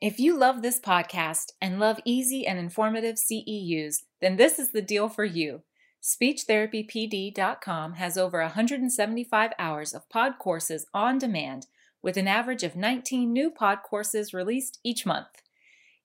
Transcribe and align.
If 0.00 0.20
you 0.20 0.38
love 0.38 0.62
this 0.62 0.78
podcast 0.78 1.50
and 1.60 1.80
love 1.80 1.98
easy 2.04 2.46
and 2.46 2.56
informative 2.56 3.16
CEUs, 3.16 4.02
then 4.20 4.36
this 4.36 4.60
is 4.60 4.70
the 4.70 4.80
deal 4.80 5.08
for 5.08 5.24
you. 5.24 5.62
SpeechTherapyPD.com 6.00 7.94
has 7.94 8.16
over 8.16 8.40
175 8.40 9.52
hours 9.58 9.92
of 9.92 10.08
pod 10.08 10.34
courses 10.38 10.86
on 10.94 11.18
demand 11.18 11.66
with 12.00 12.16
an 12.16 12.28
average 12.28 12.62
of 12.62 12.76
19 12.76 13.32
new 13.32 13.50
pod 13.50 13.78
courses 13.82 14.32
released 14.32 14.78
each 14.84 15.04
month. 15.04 15.42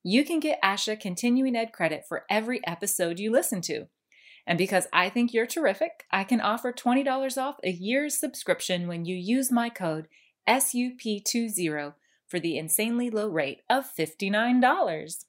You 0.02 0.26
can 0.26 0.40
get 0.40 0.62
ASHA 0.64 1.00
continuing 1.00 1.56
ed 1.56 1.72
credit 1.72 2.04
for 2.10 2.26
every 2.32 2.66
episode 2.66 3.20
you 3.20 3.32
listen 3.32 3.62
to. 3.62 3.90
And 4.48 4.58
because 4.58 4.88
I 4.92 5.10
think 5.10 5.34
you're 5.34 5.46
terrific, 5.46 6.06
I 6.12 6.24
can 6.24 6.42
offer 6.42 6.74
$20 6.74 7.38
off 7.38 7.58
a 7.64 7.70
year's 7.70 8.20
subscription 8.20 8.88
when 8.88 9.06
you 9.06 9.16
use 9.16 9.52
my 9.52 9.70
code 9.70 10.08
SUP20 10.50 11.94
for 12.34 12.40
the 12.40 12.58
insanely 12.58 13.12
low 13.12 13.28
rate 13.28 13.62
of 13.70 13.86
$59. 13.96 15.26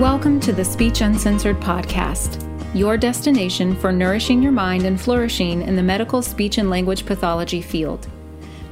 Welcome 0.00 0.40
to 0.40 0.54
the 0.54 0.64
Speech 0.64 1.02
Uncensored 1.02 1.60
podcast, 1.60 2.42
your 2.74 2.96
destination 2.96 3.76
for 3.76 3.92
nourishing 3.92 4.42
your 4.42 4.52
mind 4.52 4.86
and 4.86 4.98
flourishing 4.98 5.60
in 5.60 5.76
the 5.76 5.82
medical 5.82 6.22
speech 6.22 6.56
and 6.56 6.70
language 6.70 7.04
pathology 7.04 7.60
field. 7.60 8.08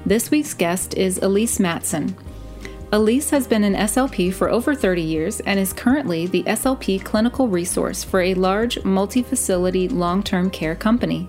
This 0.06 0.30
week's 0.30 0.54
guest 0.54 0.94
is 0.94 1.18
Elyse 1.18 1.60
Matson. 1.60 2.16
Elyse 2.90 3.28
has 3.28 3.46
been 3.46 3.64
an 3.64 3.74
SLP 3.74 4.32
for 4.32 4.48
over 4.48 4.74
30 4.74 5.02
years 5.02 5.40
and 5.40 5.60
is 5.60 5.74
currently 5.74 6.26
the 6.26 6.42
SLP 6.44 7.04
clinical 7.04 7.48
resource 7.48 8.02
for 8.02 8.22
a 8.22 8.32
large 8.32 8.82
multi 8.82 9.22
facility 9.22 9.90
long 9.90 10.22
term 10.22 10.48
care 10.48 10.74
company. 10.74 11.28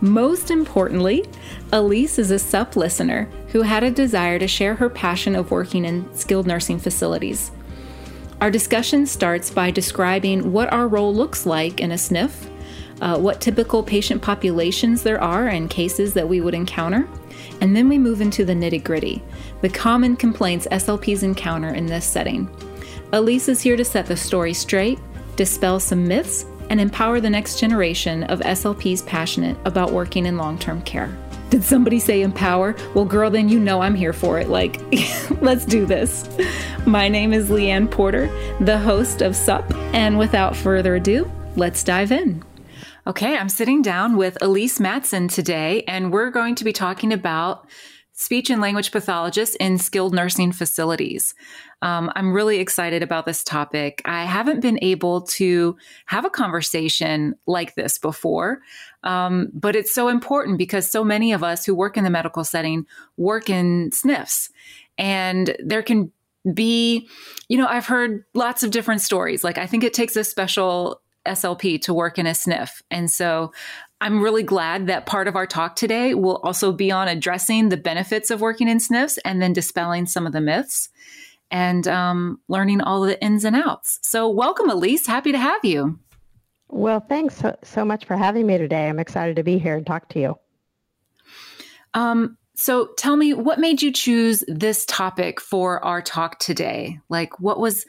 Most 0.00 0.50
importantly, 0.50 1.24
Elyse 1.72 2.18
is 2.18 2.30
a 2.30 2.38
SUP 2.38 2.76
listener 2.76 3.28
who 3.48 3.62
had 3.62 3.84
a 3.84 3.90
desire 3.90 4.38
to 4.38 4.48
share 4.48 4.74
her 4.74 4.88
passion 4.88 5.36
of 5.36 5.50
working 5.50 5.84
in 5.84 6.12
skilled 6.14 6.46
nursing 6.46 6.78
facilities. 6.78 7.50
Our 8.40 8.50
discussion 8.50 9.04
starts 9.04 9.50
by 9.50 9.70
describing 9.70 10.52
what 10.52 10.72
our 10.72 10.88
role 10.88 11.14
looks 11.14 11.44
like 11.44 11.80
in 11.80 11.92
a 11.92 11.96
SNF, 11.96 12.48
uh, 13.02 13.18
what 13.18 13.42
typical 13.42 13.82
patient 13.82 14.22
populations 14.22 15.02
there 15.02 15.20
are 15.20 15.48
and 15.48 15.68
cases 15.68 16.14
that 16.14 16.28
we 16.28 16.40
would 16.40 16.54
encounter, 16.54 17.06
and 17.60 17.76
then 17.76 17.86
we 17.86 17.98
move 17.98 18.22
into 18.22 18.46
the 18.46 18.54
nitty 18.54 18.82
gritty, 18.82 19.22
the 19.60 19.68
common 19.68 20.16
complaints 20.16 20.66
SLPs 20.70 21.22
encounter 21.22 21.74
in 21.74 21.84
this 21.84 22.06
setting. 22.06 22.46
Elyse 23.12 23.50
is 23.50 23.60
here 23.60 23.76
to 23.76 23.84
set 23.84 24.06
the 24.06 24.16
story 24.16 24.54
straight, 24.54 24.98
dispel 25.36 25.78
some 25.78 26.08
myths, 26.08 26.46
and 26.70 26.80
empower 26.80 27.20
the 27.20 27.28
next 27.28 27.60
generation 27.60 28.22
of 28.24 28.40
SLPs 28.40 29.04
passionate 29.04 29.58
about 29.66 29.92
working 29.92 30.24
in 30.24 30.38
long 30.38 30.58
term 30.58 30.80
care. 30.82 31.14
Did 31.50 31.64
somebody 31.64 31.98
say 31.98 32.22
empower? 32.22 32.76
Well, 32.94 33.04
girl, 33.04 33.28
then 33.28 33.48
you 33.48 33.58
know 33.58 33.82
I'm 33.82 33.96
here 33.96 34.12
for 34.12 34.38
it. 34.38 34.48
Like, 34.48 34.80
let's 35.42 35.66
do 35.66 35.84
this. 35.84 36.28
My 36.86 37.08
name 37.08 37.32
is 37.32 37.50
Leanne 37.50 37.90
Porter, 37.90 38.28
the 38.60 38.78
host 38.78 39.20
of 39.20 39.34
SUP, 39.34 39.74
and 39.92 40.16
without 40.16 40.54
further 40.54 40.94
ado, 40.94 41.30
let's 41.56 41.82
dive 41.82 42.12
in. 42.12 42.44
Okay, 43.06 43.36
I'm 43.36 43.48
sitting 43.48 43.82
down 43.82 44.16
with 44.16 44.38
Elyse 44.40 44.78
Matson 44.78 45.26
today, 45.26 45.82
and 45.88 46.12
we're 46.12 46.30
going 46.30 46.54
to 46.54 46.64
be 46.64 46.72
talking 46.72 47.12
about 47.12 47.66
speech 48.20 48.50
and 48.50 48.60
language 48.60 48.92
pathologists 48.92 49.56
in 49.56 49.78
skilled 49.78 50.12
nursing 50.12 50.52
facilities. 50.52 51.34
Um, 51.80 52.12
I'm 52.14 52.34
really 52.34 52.58
excited 52.58 53.02
about 53.02 53.24
this 53.24 53.42
topic. 53.42 54.02
I 54.04 54.24
haven't 54.26 54.60
been 54.60 54.78
able 54.82 55.22
to 55.22 55.78
have 56.04 56.26
a 56.26 56.30
conversation 56.30 57.34
like 57.46 57.76
this 57.76 57.96
before, 57.96 58.60
um, 59.04 59.48
but 59.54 59.74
it's 59.74 59.94
so 59.94 60.08
important 60.08 60.58
because 60.58 60.90
so 60.90 61.02
many 61.02 61.32
of 61.32 61.42
us 61.42 61.64
who 61.64 61.74
work 61.74 61.96
in 61.96 62.04
the 62.04 62.10
medical 62.10 62.44
setting 62.44 62.84
work 63.16 63.48
in 63.48 63.88
SNFs, 63.88 64.50
and 64.98 65.56
there 65.64 65.82
can 65.82 66.12
be, 66.52 67.08
you 67.48 67.56
know, 67.56 67.66
I've 67.66 67.86
heard 67.86 68.24
lots 68.34 68.62
of 68.62 68.70
different 68.70 69.00
stories. 69.00 69.42
Like, 69.42 69.56
I 69.56 69.66
think 69.66 69.82
it 69.82 69.94
takes 69.94 70.16
a 70.16 70.24
special 70.24 71.00
SLP 71.26 71.80
to 71.82 71.94
work 71.94 72.18
in 72.18 72.26
a 72.26 72.30
SNF. 72.30 72.82
And 72.90 73.10
so 73.10 73.52
I'm 74.00 74.22
really 74.22 74.42
glad 74.42 74.86
that 74.86 75.04
part 75.04 75.28
of 75.28 75.36
our 75.36 75.46
talk 75.46 75.76
today 75.76 76.14
will 76.14 76.36
also 76.38 76.72
be 76.72 76.90
on 76.90 77.06
addressing 77.06 77.68
the 77.68 77.76
benefits 77.76 78.30
of 78.30 78.40
working 78.40 78.68
in 78.68 78.78
SNFs 78.78 79.18
and 79.24 79.42
then 79.42 79.52
dispelling 79.52 80.06
some 80.06 80.26
of 80.26 80.32
the 80.32 80.40
myths 80.40 80.88
and 81.50 81.86
um, 81.86 82.40
learning 82.48 82.80
all 82.80 83.02
the 83.02 83.22
ins 83.22 83.44
and 83.44 83.56
outs. 83.56 83.98
So, 84.02 84.28
welcome, 84.28 84.70
Elyse. 84.70 85.06
Happy 85.06 85.32
to 85.32 85.38
have 85.38 85.64
you. 85.64 85.98
Well, 86.68 87.00
thanks 87.00 87.36
so, 87.36 87.56
so 87.62 87.84
much 87.84 88.06
for 88.06 88.16
having 88.16 88.46
me 88.46 88.56
today. 88.56 88.88
I'm 88.88 89.00
excited 89.00 89.36
to 89.36 89.42
be 89.42 89.58
here 89.58 89.76
and 89.76 89.86
talk 89.86 90.08
to 90.10 90.20
you. 90.20 90.38
Um, 91.92 92.38
so, 92.54 92.90
tell 92.96 93.16
me, 93.16 93.34
what 93.34 93.58
made 93.58 93.82
you 93.82 93.92
choose 93.92 94.44
this 94.48 94.86
topic 94.86 95.40
for 95.40 95.84
our 95.84 96.00
talk 96.00 96.38
today? 96.38 97.00
Like, 97.10 97.38
what 97.40 97.58
was, 97.58 97.84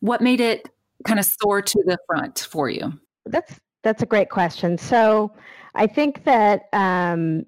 what 0.00 0.20
made 0.20 0.40
it 0.40 0.68
kind 1.04 1.18
of 1.18 1.24
soar 1.24 1.62
to 1.62 1.82
the 1.86 1.96
front 2.06 2.40
for 2.40 2.68
you? 2.68 2.92
That's 3.24 3.58
that's 3.82 4.02
a 4.02 4.06
great 4.06 4.30
question. 4.30 4.78
So 4.78 5.32
I 5.74 5.86
think 5.86 6.24
that 6.24 6.68
um, 6.72 7.46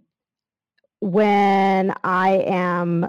when 1.01 1.95
I 2.05 2.45
am 2.47 3.09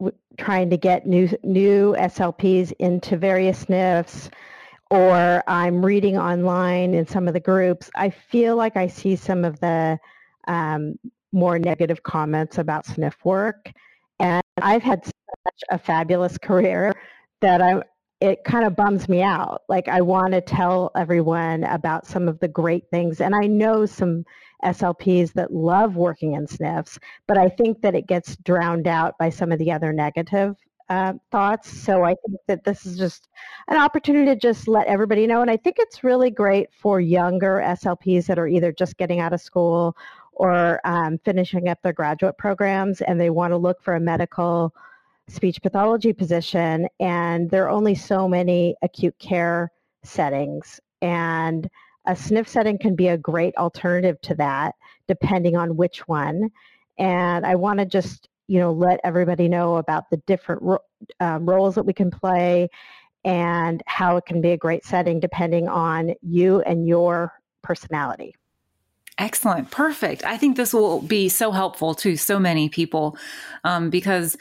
w- 0.00 0.18
trying 0.36 0.70
to 0.70 0.76
get 0.76 1.06
new 1.06 1.28
new 1.42 1.94
SLPs 1.98 2.72
into 2.78 3.16
various 3.16 3.64
SNFs, 3.64 4.30
or 4.90 5.42
I'm 5.46 5.84
reading 5.84 6.18
online 6.18 6.94
in 6.94 7.06
some 7.06 7.28
of 7.28 7.34
the 7.34 7.40
groups, 7.40 7.90
I 7.96 8.10
feel 8.10 8.56
like 8.56 8.76
I 8.76 8.86
see 8.86 9.16
some 9.16 9.44
of 9.44 9.58
the 9.60 9.98
um, 10.46 10.98
more 11.32 11.58
negative 11.58 12.02
comments 12.02 12.58
about 12.58 12.86
SNF 12.86 13.14
work. 13.24 13.72
And 14.20 14.42
I've 14.62 14.82
had 14.82 15.04
such 15.04 15.62
a 15.70 15.78
fabulous 15.78 16.38
career 16.38 16.94
that 17.40 17.60
I, 17.60 17.82
it 18.20 18.44
kind 18.44 18.64
of 18.64 18.76
bums 18.76 19.08
me 19.08 19.22
out. 19.22 19.62
Like 19.68 19.88
I 19.88 20.00
want 20.00 20.32
to 20.32 20.40
tell 20.40 20.90
everyone 20.96 21.64
about 21.64 22.06
some 22.06 22.28
of 22.28 22.38
the 22.40 22.48
great 22.48 22.88
things. 22.90 23.20
And 23.20 23.34
I 23.34 23.46
know 23.46 23.86
some 23.86 24.24
SLPs 24.64 25.32
that 25.34 25.52
love 25.52 25.96
working 25.96 26.32
in 26.32 26.46
SNFs, 26.46 26.98
but 27.26 27.36
I 27.36 27.48
think 27.48 27.82
that 27.82 27.94
it 27.94 28.06
gets 28.06 28.36
drowned 28.36 28.86
out 28.86 29.18
by 29.18 29.30
some 29.30 29.52
of 29.52 29.58
the 29.58 29.72
other 29.72 29.92
negative 29.92 30.56
uh, 30.88 31.14
thoughts. 31.30 31.70
So 31.70 32.04
I 32.04 32.14
think 32.26 32.38
that 32.46 32.64
this 32.64 32.86
is 32.86 32.96
just 32.96 33.28
an 33.68 33.76
opportunity 33.76 34.26
to 34.26 34.36
just 34.36 34.68
let 34.68 34.86
everybody 34.86 35.26
know. 35.26 35.42
And 35.42 35.50
I 35.50 35.56
think 35.56 35.76
it's 35.78 36.04
really 36.04 36.30
great 36.30 36.68
for 36.72 37.00
younger 37.00 37.62
SLPs 37.64 38.26
that 38.26 38.38
are 38.38 38.48
either 38.48 38.72
just 38.72 38.96
getting 38.96 39.20
out 39.20 39.32
of 39.32 39.40
school 39.40 39.96
or 40.32 40.80
um, 40.84 41.18
finishing 41.24 41.68
up 41.68 41.80
their 41.82 41.92
graduate 41.92 42.36
programs 42.38 43.00
and 43.02 43.20
they 43.20 43.30
want 43.30 43.52
to 43.52 43.56
look 43.56 43.82
for 43.82 43.94
a 43.94 44.00
medical 44.00 44.74
speech 45.28 45.62
pathology 45.62 46.12
position, 46.12 46.86
and 47.00 47.50
there 47.50 47.64
are 47.64 47.70
only 47.70 47.94
so 47.94 48.28
many 48.28 48.76
acute 48.82 49.18
care 49.18 49.70
settings. 50.04 50.80
And 51.00 51.68
a 52.06 52.12
SNF 52.12 52.48
setting 52.48 52.78
can 52.78 52.94
be 52.94 53.08
a 53.08 53.16
great 53.16 53.56
alternative 53.56 54.20
to 54.22 54.34
that, 54.36 54.74
depending 55.08 55.56
on 55.56 55.76
which 55.76 56.06
one. 56.06 56.50
And 56.98 57.46
I 57.46 57.54
want 57.54 57.78
to 57.80 57.86
just, 57.86 58.28
you 58.46 58.58
know, 58.58 58.72
let 58.72 59.00
everybody 59.04 59.48
know 59.48 59.76
about 59.76 60.10
the 60.10 60.18
different 60.26 60.62
ro- 60.62 60.78
um, 61.20 61.46
roles 61.46 61.74
that 61.74 61.84
we 61.84 61.92
can 61.92 62.10
play 62.10 62.68
and 63.24 63.82
how 63.86 64.18
it 64.18 64.26
can 64.26 64.42
be 64.42 64.50
a 64.50 64.56
great 64.56 64.84
setting 64.84 65.18
depending 65.18 65.66
on 65.66 66.14
you 66.20 66.60
and 66.60 66.86
your 66.86 67.32
personality. 67.62 68.34
Excellent. 69.16 69.70
Perfect. 69.70 70.24
I 70.24 70.36
think 70.36 70.56
this 70.56 70.74
will 70.74 71.00
be 71.00 71.28
so 71.28 71.52
helpful 71.52 71.94
to 71.96 72.16
so 72.16 72.38
many 72.38 72.68
people 72.68 73.16
um, 73.62 73.88
because 73.88 74.36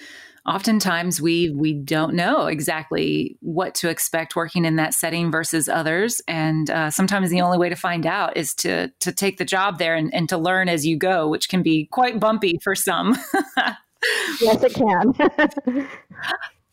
oftentimes 0.46 1.22
we 1.22 1.50
we 1.52 1.74
don't 1.74 2.14
know 2.14 2.48
exactly 2.48 3.38
what 3.42 3.74
to 3.76 3.90
expect 3.90 4.36
working 4.36 4.66
in 4.66 4.76
that 4.76 4.94
setting 4.94 5.32
versus 5.32 5.70
others 5.70 6.22
and 6.28 6.70
uh, 6.70 6.90
sometimes 6.90 7.30
the 7.30 7.42
only 7.42 7.58
way 7.58 7.70
to 7.70 7.76
find 7.76 8.06
out 8.06 8.36
is 8.36 8.54
to 8.54 8.90
to 9.00 9.12
take 9.12 9.38
the 9.38 9.46
job 9.46 9.78
there 9.78 9.96
and, 9.96 10.14
and 10.14 10.28
to 10.30 10.38
learn 10.38 10.68
as 10.68 10.86
you 10.86 10.98
go 10.98 11.28
which 11.30 11.50
can 11.50 11.64
be 11.64 11.88
quite 11.92 12.20
bumpy 12.20 12.60
for 12.62 12.76
some 12.76 13.16
yes 14.42 14.64
it 14.64 14.74
can 14.74 15.88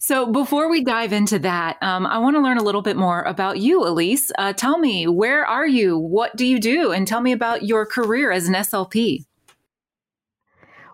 So, 0.02 0.24
before 0.24 0.70
we 0.70 0.82
dive 0.82 1.12
into 1.12 1.38
that, 1.40 1.76
um, 1.82 2.06
I 2.06 2.18
want 2.18 2.34
to 2.34 2.40
learn 2.40 2.56
a 2.56 2.62
little 2.62 2.80
bit 2.80 2.96
more 2.96 3.20
about 3.20 3.58
you, 3.58 3.82
Elyse. 3.82 4.30
Uh, 4.38 4.54
tell 4.54 4.78
me, 4.78 5.06
where 5.06 5.44
are 5.44 5.66
you? 5.66 5.98
What 5.98 6.34
do 6.36 6.46
you 6.46 6.58
do? 6.58 6.90
And 6.90 7.06
tell 7.06 7.20
me 7.20 7.32
about 7.32 7.64
your 7.64 7.84
career 7.84 8.32
as 8.32 8.48
an 8.48 8.54
SLP. 8.54 9.26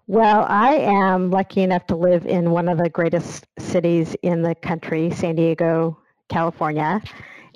Well, 0.08 0.47
I 0.49 0.75
am 0.75 1.32
lucky 1.32 1.62
enough 1.62 1.88
to 1.88 1.97
live 1.97 2.26
in 2.26 2.53
one 2.53 2.69
of 2.69 2.79
the 2.79 2.88
greatest 2.88 3.44
cities 3.58 4.14
in 4.23 4.41
the 4.41 4.55
country, 4.55 5.11
San 5.11 5.35
Diego, 5.35 5.99
California. 6.29 7.03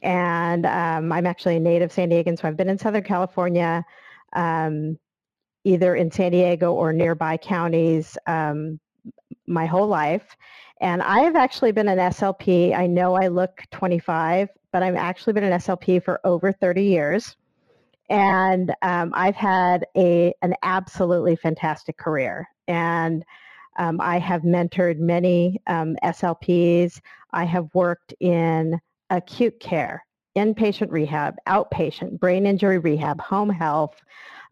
And 0.02 0.66
um, 0.66 1.12
I'm 1.12 1.26
actually 1.26 1.56
a 1.56 1.60
native 1.60 1.92
San 1.92 2.10
Diegan, 2.10 2.36
so 2.36 2.48
I've 2.48 2.56
been 2.56 2.68
in 2.68 2.76
Southern 2.76 3.04
California, 3.04 3.84
um, 4.32 4.98
either 5.62 5.94
in 5.94 6.10
San 6.10 6.32
Diego 6.32 6.72
or 6.72 6.92
nearby 6.92 7.36
counties 7.36 8.18
um, 8.26 8.80
my 9.46 9.66
whole 9.66 9.86
life. 9.86 10.36
And 10.80 11.02
I 11.02 11.20
have 11.20 11.36
actually 11.36 11.70
been 11.70 11.86
an 11.86 11.98
SLP. 11.98 12.76
I 12.76 12.88
know 12.88 13.14
I 13.14 13.28
look 13.28 13.62
25, 13.70 14.48
but 14.72 14.82
I've 14.82 14.96
actually 14.96 15.34
been 15.34 15.44
an 15.44 15.52
SLP 15.60 16.02
for 16.02 16.20
over 16.24 16.50
30 16.50 16.82
years 16.82 17.36
and 18.10 18.74
um, 18.82 19.12
I've 19.14 19.36
had 19.36 19.86
a 19.96 20.34
an 20.42 20.54
absolutely 20.62 21.36
fantastic 21.36 21.96
career. 21.96 22.48
And 22.68 23.24
Um, 23.78 24.00
I 24.00 24.18
have 24.18 24.42
mentored 24.42 24.98
many 24.98 25.60
um, 25.66 25.96
SLPs. 26.04 27.00
I 27.32 27.44
have 27.44 27.68
worked 27.74 28.14
in 28.20 28.78
acute 29.10 29.58
care, 29.60 30.04
inpatient 30.36 30.90
rehab, 30.90 31.36
outpatient, 31.48 32.18
brain 32.20 32.46
injury 32.46 32.78
rehab, 32.78 33.20
home 33.20 33.50
health, 33.50 33.96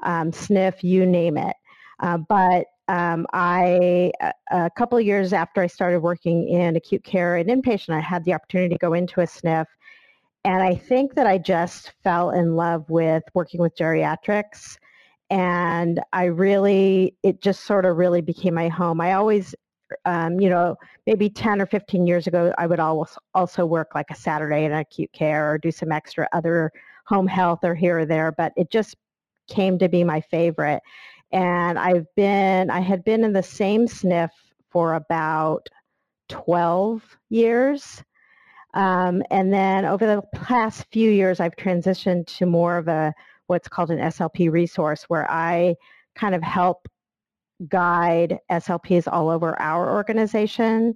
um, 0.04 0.30
SNF, 0.32 0.82
you 0.82 1.04
name 1.06 1.36
it. 1.36 1.56
Uh, 2.00 2.18
but 2.28 2.66
um, 2.88 3.26
I, 3.34 4.12
a 4.50 4.70
couple 4.78 5.00
years 5.00 5.32
after 5.32 5.60
I 5.60 5.66
started 5.66 6.00
working 6.00 6.48
in 6.48 6.76
acute 6.76 7.04
care 7.04 7.36
and 7.36 7.50
inpatient, 7.50 7.94
I 7.94 8.00
had 8.00 8.24
the 8.24 8.34
opportunity 8.34 8.74
to 8.74 8.78
go 8.78 8.94
into 8.94 9.20
a 9.20 9.26
SNF. 9.26 9.66
And 10.48 10.62
I 10.62 10.74
think 10.74 11.14
that 11.14 11.26
I 11.26 11.36
just 11.36 11.92
fell 12.02 12.30
in 12.30 12.56
love 12.56 12.88
with 12.88 13.22
working 13.34 13.60
with 13.60 13.76
geriatrics. 13.76 14.78
And 15.28 16.00
I 16.14 16.24
really, 16.24 17.14
it 17.22 17.42
just 17.42 17.66
sort 17.66 17.84
of 17.84 17.98
really 17.98 18.22
became 18.22 18.54
my 18.54 18.68
home. 18.68 18.98
I 18.98 19.12
always, 19.12 19.54
um, 20.06 20.40
you 20.40 20.48
know, 20.48 20.76
maybe 21.06 21.28
10 21.28 21.60
or 21.60 21.66
15 21.66 22.06
years 22.06 22.26
ago, 22.26 22.54
I 22.56 22.66
would 22.66 22.80
always 22.80 23.10
also 23.34 23.66
work 23.66 23.94
like 23.94 24.10
a 24.10 24.14
Saturday 24.14 24.64
in 24.64 24.72
acute 24.72 25.12
care 25.12 25.52
or 25.52 25.58
do 25.58 25.70
some 25.70 25.92
extra 25.92 26.26
other 26.32 26.72
home 27.04 27.26
health 27.26 27.58
or 27.62 27.74
here 27.74 27.98
or 27.98 28.06
there. 28.06 28.32
But 28.32 28.54
it 28.56 28.70
just 28.70 28.96
came 29.48 29.78
to 29.78 29.88
be 29.90 30.02
my 30.02 30.22
favorite. 30.22 30.80
And 31.30 31.78
I've 31.78 32.06
been, 32.16 32.70
I 32.70 32.80
had 32.80 33.04
been 33.04 33.22
in 33.22 33.34
the 33.34 33.42
same 33.42 33.86
SNF 33.86 34.30
for 34.70 34.94
about 34.94 35.68
12 36.30 37.18
years. 37.28 38.02
Um, 38.74 39.22
and 39.30 39.52
then 39.52 39.84
over 39.84 40.06
the 40.06 40.22
past 40.38 40.86
few 40.92 41.10
years, 41.10 41.40
I've 41.40 41.56
transitioned 41.56 42.26
to 42.38 42.46
more 42.46 42.76
of 42.76 42.88
a 42.88 43.14
what's 43.46 43.68
called 43.68 43.90
an 43.90 43.98
SLP 43.98 44.50
resource 44.52 45.04
where 45.04 45.28
I 45.30 45.74
kind 46.14 46.34
of 46.34 46.42
help 46.42 46.86
guide 47.68 48.38
SLPs 48.50 49.08
all 49.10 49.30
over 49.30 49.58
our 49.60 49.92
organization 49.94 50.94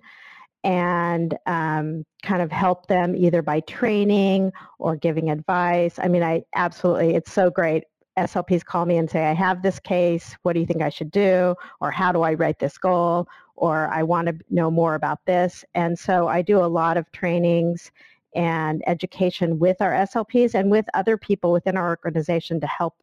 and 0.64 1.36
um, 1.46 2.04
kind 2.22 2.42
of 2.42 2.52
help 2.52 2.86
them 2.86 3.16
either 3.16 3.42
by 3.42 3.60
training 3.60 4.52
or 4.78 4.94
giving 4.94 5.30
advice. 5.30 5.98
I 5.98 6.08
mean, 6.08 6.22
I 6.22 6.42
absolutely, 6.54 7.14
it's 7.14 7.32
so 7.32 7.50
great 7.50 7.84
SLPs 8.18 8.64
call 8.64 8.86
me 8.86 8.98
and 8.98 9.10
say, 9.10 9.24
I 9.24 9.32
have 9.32 9.62
this 9.62 9.80
case. 9.80 10.36
What 10.42 10.52
do 10.52 10.60
you 10.60 10.66
think 10.66 10.82
I 10.82 10.90
should 10.90 11.10
do? 11.10 11.54
Or 11.80 11.90
how 11.90 12.12
do 12.12 12.22
I 12.22 12.34
write 12.34 12.58
this 12.58 12.78
goal? 12.78 13.26
Or 13.56 13.88
I 13.88 14.02
want 14.02 14.28
to 14.28 14.36
know 14.50 14.70
more 14.70 14.94
about 14.94 15.24
this. 15.26 15.64
And 15.74 15.98
so 15.98 16.28
I 16.28 16.42
do 16.42 16.58
a 16.58 16.66
lot 16.66 16.96
of 16.96 17.10
trainings 17.12 17.90
and 18.34 18.82
education 18.86 19.58
with 19.58 19.80
our 19.80 19.92
SLPs 19.92 20.54
and 20.54 20.70
with 20.70 20.86
other 20.94 21.16
people 21.16 21.52
within 21.52 21.76
our 21.76 21.90
organization 21.90 22.60
to 22.60 22.66
help 22.66 22.94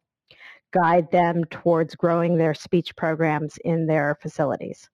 guide 0.72 1.10
them 1.10 1.44
towards 1.46 1.94
growing 1.94 2.36
their 2.36 2.54
speech 2.54 2.94
programs 2.96 3.58
in 3.64 3.86
their 3.86 4.18
facilities. 4.20 4.88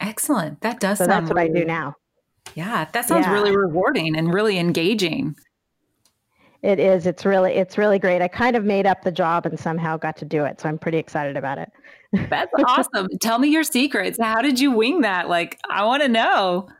Excellent. 0.00 0.60
That 0.60 0.80
does 0.80 0.98
so 0.98 1.06
that's 1.06 1.28
what 1.28 1.36
really, 1.36 1.50
I 1.50 1.60
do 1.60 1.64
now. 1.64 1.94
Yeah, 2.54 2.86
that 2.92 3.06
sounds 3.06 3.26
yeah. 3.26 3.32
really 3.32 3.56
rewarding 3.56 4.16
and 4.16 4.32
really 4.32 4.58
engaging. 4.58 5.36
It 6.64 6.80
is. 6.80 7.06
It's 7.06 7.26
really 7.26 7.52
it's 7.52 7.76
really 7.76 7.98
great. 7.98 8.22
I 8.22 8.28
kind 8.28 8.56
of 8.56 8.64
made 8.64 8.86
up 8.86 9.02
the 9.02 9.12
job 9.12 9.44
and 9.44 9.60
somehow 9.60 9.98
got 9.98 10.16
to 10.16 10.24
do 10.24 10.46
it. 10.46 10.62
So 10.62 10.68
I'm 10.70 10.78
pretty 10.78 10.96
excited 10.96 11.36
about 11.36 11.58
it. 11.58 11.70
That's 12.30 12.50
awesome. 12.66 13.06
Tell 13.20 13.38
me 13.38 13.48
your 13.48 13.64
secrets. 13.64 14.18
How 14.18 14.40
did 14.40 14.58
you 14.58 14.70
wing 14.70 15.02
that? 15.02 15.28
Like 15.28 15.60
I 15.68 15.84
want 15.84 16.02
to 16.04 16.08
know. 16.08 16.70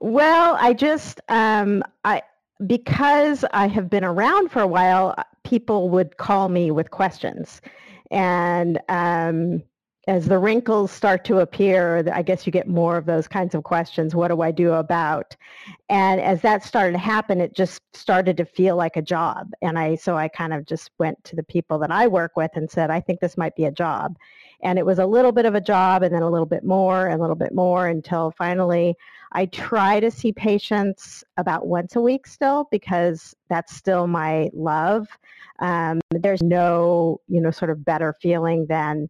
Well, 0.00 0.58
I 0.60 0.74
just 0.74 1.18
um 1.30 1.82
I 2.04 2.20
because 2.66 3.42
I 3.54 3.68
have 3.68 3.88
been 3.88 4.04
around 4.04 4.50
for 4.50 4.60
a 4.60 4.66
while, 4.66 5.14
people 5.44 5.88
would 5.88 6.18
call 6.18 6.50
me 6.50 6.70
with 6.70 6.90
questions. 6.90 7.62
And 8.10 8.78
um 8.90 9.62
as 10.08 10.26
the 10.26 10.38
wrinkles 10.38 10.90
start 10.90 11.24
to 11.26 11.40
appear, 11.40 12.02
I 12.12 12.22
guess 12.22 12.46
you 12.46 12.52
get 12.52 12.66
more 12.66 12.96
of 12.96 13.04
those 13.04 13.28
kinds 13.28 13.54
of 13.54 13.64
questions. 13.64 14.14
What 14.14 14.28
do 14.28 14.40
I 14.40 14.50
do 14.50 14.72
about? 14.72 15.36
And 15.90 16.20
as 16.20 16.40
that 16.40 16.64
started 16.64 16.92
to 16.92 16.98
happen, 16.98 17.40
it 17.40 17.54
just 17.54 17.82
started 17.94 18.36
to 18.38 18.46
feel 18.46 18.76
like 18.76 18.96
a 18.96 19.02
job. 19.02 19.52
And 19.60 19.78
I, 19.78 19.96
so 19.96 20.16
I 20.16 20.28
kind 20.28 20.54
of 20.54 20.64
just 20.64 20.90
went 20.98 21.22
to 21.24 21.36
the 21.36 21.42
people 21.42 21.78
that 21.80 21.90
I 21.90 22.06
work 22.06 22.32
with 22.34 22.50
and 22.54 22.70
said, 22.70 22.90
I 22.90 23.00
think 23.00 23.20
this 23.20 23.36
might 23.36 23.54
be 23.56 23.66
a 23.66 23.70
job. 23.70 24.16
And 24.62 24.78
it 24.78 24.86
was 24.86 24.98
a 24.98 25.06
little 25.06 25.32
bit 25.32 25.44
of 25.44 25.54
a 25.54 25.60
job 25.60 26.02
and 26.02 26.14
then 26.14 26.22
a 26.22 26.30
little 26.30 26.46
bit 26.46 26.64
more 26.64 27.06
and 27.06 27.18
a 27.18 27.20
little 27.20 27.36
bit 27.36 27.54
more 27.54 27.86
until 27.86 28.30
finally 28.38 28.96
I 29.32 29.46
try 29.46 30.00
to 30.00 30.10
see 30.10 30.32
patients 30.32 31.24
about 31.36 31.66
once 31.66 31.94
a 31.94 32.00
week 32.00 32.26
still 32.26 32.68
because 32.70 33.34
that's 33.48 33.76
still 33.76 34.06
my 34.06 34.50
love. 34.54 35.08
Um, 35.60 36.00
there's 36.10 36.42
no, 36.42 37.20
you 37.28 37.40
know, 37.40 37.50
sort 37.50 37.70
of 37.70 37.84
better 37.84 38.14
feeling 38.20 38.66
than 38.66 39.08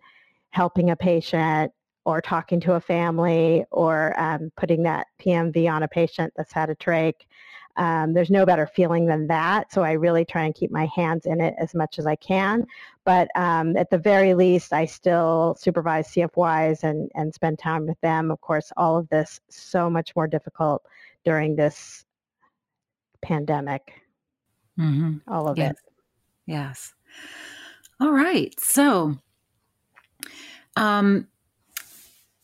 helping 0.50 0.91
a 0.91 0.97
patient 0.97 1.73
or 2.05 2.20
talking 2.20 2.61
to 2.61 2.75
a 2.75 2.81
family 2.81 3.64
or 3.70 4.19
um, 4.19 4.50
putting 4.56 4.82
that 4.82 5.06
PMV 5.20 5.70
on 5.70 5.82
a 5.82 5.88
patient 5.88 6.32
that's 6.37 6.52
had 6.52 6.70
a 6.70 6.75
trach. 6.75 7.14
Um, 7.76 8.12
there's 8.14 8.31
no 8.31 8.44
better 8.44 8.67
feeling 8.67 9.06
than 9.06 9.26
that. 9.29 9.73
So 9.73 9.82
I 9.82 9.93
really 9.93 10.25
try 10.25 10.44
and 10.44 10.55
keep 10.55 10.70
my 10.70 10.87
hands 10.87 11.26
in 11.26 11.41
it 11.41 11.55
as 11.58 11.75
much 11.75 11.99
as 11.99 12.06
I 12.06 12.17
can. 12.17 12.67
But 13.05 13.29
um, 13.37 13.76
at 13.76 13.91
the 13.91 13.99
very 13.99 14.35
least, 14.35 14.73
I 14.73 14.87
still 14.87 15.56
supervise 15.58 16.08
CFYs 16.08 16.82
and, 16.82 17.11
and 17.14 17.32
spend 17.32 17.58
time 17.58 17.87
with 17.87 18.00
them. 18.00 18.31
Of 18.31 18.41
course, 18.41 18.73
all 18.76 18.99
of 18.99 19.08
this 19.08 19.41
so 19.49 19.88
much 19.88 20.14
more 20.17 20.26
difficult 20.26 20.82
during 21.25 21.55
this 21.55 22.05
pandemic. 23.23 24.03
Mm-hmm. 24.79 25.19
All 25.29 25.49
of 25.49 25.56
yes. 25.56 25.73
it. 25.73 25.79
Yes. 26.46 26.94
All 28.00 28.12
right. 28.12 28.58
So 28.58 29.17
um, 30.81 31.29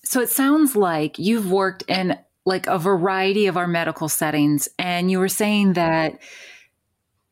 so 0.04 0.20
it 0.20 0.28
sounds 0.28 0.76
like 0.76 1.18
you've 1.18 1.50
worked 1.50 1.82
in 1.88 2.18
like 2.44 2.66
a 2.68 2.78
variety 2.78 3.46
of 3.46 3.56
our 3.56 3.66
medical 3.66 4.08
settings, 4.08 4.68
and 4.78 5.10
you 5.10 5.18
were 5.18 5.28
saying 5.28 5.72
that 5.72 6.20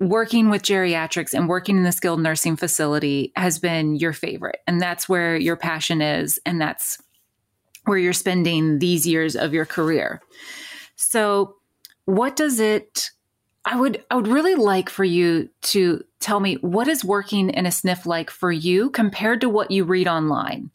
working 0.01 0.49
with 0.49 0.63
geriatrics 0.63 1.35
and 1.35 1.49
working 1.49 1.77
in 1.77 1.85
the 1.85 1.93
skilled 1.93 2.21
nursing 2.21 2.57
facility 2.57 3.33
has 3.37 3.59
been 3.59 3.95
your 3.95 4.15
favorite, 4.15 4.61
and 4.67 4.81
that's 4.81 5.07
where 5.07 5.37
your 5.37 5.57
passion 5.57 6.01
is, 6.01 6.41
and 6.47 6.59
that's 6.59 6.99
where 7.85 7.99
you're 7.99 8.15
spending 8.15 8.79
these 8.79 9.07
years 9.07 9.37
of 9.37 9.53
your 9.53 9.67
career. 9.67 10.23
So, 10.97 11.57
what 12.07 12.35
does 12.35 12.61
it? 12.61 13.11
I 13.67 13.79
would 13.79 14.03
I 14.11 14.17
would 14.17 14.29
really 14.29 14.55
like 14.55 14.89
for 14.89 15.05
you 15.05 15.51
to 15.63 16.03
tell 16.19 16.41
me 16.41 16.55
what 16.57 16.89
is 16.89 17.05
working 17.05 17.51
in 17.51 17.67
a 17.67 17.71
sniff 17.71 18.07
like 18.07 18.31
for 18.31 18.51
you 18.51 18.89
compared 18.89 19.43
to 19.43 19.51
what 19.51 19.71
you 19.71 19.85
read 19.85 20.09
online. 20.09 20.71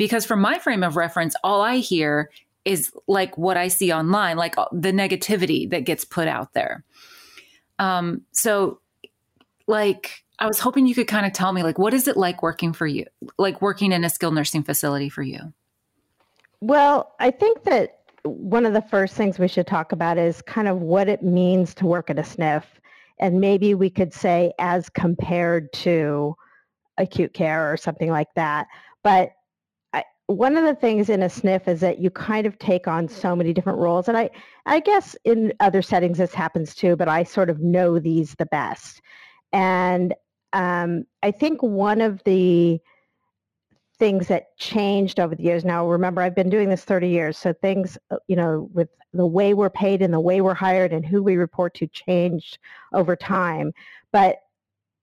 Because 0.00 0.24
from 0.24 0.40
my 0.40 0.58
frame 0.58 0.82
of 0.82 0.96
reference, 0.96 1.36
all 1.44 1.60
I 1.60 1.76
hear 1.76 2.30
is 2.64 2.90
like 3.06 3.36
what 3.36 3.58
I 3.58 3.68
see 3.68 3.92
online, 3.92 4.38
like 4.38 4.56
uh, 4.56 4.64
the 4.72 4.92
negativity 4.92 5.68
that 5.68 5.84
gets 5.84 6.06
put 6.06 6.26
out 6.26 6.54
there. 6.54 6.84
Um, 7.78 8.22
so, 8.32 8.80
like, 9.66 10.24
I 10.38 10.46
was 10.46 10.58
hoping 10.58 10.86
you 10.86 10.94
could 10.94 11.06
kind 11.06 11.26
of 11.26 11.34
tell 11.34 11.52
me, 11.52 11.62
like, 11.62 11.78
what 11.78 11.92
is 11.92 12.08
it 12.08 12.16
like 12.16 12.42
working 12.42 12.72
for 12.72 12.86
you, 12.86 13.04
like 13.36 13.60
working 13.60 13.92
in 13.92 14.02
a 14.02 14.08
skilled 14.08 14.32
nursing 14.32 14.62
facility 14.62 15.10
for 15.10 15.20
you? 15.22 15.52
Well, 16.62 17.14
I 17.20 17.30
think 17.30 17.64
that 17.64 17.98
one 18.22 18.64
of 18.64 18.72
the 18.72 18.80
first 18.80 19.16
things 19.16 19.38
we 19.38 19.48
should 19.48 19.66
talk 19.66 19.92
about 19.92 20.16
is 20.16 20.40
kind 20.40 20.66
of 20.66 20.80
what 20.80 21.10
it 21.10 21.22
means 21.22 21.74
to 21.74 21.84
work 21.84 22.08
at 22.08 22.18
a 22.18 22.22
SNF. 22.22 22.64
And 23.18 23.38
maybe 23.38 23.74
we 23.74 23.90
could 23.90 24.14
say 24.14 24.54
as 24.58 24.88
compared 24.88 25.70
to 25.74 26.36
acute 26.96 27.34
care 27.34 27.70
or 27.70 27.76
something 27.76 28.08
like 28.08 28.32
that. 28.34 28.66
But 29.02 29.32
one 30.30 30.56
of 30.56 30.64
the 30.64 30.74
things 30.74 31.08
in 31.08 31.22
a 31.22 31.30
sniff 31.30 31.66
is 31.66 31.80
that 31.80 31.98
you 31.98 32.10
kind 32.10 32.46
of 32.46 32.58
take 32.58 32.86
on 32.86 33.08
so 33.08 33.34
many 33.34 33.52
different 33.52 33.78
roles. 33.78 34.08
And 34.08 34.16
I, 34.16 34.30
I 34.66 34.80
guess 34.80 35.16
in 35.24 35.52
other 35.60 35.82
settings 35.82 36.18
this 36.18 36.34
happens 36.34 36.74
too, 36.74 36.96
but 36.96 37.08
I 37.08 37.24
sort 37.24 37.50
of 37.50 37.60
know 37.60 37.98
these 37.98 38.34
the 38.36 38.46
best. 38.46 39.02
And 39.52 40.14
um, 40.52 41.04
I 41.22 41.30
think 41.30 41.62
one 41.62 42.00
of 42.00 42.22
the 42.24 42.80
things 43.98 44.28
that 44.28 44.56
changed 44.56 45.20
over 45.20 45.34
the 45.34 45.42
years 45.42 45.62
now 45.62 45.86
remember 45.86 46.22
i've 46.22 46.34
been 46.34 46.48
doing 46.48 46.70
this 46.70 46.84
30 46.84 47.10
years 47.10 47.36
so 47.36 47.52
things 47.52 47.98
uh, 48.10 48.16
you 48.28 48.34
know 48.34 48.70
with 48.72 48.88
the 49.12 49.26
way 49.26 49.52
we're 49.52 49.68
paid 49.68 50.00
and 50.00 50.14
the 50.14 50.18
way 50.18 50.40
we're 50.40 50.54
hired 50.54 50.90
and 50.90 51.04
who 51.04 51.22
we 51.22 51.36
report 51.36 51.74
to 51.74 51.86
changed 51.86 52.58
over 52.94 53.14
time 53.14 53.74
but 54.10 54.38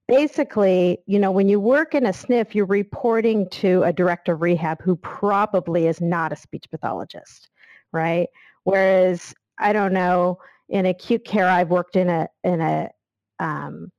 basically, 0.08 1.00
you 1.06 1.20
know, 1.20 1.32
when 1.32 1.50
you 1.50 1.60
work 1.60 1.96
in 1.96 2.06
a 2.06 2.10
SNF, 2.10 2.54
you're 2.54 2.66
reporting 2.66 3.50
to 3.50 3.84
a 3.84 3.94
director 3.94 4.34
of 4.34 4.42
rehab 4.42 4.82
who 4.82 4.96
probably 4.98 5.88
is 5.88 6.02
not 6.02 6.32
a 6.32 6.36
speech 6.36 6.66
pathologist, 6.72 7.50
right? 7.92 8.28
Whereas, 8.64 9.34
I 9.60 9.74
don't 9.74 9.94
know, 9.94 10.40
in 10.70 10.86
acute 10.86 11.26
care, 11.26 11.48
I've 11.48 11.70
worked 11.70 11.96
in 11.96 12.10
a 12.10 12.28
in 12.44 12.62
a 12.62 12.90
um, 13.40 13.92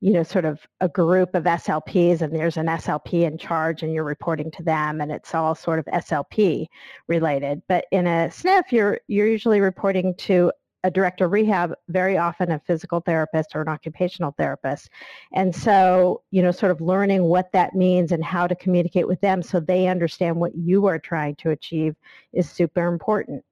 you 0.00 0.12
know, 0.12 0.22
sort 0.22 0.44
of 0.44 0.60
a 0.80 0.88
group 0.88 1.34
of 1.34 1.44
SLPs 1.44 2.20
and 2.20 2.34
there's 2.34 2.58
an 2.58 2.66
SLP 2.66 3.22
in 3.22 3.38
charge 3.38 3.82
and 3.82 3.92
you're 3.92 4.04
reporting 4.04 4.50
to 4.52 4.62
them 4.62 5.00
and 5.00 5.10
it's 5.10 5.34
all 5.34 5.54
sort 5.54 5.78
of 5.78 5.86
SLP 5.86 6.66
related. 7.08 7.62
But 7.66 7.86
in 7.90 8.06
a 8.06 8.28
SNF, 8.28 8.72
you're, 8.72 9.00
you're 9.08 9.26
usually 9.26 9.60
reporting 9.60 10.14
to 10.18 10.52
a 10.86 10.90
director 10.90 11.24
of 11.24 11.32
rehab 11.32 11.74
very 11.88 12.16
often 12.16 12.52
a 12.52 12.60
physical 12.60 13.00
therapist 13.00 13.56
or 13.56 13.60
an 13.60 13.68
occupational 13.68 14.32
therapist. 14.38 14.88
And 15.32 15.54
so, 15.54 16.22
you 16.30 16.42
know, 16.42 16.52
sort 16.52 16.70
of 16.70 16.80
learning 16.80 17.24
what 17.24 17.50
that 17.52 17.74
means 17.74 18.12
and 18.12 18.24
how 18.24 18.46
to 18.46 18.54
communicate 18.54 19.08
with 19.08 19.20
them 19.20 19.42
so 19.42 19.58
they 19.58 19.88
understand 19.88 20.36
what 20.36 20.54
you 20.54 20.86
are 20.86 21.00
trying 21.00 21.34
to 21.36 21.50
achieve 21.50 21.96
is 22.32 22.48
super 22.48 22.86
important. 22.86 23.44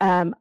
Um, 0.00 0.34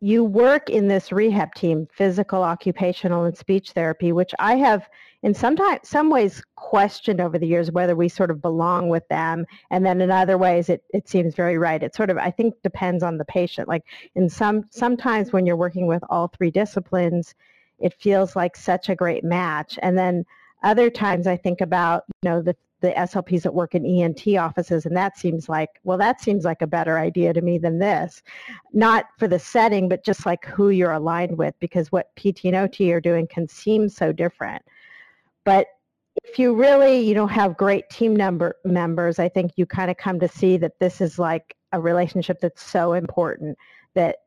you 0.00 0.22
work 0.22 0.70
in 0.70 0.86
this 0.86 1.10
rehab 1.10 1.52
team, 1.54 1.88
physical, 1.92 2.42
occupational, 2.42 3.24
and 3.24 3.36
speech 3.36 3.72
therapy, 3.72 4.12
which 4.12 4.34
I 4.38 4.54
have 4.56 4.88
in 5.24 5.32
some, 5.32 5.56
time, 5.56 5.78
some 5.82 6.10
ways 6.10 6.42
questioned 6.54 7.18
over 7.18 7.38
the 7.38 7.46
years 7.46 7.72
whether 7.72 7.96
we 7.96 8.10
sort 8.10 8.30
of 8.30 8.42
belong 8.42 8.90
with 8.90 9.08
them. 9.08 9.46
And 9.70 9.84
then 9.84 10.02
in 10.02 10.10
other 10.10 10.36
ways, 10.36 10.68
it, 10.68 10.84
it 10.90 11.08
seems 11.08 11.34
very 11.34 11.56
right. 11.56 11.82
It 11.82 11.94
sort 11.94 12.10
of, 12.10 12.18
I 12.18 12.30
think, 12.30 12.54
depends 12.62 13.02
on 13.02 13.16
the 13.16 13.24
patient. 13.24 13.66
Like 13.66 13.84
in 14.14 14.28
some, 14.28 14.64
sometimes 14.68 15.32
when 15.32 15.46
you're 15.46 15.56
working 15.56 15.86
with 15.86 16.02
all 16.10 16.28
three 16.28 16.50
disciplines, 16.50 17.34
it 17.78 17.94
feels 17.94 18.36
like 18.36 18.54
such 18.54 18.90
a 18.90 18.94
great 18.94 19.24
match. 19.24 19.78
And 19.80 19.96
then 19.96 20.26
other 20.62 20.90
times 20.90 21.26
I 21.26 21.38
think 21.38 21.62
about, 21.62 22.04
you 22.22 22.28
know, 22.30 22.42
the 22.42 22.54
the 22.80 22.90
SLPs 22.90 23.40
that 23.44 23.54
work 23.54 23.74
in 23.74 23.86
ENT 23.86 24.36
offices, 24.36 24.84
and 24.84 24.94
that 24.94 25.16
seems 25.16 25.48
like, 25.48 25.70
well, 25.84 25.96
that 25.96 26.20
seems 26.20 26.44
like 26.44 26.60
a 26.60 26.66
better 26.66 26.98
idea 26.98 27.32
to 27.32 27.40
me 27.40 27.56
than 27.56 27.78
this. 27.78 28.22
Not 28.74 29.06
for 29.18 29.26
the 29.26 29.38
setting, 29.38 29.88
but 29.88 30.04
just 30.04 30.26
like 30.26 30.44
who 30.44 30.68
you're 30.68 30.92
aligned 30.92 31.38
with, 31.38 31.54
because 31.60 31.90
what 31.90 32.14
PT 32.16 32.44
and 32.44 32.56
OT 32.56 32.92
are 32.92 33.00
doing 33.00 33.26
can 33.26 33.48
seem 33.48 33.88
so 33.88 34.12
different. 34.12 34.62
But 35.44 35.68
if 36.22 36.38
you 36.38 36.54
really, 36.54 37.00
you 37.00 37.14
know, 37.14 37.26
have 37.26 37.56
great 37.56 37.88
team 37.90 38.14
number 38.14 38.56
members, 38.64 39.18
I 39.18 39.28
think 39.28 39.52
you 39.56 39.66
kind 39.66 39.90
of 39.90 39.96
come 39.96 40.20
to 40.20 40.28
see 40.28 40.56
that 40.58 40.78
this 40.78 41.00
is 41.00 41.18
like 41.18 41.56
a 41.72 41.80
relationship 41.80 42.40
that's 42.40 42.62
so 42.62 42.92
important 42.92 43.58
that 43.94 44.18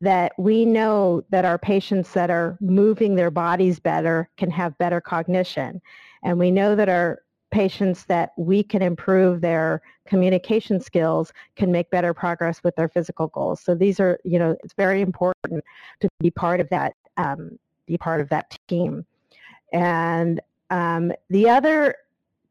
that 0.00 0.32
we 0.38 0.66
know 0.66 1.22
that 1.30 1.46
our 1.46 1.58
patients 1.58 2.12
that 2.12 2.30
are 2.30 2.58
moving 2.60 3.14
their 3.14 3.30
bodies 3.30 3.80
better 3.80 4.28
can 4.36 4.50
have 4.50 4.76
better 4.76 5.00
cognition. 5.00 5.80
And 6.22 6.38
we 6.38 6.50
know 6.50 6.76
that 6.76 6.90
our 6.90 7.22
patients 7.50 8.04
that 8.04 8.32
we 8.36 8.62
can 8.62 8.82
improve 8.82 9.40
their 9.40 9.80
communication 10.06 10.80
skills 10.80 11.32
can 11.54 11.72
make 11.72 11.90
better 11.90 12.12
progress 12.12 12.62
with 12.62 12.76
their 12.76 12.88
physical 12.88 13.28
goals. 13.28 13.60
So 13.60 13.74
these 13.74 13.98
are, 13.98 14.18
you 14.24 14.38
know, 14.38 14.54
it's 14.62 14.74
very 14.74 15.00
important 15.00 15.64
to 16.00 16.08
be 16.20 16.30
part 16.30 16.60
of 16.60 16.68
that, 16.68 16.94
um, 17.16 17.58
be 17.86 17.96
part 17.96 18.20
of 18.20 18.28
that 18.28 18.58
team. 18.68 19.06
And 19.72 20.40
um, 20.70 21.12
the 21.30 21.48
other 21.48 21.96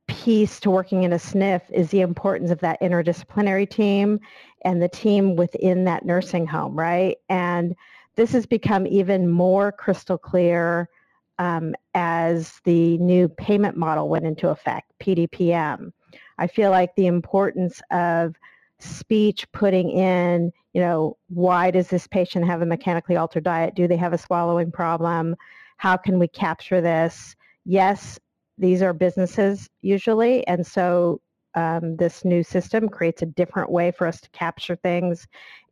piece 0.08 0.60
to 0.60 0.70
working 0.70 1.04
in 1.04 1.14
a 1.14 1.18
SNF 1.18 1.62
is 1.72 1.90
the 1.90 2.02
importance 2.02 2.52
of 2.52 2.60
that 2.60 2.80
interdisciplinary 2.82 3.70
team 3.70 4.20
and 4.64 4.82
the 4.82 4.90
team 4.90 5.36
within 5.36 5.84
that 5.86 6.06
nursing 6.06 6.46
home, 6.46 6.78
right? 6.78 7.18
And 7.30 7.76
this 8.16 8.32
has 8.32 8.46
become 8.46 8.88
even 8.88 9.30
more 9.30 9.72
crystal 9.72 10.18
clear 10.18 10.90
um, 11.38 11.76
as 11.94 12.62
the 12.64 12.98
new 13.00 13.28
payment 13.28 13.76
model 13.76 14.08
went 14.08 14.26
into 14.26 14.50
effect, 14.50 14.92
PDPM. 15.02 15.92
I 16.38 16.48
feel 16.48 16.72
like 16.72 16.96
the 16.96 17.08
importance 17.08 17.82
of 17.92 18.36
speech 18.80 19.50
putting 19.52 19.90
in, 19.90 20.52
you 20.74 20.82
know, 20.82 21.18
why 21.28 21.72
does 21.72 21.88
this 21.90 22.08
patient 22.08 22.46
have 22.46 22.62
a 22.62 22.66
mechanically 22.66 23.16
altered 23.18 23.44
diet? 23.44 23.76
Do 23.76 23.88
they 23.88 23.98
have 23.98 24.14
a 24.14 24.18
swallowing 24.18 24.72
problem? 24.72 25.36
How 25.78 25.98
can 25.98 26.20
we 26.20 26.28
capture 26.28 26.82
this? 26.82 27.36
Yes, 27.66 28.20
these 28.58 28.82
are 28.82 28.94
businesses 28.94 29.70
usually, 29.82 30.46
and 30.48 30.66
so 30.66 31.20
um, 31.56 31.96
this 31.98 32.24
new 32.26 32.44
system 32.44 32.90
creates 32.90 33.22
a 33.22 33.26
different 33.28 33.72
way 33.72 33.92
for 33.92 34.08
us 34.08 34.22
to 34.22 34.30
capture 34.32 34.76
things 34.76 35.28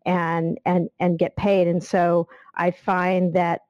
and 0.05 0.57
and 0.65 0.89
and 0.99 1.19
get 1.19 1.35
paid. 1.35 1.67
And 1.67 1.83
so 1.83 2.27
I 2.55 2.71
find 2.71 3.33
that 3.35 3.61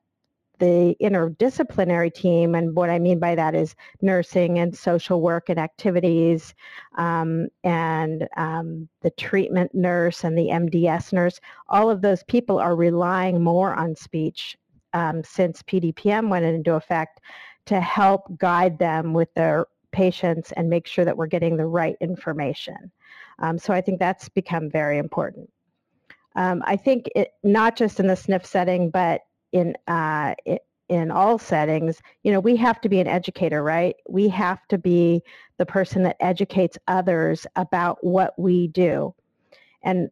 the 0.59 0.95
interdisciplinary 1.01 2.13
team, 2.13 2.55
and 2.55 2.75
what 2.75 2.89
I 2.89 2.99
mean 2.99 3.19
by 3.19 3.35
that 3.35 3.55
is 3.55 3.75
nursing 4.01 4.59
and 4.59 4.75
social 4.77 5.21
work 5.21 5.49
and 5.49 5.59
activities, 5.59 6.53
um, 6.97 7.47
and 7.63 8.27
um, 8.37 8.87
the 9.01 9.11
treatment 9.11 9.75
nurse 9.75 10.23
and 10.23 10.37
the 10.37 10.47
MDS 10.49 11.11
nurse, 11.11 11.41
all 11.67 11.89
of 11.89 12.01
those 12.01 12.23
people 12.23 12.59
are 12.59 12.75
relying 12.75 13.43
more 13.43 13.73
on 13.73 13.95
speech 13.95 14.57
um, 14.93 15.23
since 15.23 15.63
PDPM 15.63 16.29
went 16.29 16.45
into 16.45 16.75
effect 16.75 17.19
to 17.65 17.79
help 17.79 18.37
guide 18.37 18.77
them 18.77 19.13
with 19.13 19.33
their 19.33 19.67
patients 19.91 20.51
and 20.53 20.69
make 20.69 20.87
sure 20.87 21.05
that 21.05 21.15
we're 21.15 21.27
getting 21.27 21.55
the 21.55 21.65
right 21.65 21.95
information. 22.01 22.91
Um, 23.39 23.57
so 23.57 23.73
I 23.73 23.81
think 23.81 23.99
that's 23.99 24.29
become 24.29 24.69
very 24.69 24.97
important. 24.97 25.49
Um, 26.35 26.63
I 26.65 26.75
think 26.75 27.09
it, 27.15 27.33
not 27.43 27.75
just 27.75 27.99
in 27.99 28.07
the 28.07 28.15
SNF 28.15 28.45
setting, 28.45 28.89
but 28.89 29.21
in 29.51 29.75
uh, 29.87 30.33
in 30.89 31.11
all 31.11 31.37
settings, 31.37 32.01
you 32.23 32.31
know, 32.31 32.39
we 32.39 32.55
have 32.57 32.81
to 32.81 32.89
be 32.89 32.99
an 32.99 33.07
educator, 33.07 33.63
right? 33.63 33.95
We 34.09 34.27
have 34.29 34.67
to 34.67 34.77
be 34.77 35.23
the 35.57 35.65
person 35.65 36.03
that 36.03 36.17
educates 36.19 36.77
others 36.87 37.47
about 37.55 38.03
what 38.03 38.37
we 38.37 38.67
do. 38.67 39.15
And 39.83 40.09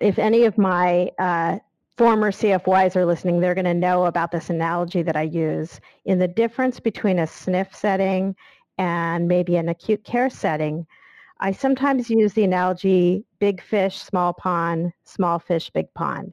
if 0.00 0.18
any 0.18 0.44
of 0.44 0.56
my 0.56 1.10
uh, 1.18 1.58
former 1.96 2.30
CFYs 2.30 2.94
are 2.94 3.06
listening, 3.06 3.40
they're 3.40 3.54
going 3.54 3.64
to 3.64 3.74
know 3.74 4.04
about 4.04 4.30
this 4.30 4.50
analogy 4.50 5.02
that 5.02 5.16
I 5.16 5.22
use 5.22 5.80
in 6.04 6.18
the 6.18 6.28
difference 6.28 6.78
between 6.78 7.18
a 7.18 7.22
SNF 7.22 7.74
setting 7.74 8.36
and 8.78 9.26
maybe 9.26 9.56
an 9.56 9.70
acute 9.70 10.04
care 10.04 10.28
setting. 10.28 10.86
I 11.40 11.52
sometimes 11.52 12.10
use 12.10 12.34
the 12.34 12.44
analogy 12.44 13.24
big 13.38 13.62
fish, 13.62 13.98
small 13.98 14.34
pond, 14.34 14.92
small 15.04 15.38
fish, 15.38 15.70
big 15.70 15.92
pond. 15.94 16.32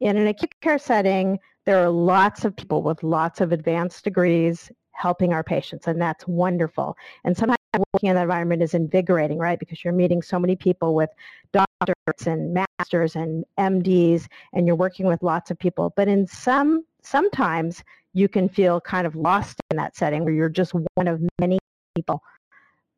In 0.00 0.16
an 0.16 0.26
acute 0.26 0.54
care 0.60 0.78
setting, 0.78 1.38
there 1.64 1.82
are 1.82 1.90
lots 1.90 2.44
of 2.44 2.56
people 2.56 2.82
with 2.82 3.02
lots 3.02 3.40
of 3.40 3.52
advanced 3.52 4.04
degrees 4.04 4.70
helping 4.92 5.32
our 5.32 5.42
patients, 5.42 5.88
and 5.88 6.00
that's 6.00 6.26
wonderful. 6.26 6.96
And 7.24 7.36
sometimes 7.36 7.58
working 7.92 8.10
in 8.10 8.16
that 8.16 8.22
environment 8.22 8.62
is 8.62 8.74
invigorating, 8.74 9.38
right? 9.38 9.58
Because 9.58 9.82
you're 9.82 9.92
meeting 9.92 10.22
so 10.22 10.38
many 10.38 10.54
people 10.54 10.94
with 10.94 11.10
doctors 11.52 12.26
and 12.26 12.54
masters 12.78 13.16
and 13.16 13.44
MDs, 13.58 14.26
and 14.52 14.66
you're 14.66 14.76
working 14.76 15.06
with 15.06 15.22
lots 15.22 15.50
of 15.50 15.58
people. 15.58 15.92
But 15.96 16.08
in 16.08 16.26
some, 16.26 16.84
sometimes 17.02 17.82
you 18.12 18.28
can 18.28 18.48
feel 18.48 18.80
kind 18.80 19.06
of 19.06 19.16
lost 19.16 19.58
in 19.70 19.76
that 19.76 19.96
setting 19.96 20.24
where 20.24 20.34
you're 20.34 20.48
just 20.48 20.72
one 20.94 21.08
of 21.08 21.20
many 21.40 21.58
people 21.96 22.22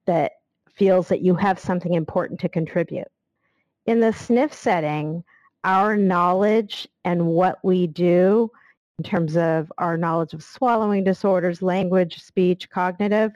that 0.07 0.33
feels 0.75 1.09
that 1.09 1.23
you 1.23 1.35
have 1.35 1.59
something 1.59 1.95
important 1.95 2.41
to 2.41 2.49
contribute. 2.49 3.09
In 3.87 4.01
the 4.01 4.09
SNF 4.09 4.53
setting, 4.53 5.25
our 5.65 5.97
knowledge 5.97 6.87
and 7.05 7.27
what 7.27 7.59
we 7.63 7.87
do 7.87 8.51
in 8.99 9.05
terms 9.05 9.37
of 9.37 9.73
our 9.79 9.97
knowledge 9.97 10.33
of 10.33 10.43
swallowing 10.43 11.05
disorders, 11.05 11.63
language, 11.63 12.23
speech, 12.23 12.71
cognitive, 12.71 13.33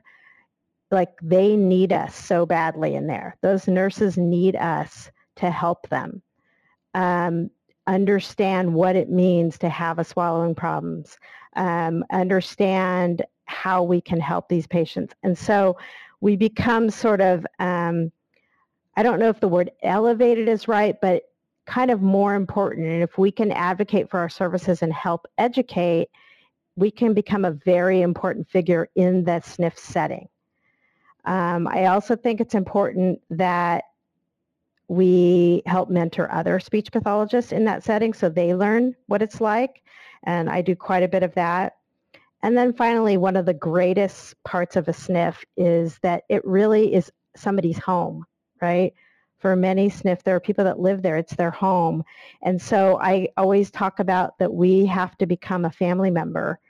like 0.91 1.11
they 1.23 1.57
need 1.57 1.93
us 1.93 2.15
so 2.15 2.45
badly 2.47 2.95
in 2.95 3.07
there. 3.07 3.37
Those 3.43 3.69
nurses 3.69 4.17
need 4.17 4.57
us 4.57 5.11
to 5.37 5.51
help 5.51 5.89
them 5.89 6.23
um, 6.95 7.51
understand 7.87 8.75
what 8.75 8.97
it 8.97 9.11
means 9.11 9.59
to 9.59 9.69
have 9.69 9.99
a 9.99 10.05
swallowing 10.05 10.55
problems, 10.55 11.19
um, 11.57 12.05
understand 12.13 13.23
how 13.47 13.83
we 13.83 14.01
can 14.01 14.21
help 14.21 14.49
these 14.49 14.67
patients. 14.67 15.15
And 15.23 15.37
so 15.37 15.77
we 16.21 16.37
become 16.37 16.91
sort 16.91 17.21
of, 17.21 17.47
um, 17.59 18.13
I 18.97 19.03
don't 19.03 19.19
know 19.19 19.29
if 19.29 19.41
the 19.41 19.49
word 19.49 19.71
elevated 19.83 20.49
is 20.49 20.69
right, 20.69 20.97
but 21.01 21.25
kind 21.67 21.91
of 21.91 22.03
more 22.03 22.35
important. 22.35 22.87
And 22.87 23.03
if 23.03 23.19
we 23.19 23.31
can 23.31 23.53
advocate 23.53 24.11
for 24.11 24.21
our 24.21 24.29
services 24.29 24.83
and 24.83 24.93
help 24.93 25.27
educate, 25.39 26.09
we 26.77 26.91
can 26.91 27.15
become 27.15 27.45
a 27.45 27.51
very 27.51 28.03
important 28.03 28.49
figure 28.49 28.89
in 28.95 29.25
the 29.25 29.33
SNF 29.33 29.77
setting. 29.79 30.29
Um, 31.25 31.69
I 31.69 31.87
also 31.87 32.17
think 32.17 32.41
it's 32.41 32.55
important 32.55 33.21
that 33.31 33.85
we 34.91 35.63
help 35.67 35.89
mentor 35.89 36.31
other 36.33 36.59
speech 36.59 36.91
pathologists 36.91 37.53
in 37.53 37.65
that 37.65 37.85
setting 37.85 38.13
so 38.13 38.29
they 38.29 38.55
learn 38.55 38.97
what 39.07 39.23
it's 39.23 39.41
like. 39.41 39.83
And 40.25 40.51
I 40.51 40.63
do 40.63 40.75
quite 40.75 41.05
a 41.05 41.09
bit 41.09 41.23
of 41.23 41.33
that. 41.35 41.77
And 42.43 42.57
then 42.57 42.73
finally, 42.73 43.17
one 43.17 43.37
of 43.37 43.47
the 43.47 43.55
greatest 43.55 44.35
parts 44.43 44.75
of 44.75 44.89
a 44.89 44.93
SNF 44.93 45.37
is 45.57 45.99
that 46.03 46.25
it 46.29 46.45
really 46.45 46.93
is 46.93 47.13
somebody's 47.37 47.79
home, 47.79 48.27
right? 48.61 48.93
for 49.41 49.57
many 49.57 49.89
SNF, 49.89 50.23
there 50.23 50.37
are 50.37 50.41
people 50.41 50.65
that 50.65 50.79
live 50.79 51.01
there. 51.01 51.17
It's 51.17 51.35
their 51.35 51.51
home. 51.51 52.05
And 52.43 52.61
so 52.61 53.01
I 53.01 53.29
always 53.39 53.71
talk 53.71 53.99
about 53.99 54.39
that 54.39 54.53
we 54.53 54.85
have 54.85 55.17
to 55.17 55.25
become 55.25 55.65
a 55.65 55.71
family 55.71 56.11
member 56.11 56.61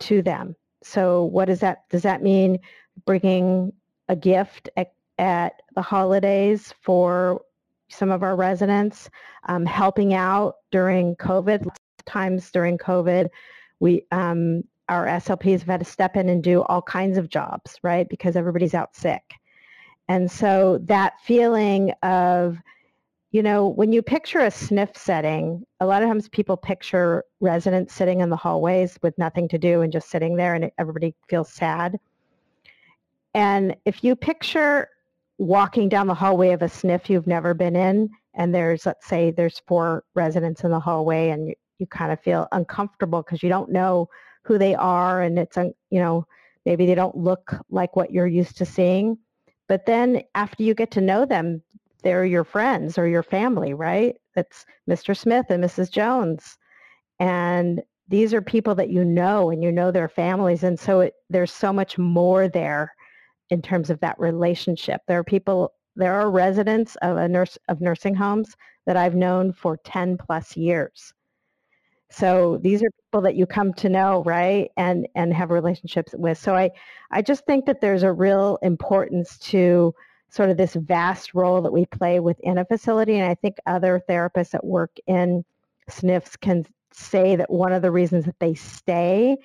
to 0.00 0.22
them. 0.22 0.56
So 0.82 1.24
what 1.24 1.46
does 1.46 1.60
that, 1.60 1.88
does 1.90 2.02
that 2.02 2.22
mean 2.22 2.60
bringing 3.04 3.74
a 4.08 4.16
gift 4.16 4.70
at, 4.76 4.94
at 5.18 5.60
the 5.74 5.82
holidays 5.82 6.72
for 6.80 7.42
some 7.88 8.10
of 8.10 8.22
our 8.22 8.36
residents, 8.36 9.10
um, 9.48 9.64
helping 9.66 10.14
out 10.14 10.56
during 10.70 11.16
COVID, 11.16 11.66
times 12.06 12.50
during 12.50 12.78
COVID, 12.78 13.28
we, 13.80 14.04
um, 14.10 14.62
our 14.88 15.06
SLPs 15.06 15.60
have 15.60 15.68
had 15.68 15.80
to 15.80 15.86
step 15.86 16.16
in 16.16 16.28
and 16.28 16.42
do 16.42 16.62
all 16.62 16.82
kinds 16.82 17.18
of 17.18 17.28
jobs, 17.28 17.78
right? 17.82 18.08
Because 18.08 18.36
everybody's 18.36 18.74
out 18.74 18.96
sick. 18.96 19.34
And 20.08 20.30
so 20.30 20.78
that 20.84 21.14
feeling 21.22 21.92
of 22.02 22.58
you 23.30 23.42
know, 23.42 23.68
when 23.68 23.92
you 23.92 24.00
picture 24.00 24.38
a 24.38 24.48
SNF 24.48 24.96
setting, 24.96 25.66
a 25.80 25.86
lot 25.86 26.02
of 26.02 26.08
times 26.08 26.28
people 26.28 26.56
picture 26.56 27.24
residents 27.40 27.94
sitting 27.94 28.20
in 28.20 28.30
the 28.30 28.36
hallways 28.36 28.98
with 29.02 29.18
nothing 29.18 29.48
to 29.48 29.58
do 29.58 29.82
and 29.82 29.92
just 29.92 30.08
sitting 30.08 30.36
there 30.36 30.54
and 30.54 30.70
everybody 30.78 31.14
feels 31.28 31.52
sad. 31.52 31.98
And 33.34 33.76
if 33.84 34.02
you 34.02 34.16
picture 34.16 34.88
walking 35.38 35.88
down 35.88 36.06
the 36.08 36.14
hallway 36.14 36.50
of 36.50 36.62
a 36.62 36.66
SNF 36.66 37.08
you've 37.08 37.26
never 37.26 37.54
been 37.54 37.76
in, 37.76 38.10
and 38.34 38.54
there's, 38.54 38.84
let's 38.84 39.06
say, 39.06 39.30
there's 39.30 39.62
four 39.66 40.04
residents 40.14 40.64
in 40.64 40.70
the 40.70 40.80
hallway, 40.80 41.30
and 41.30 41.48
you, 41.48 41.54
you 41.78 41.86
kind 41.86 42.12
of 42.12 42.20
feel 42.20 42.48
uncomfortable 42.52 43.22
because 43.22 43.42
you 43.42 43.48
don't 43.48 43.70
know 43.70 44.08
who 44.42 44.58
they 44.58 44.74
are, 44.74 45.22
and 45.22 45.38
it's, 45.38 45.56
you 45.56 46.00
know, 46.00 46.26
maybe 46.66 46.86
they 46.86 46.94
don't 46.94 47.16
look 47.16 47.54
like 47.70 47.96
what 47.96 48.10
you're 48.12 48.26
used 48.26 48.58
to 48.58 48.66
seeing. 48.66 49.16
But 49.68 49.86
then 49.86 50.22
after 50.34 50.62
you 50.62 50.74
get 50.74 50.90
to 50.92 51.00
know 51.00 51.24
them, 51.24 51.62
they're 52.02 52.24
your 52.24 52.44
friends 52.44 52.98
or 52.98 53.06
your 53.06 53.22
family, 53.22 53.74
right? 53.74 54.16
That's 54.34 54.64
Mr. 54.88 55.16
Smith 55.16 55.46
and 55.50 55.62
Mrs. 55.62 55.90
Jones. 55.90 56.56
And 57.18 57.82
these 58.08 58.32
are 58.32 58.40
people 58.40 58.74
that 58.76 58.90
you 58.90 59.04
know 59.04 59.50
and 59.50 59.62
you 59.62 59.70
know 59.70 59.90
their 59.90 60.08
families. 60.08 60.62
And 60.62 60.78
so 60.78 61.00
it, 61.00 61.14
there's 61.28 61.52
so 61.52 61.72
much 61.72 61.98
more 61.98 62.48
there 62.48 62.94
in 63.50 63.62
terms 63.62 63.90
of 63.90 64.00
that 64.00 64.18
relationship. 64.18 65.00
There 65.06 65.18
are 65.18 65.24
people, 65.24 65.72
there 65.96 66.14
are 66.14 66.30
residents 66.30 66.96
of 67.02 67.16
a 67.16 67.28
nurse 67.28 67.58
of 67.68 67.80
nursing 67.80 68.14
homes 68.14 68.56
that 68.86 68.96
I've 68.96 69.14
known 69.14 69.52
for 69.52 69.76
10 69.84 70.18
plus 70.18 70.56
years. 70.56 71.12
So 72.10 72.58
these 72.62 72.82
are 72.82 72.90
people 72.90 73.20
that 73.22 73.34
you 73.36 73.46
come 73.46 73.74
to 73.74 73.88
know, 73.88 74.22
right? 74.24 74.70
And 74.76 75.06
and 75.14 75.32
have 75.34 75.50
relationships 75.50 76.14
with. 76.16 76.38
So 76.38 76.54
I 76.54 76.70
I 77.10 77.20
just 77.20 77.44
think 77.44 77.66
that 77.66 77.80
there's 77.80 78.02
a 78.02 78.12
real 78.12 78.58
importance 78.62 79.38
to 79.50 79.94
sort 80.30 80.50
of 80.50 80.56
this 80.56 80.74
vast 80.74 81.34
role 81.34 81.62
that 81.62 81.72
we 81.72 81.86
play 81.86 82.20
within 82.20 82.58
a 82.58 82.64
facility. 82.64 83.16
And 83.16 83.30
I 83.30 83.34
think 83.34 83.56
other 83.66 84.02
therapists 84.08 84.50
that 84.50 84.64
work 84.64 84.96
in 85.06 85.44
SNFs 85.90 86.38
can 86.40 86.66
say 86.92 87.36
that 87.36 87.50
one 87.50 87.72
of 87.72 87.82
the 87.82 87.90
reasons 87.90 88.24
that 88.24 88.38
they 88.38 88.54
stay 88.54 89.36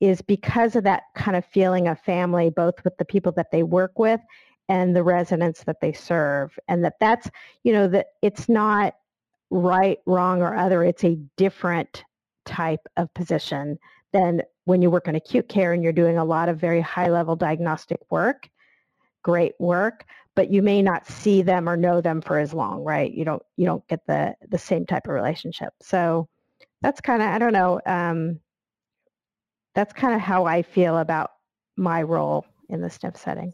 is 0.00 0.20
because 0.22 0.76
of 0.76 0.84
that 0.84 1.04
kind 1.14 1.36
of 1.36 1.44
feeling 1.44 1.88
of 1.88 1.98
family, 2.00 2.50
both 2.50 2.82
with 2.84 2.96
the 2.98 3.04
people 3.04 3.32
that 3.32 3.50
they 3.50 3.62
work 3.62 3.98
with 3.98 4.20
and 4.68 4.94
the 4.94 5.02
residents 5.02 5.64
that 5.64 5.80
they 5.80 5.92
serve. 5.92 6.58
And 6.68 6.84
that 6.84 6.94
that's, 7.00 7.30
you 7.62 7.72
know, 7.72 7.88
that 7.88 8.06
it's 8.22 8.48
not 8.48 8.94
right, 9.50 9.98
wrong, 10.06 10.42
or 10.42 10.54
other. 10.54 10.82
It's 10.84 11.04
a 11.04 11.18
different 11.36 12.04
type 12.44 12.86
of 12.96 13.12
position 13.14 13.78
than 14.12 14.42
when 14.64 14.80
you 14.82 14.90
work 14.90 15.08
in 15.08 15.14
acute 15.14 15.48
care 15.48 15.72
and 15.72 15.82
you're 15.82 15.92
doing 15.92 16.18
a 16.18 16.24
lot 16.24 16.48
of 16.48 16.58
very 16.58 16.80
high 16.80 17.10
level 17.10 17.36
diagnostic 17.36 18.00
work, 18.10 18.48
great 19.22 19.54
work, 19.58 20.04
but 20.34 20.50
you 20.50 20.62
may 20.62 20.82
not 20.82 21.06
see 21.06 21.42
them 21.42 21.68
or 21.68 21.76
know 21.76 22.00
them 22.00 22.20
for 22.20 22.38
as 22.38 22.52
long, 22.54 22.82
right? 22.82 23.12
You 23.12 23.24
don't 23.24 23.42
you 23.56 23.66
don't 23.66 23.86
get 23.88 24.06
the 24.06 24.34
the 24.48 24.58
same 24.58 24.86
type 24.86 25.06
of 25.06 25.14
relationship. 25.14 25.72
So 25.82 26.28
that's 26.80 27.00
kind 27.00 27.22
of 27.22 27.28
I 27.28 27.38
don't 27.38 27.52
know. 27.52 27.80
Um, 27.86 28.40
that's 29.74 29.92
kind 29.92 30.14
of 30.14 30.20
how 30.20 30.46
I 30.46 30.62
feel 30.62 30.98
about 30.98 31.32
my 31.76 32.02
role 32.02 32.46
in 32.68 32.80
the 32.80 32.88
SNF 32.88 33.16
setting. 33.16 33.52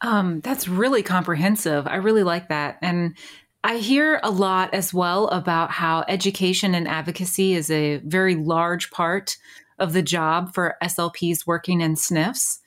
Um, 0.00 0.40
that's 0.40 0.68
really 0.68 1.02
comprehensive. 1.02 1.86
I 1.86 1.96
really 1.96 2.22
like 2.22 2.48
that, 2.48 2.78
and 2.82 3.16
I 3.64 3.78
hear 3.78 4.20
a 4.22 4.30
lot 4.30 4.72
as 4.72 4.94
well 4.94 5.26
about 5.28 5.72
how 5.72 6.04
education 6.06 6.74
and 6.74 6.86
advocacy 6.86 7.54
is 7.54 7.70
a 7.70 7.96
very 7.98 8.36
large 8.36 8.90
part 8.90 9.36
of 9.78 9.92
the 9.92 10.02
job 10.02 10.54
for 10.54 10.76
SLPs 10.82 11.46
working 11.46 11.80
in 11.80 11.94
SNFs. 11.94 12.58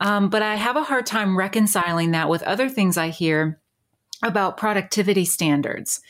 Um, 0.00 0.28
but 0.28 0.42
I 0.42 0.56
have 0.56 0.76
a 0.76 0.82
hard 0.82 1.06
time 1.06 1.38
reconciling 1.38 2.10
that 2.10 2.28
with 2.28 2.42
other 2.42 2.68
things 2.68 2.96
I 2.96 3.08
hear 3.08 3.60
about 4.22 4.56
productivity 4.56 5.24
standards 5.24 6.00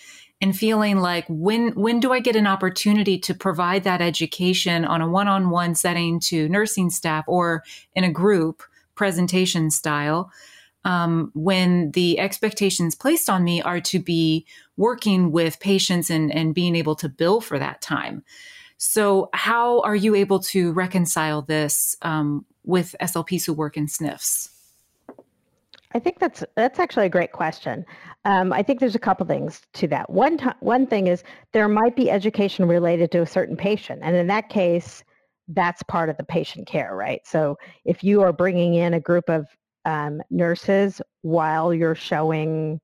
and 0.40 0.56
feeling 0.56 0.98
like 0.98 1.24
when 1.28 1.68
when 1.70 2.00
do 2.00 2.12
I 2.12 2.20
get 2.20 2.36
an 2.36 2.46
opportunity 2.46 3.18
to 3.20 3.34
provide 3.34 3.84
that 3.84 4.02
education 4.02 4.84
on 4.84 5.00
a 5.00 5.08
one-on-one 5.08 5.74
setting 5.74 6.20
to 6.20 6.48
nursing 6.48 6.90
staff 6.90 7.24
or 7.26 7.62
in 7.94 8.04
a 8.04 8.12
group 8.12 8.62
presentation 8.94 9.70
style 9.70 10.30
um, 10.84 11.32
when 11.34 11.90
the 11.90 12.18
expectations 12.20 12.94
placed 12.94 13.28
on 13.28 13.42
me 13.42 13.60
are 13.60 13.80
to 13.80 13.98
be 13.98 14.46
working 14.76 15.32
with 15.32 15.58
patients 15.58 16.10
and, 16.10 16.32
and 16.32 16.54
being 16.54 16.76
able 16.76 16.94
to 16.94 17.08
bill 17.08 17.40
for 17.40 17.58
that 17.58 17.82
time. 17.82 18.22
So, 18.78 19.30
how 19.32 19.80
are 19.80 19.96
you 19.96 20.14
able 20.14 20.38
to 20.40 20.72
reconcile 20.72 21.42
this 21.42 21.96
um, 22.02 22.44
with 22.64 22.94
SLPs 23.00 23.46
who 23.46 23.52
work 23.52 23.76
in 23.76 23.86
SNFs? 23.86 24.50
I 25.94 25.98
think 25.98 26.18
that's 26.18 26.44
that's 26.56 26.78
actually 26.78 27.06
a 27.06 27.10
great 27.10 27.32
question. 27.32 27.84
Um, 28.24 28.52
I 28.52 28.62
think 28.62 28.80
there's 28.80 28.94
a 28.94 29.00
couple 29.00 29.26
things 29.26 29.62
to 29.74 29.86
that. 29.88 30.10
One 30.10 30.38
t- 30.38 30.46
one 30.60 30.86
thing 30.86 31.06
is 31.06 31.22
there 31.52 31.68
might 31.68 31.96
be 31.96 32.10
education 32.10 32.66
related 32.66 33.10
to 33.12 33.22
a 33.22 33.26
certain 33.26 33.56
patient, 33.56 34.00
and 34.02 34.16
in 34.16 34.26
that 34.26 34.48
case, 34.48 35.04
that's 35.48 35.82
part 35.84 36.08
of 36.08 36.16
the 36.16 36.24
patient 36.24 36.66
care, 36.66 36.94
right? 36.96 37.20
So 37.24 37.56
if 37.84 38.02
you 38.02 38.22
are 38.22 38.32
bringing 38.32 38.74
in 38.74 38.94
a 38.94 39.00
group 39.00 39.28
of 39.28 39.46
um, 39.84 40.20
nurses 40.30 41.00
while 41.22 41.72
you're 41.72 41.94
showing 41.94 42.80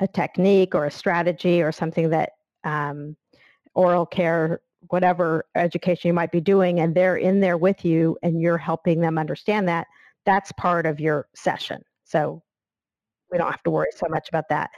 a 0.00 0.06
technique 0.06 0.74
or 0.74 0.86
a 0.86 0.90
strategy 0.90 1.62
or 1.62 1.72
something 1.72 2.10
that 2.10 2.32
um, 2.64 3.16
oral 3.74 4.06
care 4.06 4.60
whatever 4.88 5.44
education 5.54 6.08
you 6.08 6.14
might 6.14 6.32
be 6.32 6.40
doing 6.40 6.80
and 6.80 6.94
they're 6.94 7.16
in 7.16 7.40
there 7.40 7.58
with 7.58 7.84
you 7.84 8.16
and 8.22 8.40
you're 8.40 8.58
helping 8.58 9.00
them 9.00 9.18
understand 9.18 9.68
that, 9.68 9.86
that's 10.24 10.52
part 10.52 10.86
of 10.86 11.00
your 11.00 11.28
session. 11.34 11.82
So 12.10 12.42
we 13.30 13.38
don't 13.38 13.50
have 13.50 13.62
to 13.62 13.70
worry 13.70 13.90
so 13.96 14.06
much 14.08 14.28
about 14.28 14.48
that. 14.50 14.70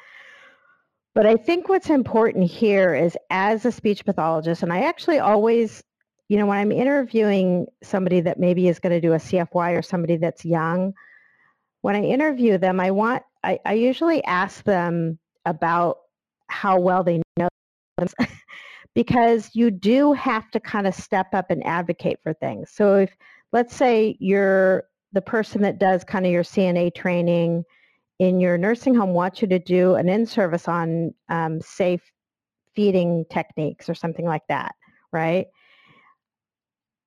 But 1.15 1.27
I 1.27 1.37
think 1.37 1.69
what's 1.69 1.91
important 1.91 2.51
here 2.51 2.95
is 2.95 3.17
as 3.31 3.65
a 3.65 3.73
speech 3.73 4.05
pathologist, 4.05 4.63
and 4.63 4.73
I 4.73 4.83
actually 4.83 5.19
always, 5.19 5.83
you 6.29 6.39
know, 6.39 6.47
when 6.47 6.59
I'm 6.59 6.73
interviewing 6.73 7.67
somebody 7.83 8.21
that 8.21 8.39
maybe 8.39 8.69
is 8.69 8.79
going 8.79 8.93
to 8.93 9.01
do 9.01 9.13
a 9.13 9.19
CFY 9.19 9.79
or 9.79 9.83
somebody 9.83 10.17
that's 10.17 10.45
young, 10.45 10.95
when 11.83 11.97
I 11.97 12.03
interview 12.03 12.57
them, 12.57 12.81
I 12.81 12.93
want, 12.93 13.23
I, 13.45 13.59
I 13.67 13.75
usually 13.75 14.25
ask 14.25 14.65
them 14.65 15.19
about 15.45 15.99
how 16.49 16.79
well 16.79 17.05
they 17.05 17.21
know 17.37 17.49
because 18.95 19.51
you 19.55 19.71
do 19.71 20.13
have 20.13 20.51
to 20.53 20.61
kind 20.61 20.87
of 20.87 20.95
step 20.95 21.35
up 21.35 21.51
and 21.51 21.65
advocate 21.67 22.21
for 22.23 22.33
things. 22.33 22.71
So 22.71 22.97
if 22.97 23.17
let's 23.53 23.75
say 23.75 24.17
you're 24.19 24.85
the 25.13 25.23
person 25.23 25.63
that 25.63 25.79
does 25.79 26.05
kind 26.05 26.27
of 26.27 26.33
your 26.33 26.43
CNA 26.43 26.95
training 26.95 27.65
in 28.19 28.41
your 28.41 28.57
nursing 28.57 28.95
home 28.95 29.11
wants 29.11 29.43
you 29.43 29.49
to 29.49 29.59
do 29.59 29.95
an 29.95 30.09
in-service 30.09 30.69
on 30.69 31.13
um, 31.29 31.61
safe 31.61 32.03
feeding 32.75 33.25
techniques 33.31 33.89
or 33.89 33.95
something 33.95 34.25
like 34.25 34.47
that, 34.49 34.75
right? 35.13 35.47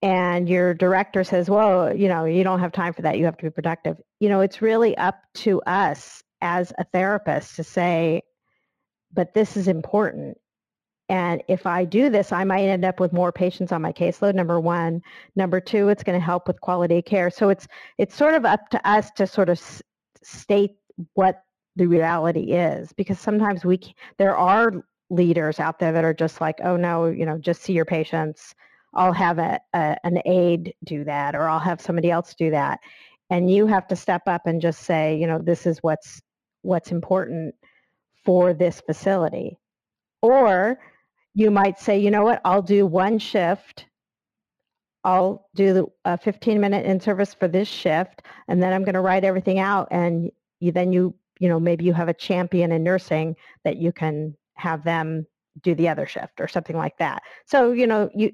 And 0.01 0.47
your 0.47 0.73
director 0.73 1.23
says, 1.23 1.49
well, 1.49 1.95
you 1.95 2.07
know, 2.07 2.25
you 2.25 2.43
don't 2.43 2.59
have 2.59 2.71
time 2.71 2.93
for 2.93 3.01
that. 3.03 3.17
You 3.17 3.25
have 3.25 3.37
to 3.37 3.45
be 3.45 3.49
productive. 3.49 3.97
You 4.19 4.29
know, 4.29 4.41
it's 4.41 4.61
really 4.61 4.95
up 4.97 5.19
to 5.35 5.61
us 5.61 6.21
as 6.41 6.71
a 6.77 6.83
therapist 6.83 7.55
to 7.55 7.63
say, 7.63 8.21
but 9.11 9.33
this 9.33 9.57
is 9.57 9.67
important 9.67 10.37
and 11.09 11.43
if 11.47 11.67
I 11.67 11.85
do 11.85 12.09
this, 12.09 12.31
I 12.31 12.43
might 12.43 12.63
end 12.63 12.83
up 12.83 12.99
with 12.99 13.13
more 13.13 13.31
patients 13.31 13.71
on 13.71 13.81
my 13.81 13.93
caseload. 13.93 14.33
Number 14.33 14.59
one, 14.59 15.01
number 15.35 15.59
two, 15.59 15.89
it's 15.89 16.03
going 16.03 16.19
to 16.19 16.25
help 16.25 16.47
with 16.47 16.59
quality 16.61 16.97
of 16.97 17.05
care. 17.05 17.29
So 17.29 17.49
it's 17.49 17.67
it's 17.97 18.15
sort 18.15 18.33
of 18.33 18.45
up 18.45 18.69
to 18.69 18.89
us 18.89 19.11
to 19.11 19.27
sort 19.27 19.49
of 19.49 19.57
s- 19.57 19.83
state 20.23 20.71
what 21.13 21.43
the 21.75 21.85
reality 21.85 22.53
is, 22.53 22.91
because 22.93 23.19
sometimes 23.19 23.63
we 23.65 23.79
there 24.17 24.35
are 24.35 24.71
leaders 25.11 25.59
out 25.59 25.77
there 25.77 25.91
that 25.91 26.03
are 26.03 26.13
just 26.13 26.41
like, 26.41 26.59
oh 26.63 26.75
no, 26.75 27.05
you 27.05 27.25
know, 27.25 27.37
just 27.37 27.61
see 27.61 27.73
your 27.73 27.85
patients. 27.85 28.55
I'll 28.95 29.13
have 29.13 29.37
a, 29.37 29.59
a 29.73 29.97
an 30.03 30.19
aide 30.25 30.73
do 30.85 31.03
that, 31.03 31.35
or 31.35 31.47
I'll 31.49 31.59
have 31.59 31.81
somebody 31.81 32.09
else 32.09 32.33
do 32.33 32.49
that, 32.51 32.79
and 33.29 33.51
you 33.51 33.67
have 33.67 33.87
to 33.89 33.95
step 33.95 34.23
up 34.25 34.47
and 34.47 34.59
just 34.59 34.83
say, 34.83 35.17
you 35.17 35.27
know, 35.27 35.37
this 35.37 35.67
is 35.67 35.79
what's 35.83 36.21
what's 36.63 36.91
important 36.91 37.53
for 38.23 38.53
this 38.53 38.81
facility, 38.81 39.59
or 40.23 40.79
you 41.35 41.51
might 41.51 41.77
say, 41.77 41.99
you 41.99 42.09
know 42.09 42.23
what, 42.23 42.41
I'll 42.45 42.61
do 42.61 42.87
one 42.87 43.19
shift. 43.19 43.85
I'll 45.03 45.47
do 45.53 45.91
uh, 46.05 46.17
15 46.17 46.59
minute 46.59 46.85
in 46.85 46.99
service 46.99 47.33
for 47.33 47.47
this 47.47 47.67
shift, 47.67 48.23
and 48.47 48.63
then 48.63 48.73
I'm 48.73 48.83
going 48.83 48.95
to 48.95 49.01
write 49.01 49.25
everything 49.25 49.59
out. 49.59 49.89
And 49.91 50.31
you, 50.61 50.71
then 50.71 50.91
you, 50.93 51.13
you 51.39 51.49
know, 51.49 51.59
maybe 51.59 51.83
you 51.83 51.93
have 51.93 52.07
a 52.07 52.13
champion 52.13 52.71
in 52.71 52.83
nursing 52.83 53.35
that 53.65 53.77
you 53.77 53.91
can 53.91 54.35
have 54.55 54.83
them 54.83 55.27
do 55.61 55.75
the 55.75 55.89
other 55.89 56.07
shift 56.07 56.39
or 56.39 56.47
something 56.47 56.77
like 56.77 56.97
that. 56.97 57.21
So, 57.45 57.73
you 57.73 57.85
know, 57.85 58.09
you, 58.15 58.31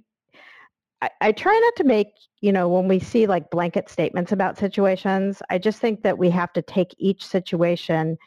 I, 1.02 1.10
I 1.20 1.32
try 1.32 1.60
not 1.60 1.76
to 1.78 1.84
make, 1.84 2.08
you 2.40 2.52
know, 2.52 2.70
when 2.70 2.88
we 2.88 3.00
see 3.00 3.26
like 3.26 3.50
blanket 3.50 3.90
statements 3.90 4.32
about 4.32 4.60
situations, 4.60 5.42
I 5.50 5.58
just 5.58 5.80
think 5.80 6.04
that 6.04 6.18
we 6.18 6.30
have 6.30 6.54
to 6.54 6.62
take 6.62 6.96
each 7.00 7.26
situation 7.26 8.18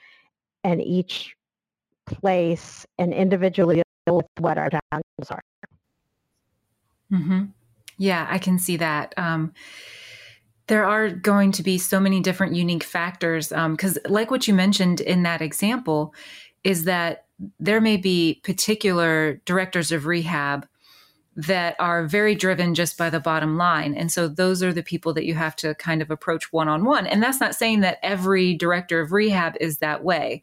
and 0.64 0.82
each 0.82 1.36
place 2.06 2.84
and 2.98 3.14
individually 3.14 3.83
with 4.06 4.26
what 4.38 4.58
our 4.58 4.70
challenges 4.70 5.30
are. 5.30 5.42
Mm-hmm. 7.12 7.44
Yeah, 7.98 8.26
I 8.28 8.38
can 8.38 8.58
see 8.58 8.76
that. 8.76 9.14
Um, 9.16 9.52
there 10.66 10.84
are 10.84 11.10
going 11.10 11.52
to 11.52 11.62
be 11.62 11.78
so 11.78 12.00
many 12.00 12.20
different 12.20 12.54
unique 12.54 12.84
factors 12.84 13.48
because 13.48 13.98
um, 13.98 14.12
like 14.12 14.30
what 14.30 14.48
you 14.48 14.54
mentioned 14.54 15.00
in 15.00 15.22
that 15.22 15.42
example 15.42 16.14
is 16.62 16.84
that 16.84 17.26
there 17.60 17.80
may 17.80 17.96
be 17.96 18.40
particular 18.44 19.40
directors 19.44 19.92
of 19.92 20.06
rehab 20.06 20.66
that 21.36 21.74
are 21.80 22.06
very 22.06 22.34
driven 22.34 22.74
just 22.74 22.96
by 22.96 23.10
the 23.10 23.18
bottom 23.18 23.56
line 23.58 23.92
and 23.92 24.10
so 24.10 24.28
those 24.28 24.62
are 24.62 24.72
the 24.72 24.84
people 24.84 25.12
that 25.12 25.24
you 25.24 25.34
have 25.34 25.56
to 25.56 25.74
kind 25.74 26.00
of 26.00 26.10
approach 26.10 26.52
one 26.52 26.68
on 26.68 26.84
one 26.84 27.08
and 27.08 27.20
that's 27.20 27.40
not 27.40 27.56
saying 27.56 27.80
that 27.80 27.98
every 28.02 28.54
director 28.54 29.00
of 29.00 29.10
rehab 29.10 29.56
is 29.60 29.78
that 29.78 30.04
way 30.04 30.40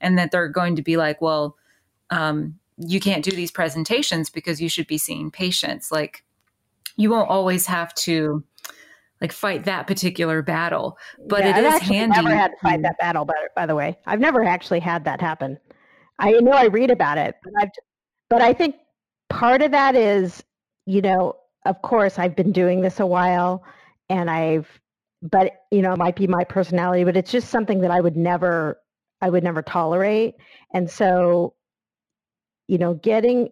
and 0.00 0.18
that 0.18 0.30
they're 0.30 0.48
going 0.48 0.74
to 0.74 0.82
be 0.82 0.96
like 0.96 1.20
well 1.20 1.56
um, 2.08 2.58
you 2.80 2.98
can't 2.98 3.24
do 3.24 3.30
these 3.30 3.50
presentations 3.50 4.30
because 4.30 4.60
you 4.60 4.68
should 4.68 4.86
be 4.86 4.98
seeing 4.98 5.30
patients 5.30 5.92
like 5.92 6.24
you 6.96 7.10
won't 7.10 7.28
always 7.28 7.66
have 7.66 7.94
to 7.94 8.42
like 9.20 9.32
fight 9.32 9.64
that 9.64 9.86
particular 9.86 10.40
battle. 10.40 10.96
But 11.26 11.40
yeah, 11.40 11.58
it 11.58 11.64
I've 11.64 11.82
is 11.82 11.88
handy. 11.88 12.22
Never 12.22 12.34
had 12.34 12.52
to 12.52 12.56
fight 12.62 12.82
that 12.82 12.98
battle, 12.98 13.26
by, 13.26 13.34
by 13.54 13.66
the 13.66 13.74
way. 13.74 13.98
I've 14.06 14.20
never 14.20 14.42
actually 14.42 14.80
had 14.80 15.04
that 15.04 15.20
happen. 15.20 15.58
I 16.18 16.32
know 16.32 16.52
I 16.52 16.66
read 16.66 16.90
about 16.90 17.18
it, 17.18 17.36
but 17.44 17.52
I've, 17.60 17.70
but 18.28 18.40
I 18.42 18.54
think 18.54 18.76
part 19.28 19.62
of 19.62 19.70
that 19.72 19.94
is, 19.94 20.42
you 20.86 21.02
know, 21.02 21.36
of 21.66 21.82
course, 21.82 22.18
I've 22.18 22.34
been 22.34 22.52
doing 22.52 22.80
this 22.80 23.00
a 23.00 23.06
while, 23.06 23.62
and 24.08 24.30
I've, 24.30 24.80
but 25.22 25.52
you 25.70 25.82
know, 25.82 25.92
it 25.92 25.98
might 25.98 26.16
be 26.16 26.26
my 26.26 26.44
personality, 26.44 27.04
but 27.04 27.16
it's 27.16 27.30
just 27.30 27.48
something 27.48 27.80
that 27.82 27.90
I 27.90 28.00
would 28.00 28.16
never, 28.16 28.78
I 29.20 29.28
would 29.28 29.44
never 29.44 29.60
tolerate, 29.60 30.36
and 30.72 30.90
so, 30.90 31.54
you 32.70 32.78
know, 32.78 32.94
getting 32.94 33.48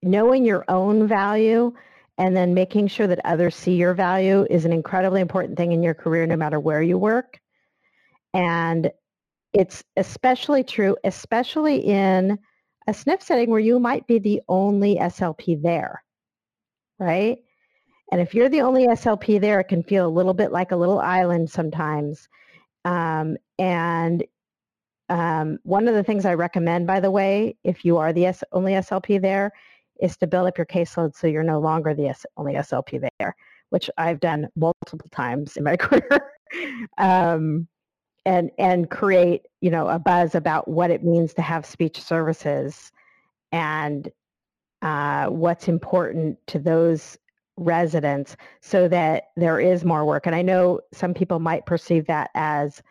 knowing 0.00 0.44
your 0.44 0.64
own 0.68 1.08
value 1.08 1.72
and 2.18 2.36
then 2.36 2.54
making 2.54 2.86
sure 2.86 3.08
that 3.08 3.20
others 3.24 3.56
see 3.56 3.74
your 3.74 3.94
value 3.94 4.46
is 4.48 4.64
an 4.64 4.72
incredibly 4.72 5.20
important 5.20 5.56
thing 5.56 5.72
in 5.72 5.82
your 5.82 5.92
career, 5.92 6.24
no 6.24 6.36
matter 6.36 6.60
where 6.60 6.80
you 6.80 6.96
work. 6.96 7.40
And 8.32 8.92
it's 9.52 9.82
especially 9.96 10.62
true, 10.62 10.96
especially 11.02 11.78
in 11.78 12.38
a 12.86 12.92
SNF 12.92 13.22
setting 13.22 13.50
where 13.50 13.58
you 13.58 13.80
might 13.80 14.06
be 14.06 14.20
the 14.20 14.40
only 14.48 14.96
SLP 14.96 15.60
there, 15.60 16.04
right? 17.00 17.38
And 18.12 18.20
if 18.20 18.34
you're 18.34 18.48
the 18.48 18.60
only 18.60 18.86
SLP 18.86 19.40
there, 19.40 19.58
it 19.58 19.64
can 19.64 19.82
feel 19.82 20.06
a 20.06 20.08
little 20.08 20.34
bit 20.34 20.52
like 20.52 20.70
a 20.70 20.76
little 20.76 21.00
island 21.00 21.50
sometimes. 21.50 22.28
Um, 22.84 23.36
and 23.58 24.22
um, 25.10 25.58
one 25.64 25.88
of 25.88 25.94
the 25.94 26.04
things 26.04 26.24
I 26.24 26.34
recommend, 26.34 26.86
by 26.86 27.00
the 27.00 27.10
way, 27.10 27.56
if 27.64 27.84
you 27.84 27.98
are 27.98 28.12
the 28.12 28.26
S- 28.26 28.44
only 28.52 28.72
SLP 28.72 29.20
there, 29.20 29.52
is 30.00 30.16
to 30.18 30.26
build 30.26 30.46
up 30.48 30.56
your 30.56 30.66
caseload 30.66 31.14
so 31.14 31.26
you're 31.26 31.42
no 31.42 31.60
longer 31.60 31.92
the 31.94 32.08
S- 32.08 32.24
only 32.36 32.54
SLP 32.54 33.02
there, 33.18 33.34
which 33.70 33.90
I've 33.98 34.20
done 34.20 34.48
multiple 34.56 35.08
times 35.10 35.56
in 35.56 35.64
my 35.64 35.76
career. 35.76 36.30
um, 36.98 37.68
and 38.26 38.50
and 38.58 38.90
create 38.90 39.42
you 39.60 39.70
know 39.70 39.88
a 39.88 39.98
buzz 39.98 40.34
about 40.34 40.68
what 40.68 40.90
it 40.90 41.02
means 41.02 41.32
to 41.34 41.42
have 41.42 41.64
speech 41.64 42.00
services 42.00 42.92
and 43.52 44.10
uh, 44.82 45.26
what's 45.26 45.68
important 45.68 46.38
to 46.46 46.58
those 46.58 47.16
residents 47.56 48.36
so 48.60 48.88
that 48.88 49.24
there 49.36 49.60
is 49.60 49.84
more 49.84 50.04
work 50.04 50.26
and 50.26 50.34
i 50.34 50.42
know 50.42 50.80
some 50.92 51.14
people 51.14 51.38
might 51.38 51.66
perceive 51.66 52.06
that 52.06 52.30
as 52.34 52.82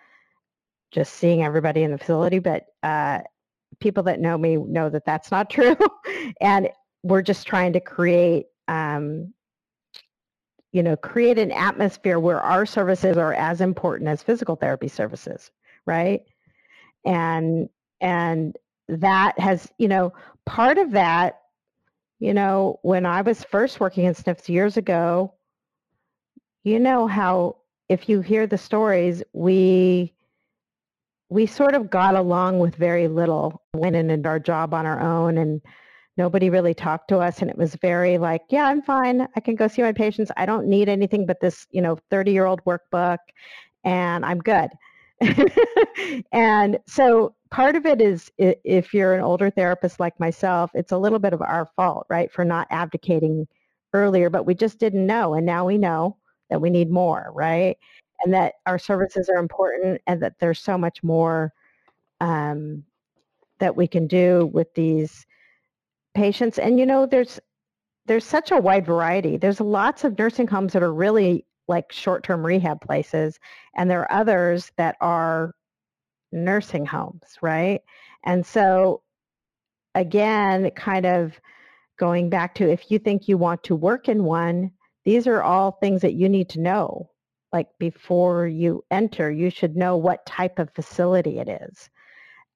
just 0.91 1.13
seeing 1.13 1.43
everybody 1.43 1.83
in 1.83 1.91
the 1.91 1.97
facility 1.97 2.39
but 2.39 2.65
uh, 2.83 3.19
people 3.79 4.03
that 4.03 4.19
know 4.19 4.37
me 4.37 4.57
know 4.57 4.89
that 4.89 5.05
that's 5.05 5.31
not 5.31 5.49
true. 5.49 5.75
And 6.41 6.69
we're 7.03 7.21
just 7.21 7.47
trying 7.47 7.73
to 7.73 7.79
create 7.79 8.47
um, 8.67 9.33
you 10.71 10.83
know 10.83 10.95
create 10.95 11.39
an 11.39 11.51
atmosphere 11.51 12.19
where 12.19 12.41
our 12.41 12.65
services 12.65 13.17
are 13.17 13.33
as 13.33 13.61
important 13.61 14.09
as 14.09 14.21
physical 14.21 14.55
therapy 14.55 14.87
services 14.87 15.51
right? 15.85 16.21
And 17.05 17.69
and 18.01 18.55
that 18.87 19.37
has 19.39 19.71
you 19.77 19.87
know 19.87 20.13
part 20.45 20.77
of 20.77 20.91
that 20.91 21.41
you 22.19 22.33
know 22.33 22.79
when 22.81 23.05
i 23.05 23.21
was 23.21 23.43
first 23.43 23.79
working 23.79 24.05
in 24.05 24.15
sniffs 24.15 24.49
years 24.49 24.77
ago 24.77 25.33
you 26.63 26.79
know 26.79 27.05
how 27.05 27.55
if 27.87 28.09
you 28.09 28.21
hear 28.21 28.47
the 28.47 28.57
stories 28.57 29.21
we 29.33 30.11
we 31.29 31.45
sort 31.45 31.75
of 31.75 31.89
got 31.89 32.15
along 32.15 32.59
with 32.59 32.75
very 32.75 33.07
little 33.07 33.61
went 33.73 33.95
in 33.95 34.09
and 34.09 34.25
our 34.25 34.39
job 34.39 34.73
on 34.73 34.85
our 34.85 34.99
own 34.99 35.37
and 35.37 35.61
nobody 36.17 36.49
really 36.49 36.73
talked 36.73 37.07
to 37.07 37.19
us 37.19 37.41
and 37.41 37.49
it 37.49 37.57
was 37.57 37.75
very 37.75 38.17
like 38.17 38.41
yeah 38.49 38.65
i'm 38.65 38.81
fine. 38.81 39.27
I 39.35 39.39
can 39.39 39.55
go 39.55 39.67
see 39.67 39.81
my 39.81 39.93
patients. 39.93 40.31
I 40.37 40.45
don't 40.45 40.67
need 40.67 40.89
anything 40.89 41.25
but 41.25 41.39
this 41.39 41.65
you 41.71 41.81
know 41.81 41.97
30 42.09 42.31
year 42.31 42.45
old 42.45 42.63
workbook 42.65 43.19
and 43.83 44.25
i'm 44.25 44.39
good. 44.39 44.69
And 46.31 46.79
so 46.87 47.35
part 47.51 47.75
of 47.75 47.85
it 47.85 48.01
is 48.01 48.31
if 48.37 48.93
you're 48.93 49.13
an 49.13 49.21
older 49.21 49.49
therapist 49.49 49.99
like 49.99 50.19
myself 50.19 50.71
it's 50.73 50.91
a 50.91 50.97
little 50.97 51.19
bit 51.19 51.33
of 51.33 51.41
our 51.41 51.67
fault 51.75 52.05
right 52.09 52.31
for 52.31 52.45
not 52.45 52.67
advocating 52.69 53.47
earlier 53.93 54.29
but 54.29 54.45
we 54.45 54.53
just 54.53 54.79
didn't 54.79 55.05
know 55.05 55.33
and 55.33 55.45
now 55.45 55.65
we 55.65 55.77
know 55.77 56.15
that 56.49 56.61
we 56.61 56.69
need 56.69 56.91
more 56.91 57.31
right 57.33 57.77
and 58.23 58.33
that 58.33 58.55
our 58.65 58.79
services 58.79 59.29
are 59.29 59.37
important 59.37 60.01
and 60.07 60.21
that 60.21 60.39
there's 60.39 60.59
so 60.59 60.77
much 60.77 61.03
more 61.03 61.53
um, 62.21 62.83
that 63.59 63.75
we 63.75 63.87
can 63.87 64.07
do 64.07 64.49
with 64.53 64.73
these 64.73 65.25
patients. 66.13 66.59
And 66.59 66.79
you 66.79 66.85
know, 66.85 67.05
there's 67.05 67.39
there's 68.05 68.25
such 68.25 68.51
a 68.51 68.57
wide 68.57 68.85
variety. 68.85 69.37
There's 69.37 69.61
lots 69.61 70.03
of 70.03 70.17
nursing 70.17 70.47
homes 70.47 70.73
that 70.73 70.83
are 70.83 70.93
really 70.93 71.45
like 71.67 71.91
short-term 71.91 72.43
rehab 72.45 72.81
places, 72.81 73.39
and 73.75 73.89
there 73.89 74.01
are 74.01 74.11
others 74.11 74.71
that 74.77 74.95
are 75.01 75.53
nursing 76.31 76.85
homes, 76.85 77.37
right? 77.41 77.81
And 78.23 78.45
so 78.45 79.01
again, 79.95 80.69
kind 80.71 81.05
of 81.05 81.39
going 81.97 82.29
back 82.29 82.55
to 82.55 82.69
if 82.69 82.89
you 82.89 82.99
think 82.99 83.27
you 83.27 83.37
want 83.37 83.63
to 83.63 83.75
work 83.75 84.07
in 84.09 84.23
one, 84.23 84.71
these 85.05 85.27
are 85.27 85.43
all 85.43 85.73
things 85.73 86.01
that 86.01 86.13
you 86.13 86.29
need 86.29 86.49
to 86.49 86.59
know. 86.59 87.09
Like 87.51 87.67
before 87.79 88.47
you 88.47 88.83
enter, 88.91 89.31
you 89.31 89.49
should 89.49 89.75
know 89.75 89.97
what 89.97 90.25
type 90.25 90.59
of 90.59 90.73
facility 90.73 91.39
it 91.39 91.49
is. 91.49 91.89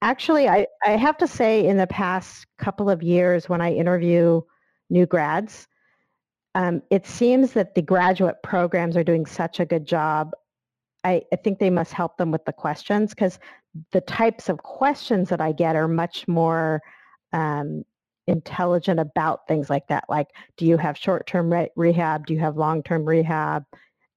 Actually, 0.02 0.48
I, 0.48 0.68
I 0.86 0.92
have 0.92 1.18
to 1.20 1.28
say 1.28 1.66
in 1.66 1.78
the 1.78 1.88
past 1.88 2.46
couple 2.60 2.90
of 2.90 3.02
years 3.02 3.48
when 3.48 3.62
I 3.62 3.74
interview 3.74 4.42
new 4.90 5.06
grads, 5.06 5.68
um, 6.56 6.82
it 6.92 7.08
seems 7.08 7.54
that 7.54 7.74
the 7.74 7.82
graduate 7.82 8.44
programs 8.44 8.96
are 8.96 9.04
doing 9.04 9.26
such 9.26 9.60
a 9.60 9.66
good 9.66 9.86
job. 9.86 10.32
I, 11.04 11.24
I 11.32 11.38
think 11.38 11.60
they 11.60 11.70
must 11.70 11.94
help 11.94 12.18
them 12.18 12.32
with 12.32 12.46
the 12.46 12.54
questions 12.54 13.12
because 13.12 13.40
the 13.92 14.02
types 14.02 14.50
of 14.50 14.60
questions 14.60 15.30
that 15.30 15.42
I 15.42 15.52
get 15.52 15.76
are 15.76 15.88
much 15.88 16.28
more 16.28 16.82
um, 17.32 17.84
intelligent 18.28 19.00
about 19.00 19.48
things 19.48 19.70
like 19.70 19.88
that. 19.88 20.06
Like, 20.10 20.28
do 20.58 20.66
you 20.66 20.78
have 20.78 20.98
short-term 20.98 21.52
re- 21.52 21.72
rehab? 21.76 22.28
Do 22.28 22.34
you 22.34 22.40
have 22.40 22.56
long-term 22.56 23.06
rehab? 23.06 23.64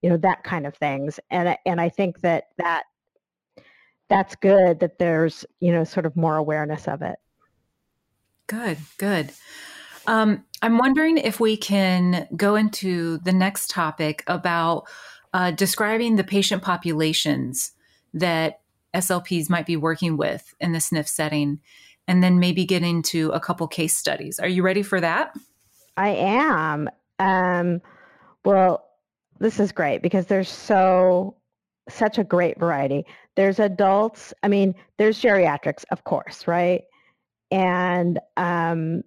You 0.07 0.13
know, 0.13 0.17
that 0.19 0.45
kind 0.45 0.65
of 0.65 0.73
things. 0.73 1.19
And 1.29 1.57
and 1.65 1.81
I 1.81 1.89
think 1.89 2.21
that 2.21 2.45
that 2.57 2.83
that's 4.07 4.37
good 4.37 4.79
that 4.79 4.99
there's 4.99 5.45
you 5.59 5.73
know 5.73 5.83
sort 5.83 6.05
of 6.05 6.15
more 6.15 6.37
awareness 6.37 6.87
of 6.87 7.01
it. 7.01 7.17
Good 8.47 8.77
good. 8.97 9.33
Um, 10.07 10.45
i'm 10.61 10.77
wondering 10.77 11.17
if 11.17 11.41
we 11.41 11.57
can 11.57 12.29
go 12.33 12.55
into 12.55 13.17
the 13.25 13.33
next 13.33 13.69
topic 13.69 14.23
about 14.25 14.85
uh, 15.33 15.51
describing 15.51 16.15
the 16.15 16.23
patient 16.23 16.63
populations 16.63 17.73
that 18.13 18.61
slps 18.95 19.49
might 19.49 19.65
be 19.65 19.75
working 19.75 20.15
with 20.15 20.55
in 20.61 20.71
the 20.71 20.79
snf 20.79 21.09
setting 21.09 21.59
and 22.07 22.23
then 22.23 22.39
maybe 22.39 22.63
get 22.63 22.83
into 22.83 23.31
a 23.31 23.39
couple 23.41 23.67
case 23.67 23.97
studies. 23.97 24.39
Are 24.39 24.47
you 24.47 24.63
ready 24.63 24.81
for 24.81 25.01
that? 25.01 25.33
I 25.97 26.11
am. 26.11 26.89
Um, 27.19 27.81
well 28.45 28.86
this 29.39 29.59
is 29.59 29.71
great 29.71 30.01
because 30.01 30.25
there's 30.27 30.49
so 30.49 31.35
such 31.89 32.17
a 32.17 32.23
great 32.23 32.59
variety. 32.59 33.05
There's 33.35 33.59
adults. 33.59 34.33
I 34.43 34.47
mean, 34.47 34.75
there's 34.97 35.21
geriatrics, 35.21 35.85
of 35.91 36.03
course, 36.03 36.47
right? 36.47 36.83
And 37.51 38.19
um, 38.35 39.03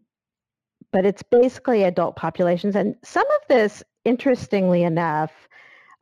but 0.93 1.07
it's 1.07 1.23
basically 1.23 1.85
adult 1.85 2.17
populations, 2.17 2.75
and 2.75 2.97
some 3.05 3.27
of 3.31 3.49
this, 3.49 3.83
interestingly 4.05 4.83
enough, 4.83 5.31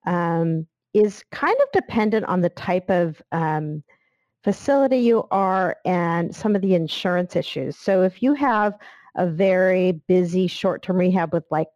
um, 0.06 0.66
is 0.94 1.22
kind 1.30 1.56
of 1.60 1.68
dependent 1.72 2.24
on 2.26 2.40
the 2.40 2.48
type 2.48 2.88
of 2.90 3.20
um, 3.32 3.82
facility 4.44 4.98
you 4.98 5.26
are 5.30 5.76
and 5.84 6.34
some 6.34 6.56
of 6.56 6.62
the 6.62 6.74
insurance 6.74 7.36
issues. 7.36 7.76
So 7.76 8.02
if 8.02 8.22
you 8.22 8.34
have 8.34 8.78
a 9.16 9.26
very 9.26 9.92
busy 10.06 10.46
short-term 10.46 10.96
rehab 10.96 11.34
with 11.34 11.44
like 11.50 11.68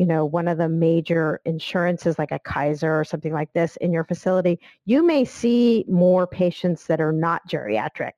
you 0.00 0.06
know, 0.06 0.24
one 0.24 0.48
of 0.48 0.56
the 0.56 0.66
major 0.66 1.42
insurances 1.44 2.18
like 2.18 2.32
a 2.32 2.38
Kaiser 2.38 2.98
or 2.98 3.04
something 3.04 3.34
like 3.34 3.52
this 3.52 3.76
in 3.82 3.92
your 3.92 4.02
facility, 4.02 4.58
you 4.86 5.02
may 5.02 5.26
see 5.26 5.84
more 5.90 6.26
patients 6.26 6.86
that 6.86 7.02
are 7.02 7.12
not 7.12 7.46
geriatric 7.46 8.12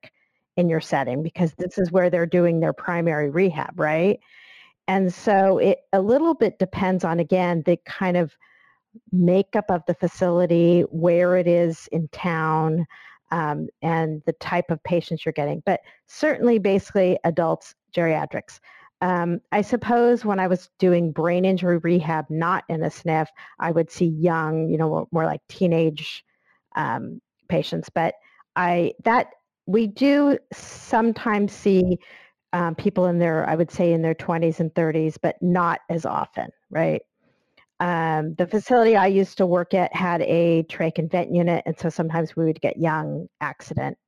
in 0.57 0.69
your 0.69 0.81
setting 0.81 1.25
because 1.25 1.55
this 1.55 1.79
is 1.79 1.91
where 1.91 2.09
they're 2.09 2.25
doing 2.25 2.61
their 2.61 2.73
primary 2.73 3.31
rehab, 3.31 3.81
right? 3.81 4.21
And 4.87 5.13
so 5.13 5.59
it 5.59 5.81
a 5.93 6.01
little 6.01 6.35
bit 6.35 6.61
depends 6.61 7.03
on 7.03 7.19
again 7.19 7.65
the 7.67 7.77
kind 7.85 8.17
of 8.17 8.37
makeup 9.11 9.69
of 9.69 9.83
the 9.89 9.95
facility, 9.95 10.83
where 10.83 11.37
it 11.37 11.49
is 11.49 11.89
in 11.91 12.07
town, 12.13 12.87
um, 13.33 13.67
and 13.83 14.23
the 14.25 14.35
type 14.35 14.71
of 14.71 14.81
patients 14.85 15.27
you're 15.27 15.33
getting. 15.33 15.65
But 15.67 15.81
certainly, 16.07 16.61
basically, 16.61 17.19
adults 17.25 17.75
geriatrics. 17.93 18.61
Um, 19.03 19.41
I 19.51 19.63
suppose 19.63 20.25
when 20.25 20.39
I 20.39 20.47
was 20.47 20.71
doing 20.79 21.13
brain 21.13 21.45
injury 21.45 21.79
rehab, 21.79 22.27
not 22.31 22.65
in 22.69 22.83
a 22.85 22.87
SNF, 22.87 23.27
I 23.59 23.73
would 23.73 23.91
see 23.91 24.07
young, 24.07 24.69
you 24.69 24.79
know, 24.79 25.09
more 25.13 25.27
like 25.27 25.41
teenage 25.49 26.25
um, 26.77 27.21
patients. 27.49 27.91
But 27.91 28.15
I 28.57 28.95
that 29.05 29.29
we 29.67 29.89
do 29.89 30.39
sometimes 30.53 31.53
see 31.53 31.99
um, 32.53 32.77
people 32.77 33.07
in 33.07 33.19
their, 33.19 33.49
I 33.49 33.57
would 33.57 33.73
say, 33.73 33.93
in 33.93 34.03
their 34.03 34.15
20s 34.15 34.61
and 34.61 34.73
30s, 34.75 35.19
but 35.21 35.37
not 35.43 35.81
as 35.91 36.07
often, 36.07 36.51
right? 36.71 37.03
Um, 37.81 38.35
the 38.35 38.47
facility 38.47 38.97
I 38.97 39.09
used 39.09 39.39
to 39.39 39.47
work 39.47 39.75
at 39.75 39.95
had 39.95 40.23
a 40.23 40.65
trach 40.65 40.99
and 40.99 41.11
vent 41.11 41.35
unit, 41.35 41.65
and 41.67 41.79
so 41.79 41.89
sometimes 41.89 42.37
we 42.37 42.45
would 42.45 42.61
get 42.61 42.79
young 42.79 43.29
accident 43.41 43.99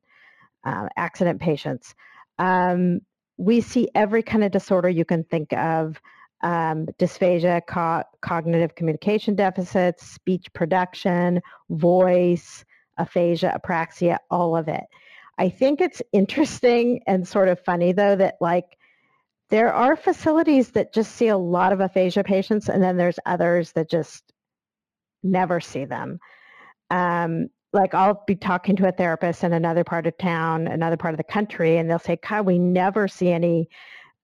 uh, 0.65 0.89
accident 0.97 1.41
patients. 1.41 1.95
Um, 2.39 3.01
we 3.37 3.61
see 3.61 3.89
every 3.95 4.23
kind 4.23 4.45
of 4.45 4.53
disorder 4.53 4.89
you 4.89 5.05
can 5.05 5.25
think 5.25 5.53
of 5.53 6.01
um, 6.43 6.87
dysphagia, 6.99 7.63
co- 7.67 8.05
cognitive 8.21 8.75
communication 8.75 9.35
deficits, 9.35 10.07
speech 10.07 10.53
production, 10.53 11.41
voice, 11.71 12.65
aphasia, 12.99 13.59
apraxia, 13.59 14.19
all 14.31 14.57
of 14.57 14.69
it. 14.69 14.85
I 15.39 15.49
think 15.49 15.81
it's 15.81 16.03
interesting 16.13 17.01
and 17.07 17.27
sort 17.27 17.49
of 17.49 17.61
funny 17.61 17.93
though 17.93 18.17
that 18.17 18.37
like 18.41 18.77
there 19.51 19.73
are 19.73 19.97
facilities 19.97 20.71
that 20.73 20.93
just 20.93 21.15
see 21.15 21.29
a 21.29 21.37
lot 21.37 21.73
of 21.73 21.81
aphasia 21.81 22.25
patients 22.25 22.69
and 22.69 22.83
then 22.83 22.97
there's 22.97 23.19
others 23.27 23.73
that 23.73 23.91
just 23.91 24.33
never 25.23 25.61
see 25.61 25.85
them. 25.85 26.19
Um, 26.91 27.49
like 27.75 27.93
I'll 27.95 28.23
be 28.27 28.37
talking 28.37 28.77
to 28.77 28.89
a 28.89 28.93
therapist 28.93 29.45
in 29.45 29.53
another 29.53 29.85
part 29.85 30.07
of 30.07 30.17
town, 30.17 30.69
another 30.69 30.97
part 30.97 31.13
of 31.13 31.19
the 31.19 31.25
country, 31.25 31.77
and 31.77 31.91
they'll 31.91 31.99
say, 31.99 32.17
God, 32.29 32.47
we 32.47 32.59
never 32.59 33.09
see 33.09 33.31
any 33.31 33.69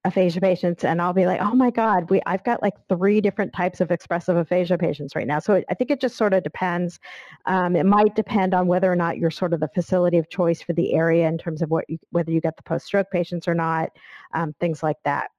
aphasia 0.04 0.40
patients 0.40 0.82
and 0.82 1.02
I'll 1.02 1.12
be 1.12 1.26
like, 1.26 1.42
oh 1.42 1.54
my 1.54 1.70
God, 1.70 2.08
we 2.08 2.22
I've 2.24 2.42
got 2.44 2.62
like 2.62 2.74
three 2.88 3.20
different 3.20 3.52
types 3.52 3.82
of 3.82 3.90
expressive 3.90 4.36
aphasia 4.36 4.78
patients 4.78 5.14
right 5.14 5.26
now. 5.26 5.38
So 5.40 5.54
it, 5.54 5.64
I 5.68 5.74
think 5.74 5.90
it 5.90 6.00
just 6.00 6.16
sort 6.16 6.32
of 6.32 6.42
depends. 6.42 6.98
Um, 7.44 7.76
it 7.76 7.84
might 7.84 8.14
depend 8.16 8.54
on 8.54 8.66
whether 8.66 8.90
or 8.90 8.96
not 8.96 9.18
you're 9.18 9.30
sort 9.30 9.52
of 9.52 9.60
the 9.60 9.68
facility 9.74 10.16
of 10.16 10.30
choice 10.30 10.62
for 10.62 10.72
the 10.72 10.94
area 10.94 11.28
in 11.28 11.36
terms 11.36 11.60
of 11.60 11.70
what 11.70 11.84
you, 11.88 11.98
whether 12.10 12.30
you 12.30 12.40
get 12.40 12.56
the 12.56 12.62
post-stroke 12.62 13.10
patients 13.12 13.46
or 13.46 13.54
not, 13.54 13.90
um, 14.32 14.54
things 14.58 14.82
like 14.82 14.96
that. 15.04 15.30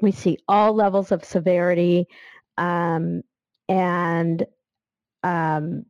We 0.00 0.12
see 0.12 0.38
all 0.48 0.74
levels 0.74 1.12
of 1.12 1.24
severity 1.24 2.06
um, 2.56 3.22
and 3.68 4.46
um, 5.22 5.84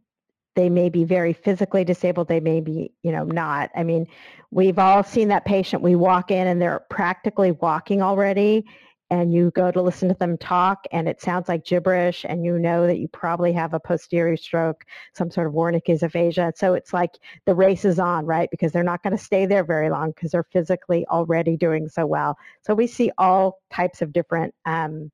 they 0.57 0.69
may 0.69 0.89
be 0.89 1.05
very 1.05 1.33
physically 1.33 1.85
disabled 1.85 2.29
they 2.29 2.41
may 2.41 2.61
be 2.61 2.93
you 3.03 3.13
know 3.13 3.25
not. 3.25 3.71
I 3.75 3.85
mean 3.85 4.07
we've 4.51 4.79
all 4.79 5.03
seen 5.03 5.29
that 5.29 5.45
patient 5.45 5.83
we 5.83 5.95
walk 5.95 6.31
in 6.31 6.47
and 6.47 6.61
they're 6.61 6.85
practically 6.91 7.53
walking 7.53 8.03
already 8.03 8.65
and 9.09 9.33
you 9.33 9.53
go 9.53 9.71
to 9.71 9.81
listen 9.81 10.09
to 10.09 10.15
them 10.15 10.37
talk 10.37 10.85
and 10.91 11.09
it 11.09 11.21
sounds 11.21 11.49
like 11.49 11.65
gibberish 11.65 12.25
and 12.29 12.45
you 12.45 12.59
know 12.59 12.87
that 12.89 12.99
you 12.99 13.07
probably 13.07 13.53
have 13.53 13.73
a 13.73 13.81
posterior 13.81 14.37
stroke 14.37 14.85
some 15.15 15.31
sort 15.31 15.47
of 15.47 15.53
wernicke's 15.53 16.03
aphasia 16.03 16.53
so 16.57 16.75
it's 16.75 16.93
like 16.93 17.13
the 17.45 17.55
race 17.55 17.85
is 17.85 18.01
on 18.01 18.27
right? 18.27 18.51
Because 18.51 18.73
they're 18.73 18.83
not 18.83 19.03
going 19.03 19.17
to 19.17 19.23
stay 19.23 19.47
there 19.47 19.65
very 19.65 19.89
long 19.91 20.11
because 20.11 20.33
they're 20.33 20.47
physically 20.53 21.07
already 21.07 21.57
doing 21.57 21.89
so 21.89 22.05
well. 22.07 22.37
So 22.63 22.75
we 22.75 22.87
see 22.87 23.11
all 23.19 23.61
types 23.73 24.03
of 24.03 24.13
different 24.13 24.55
um, 24.67 25.11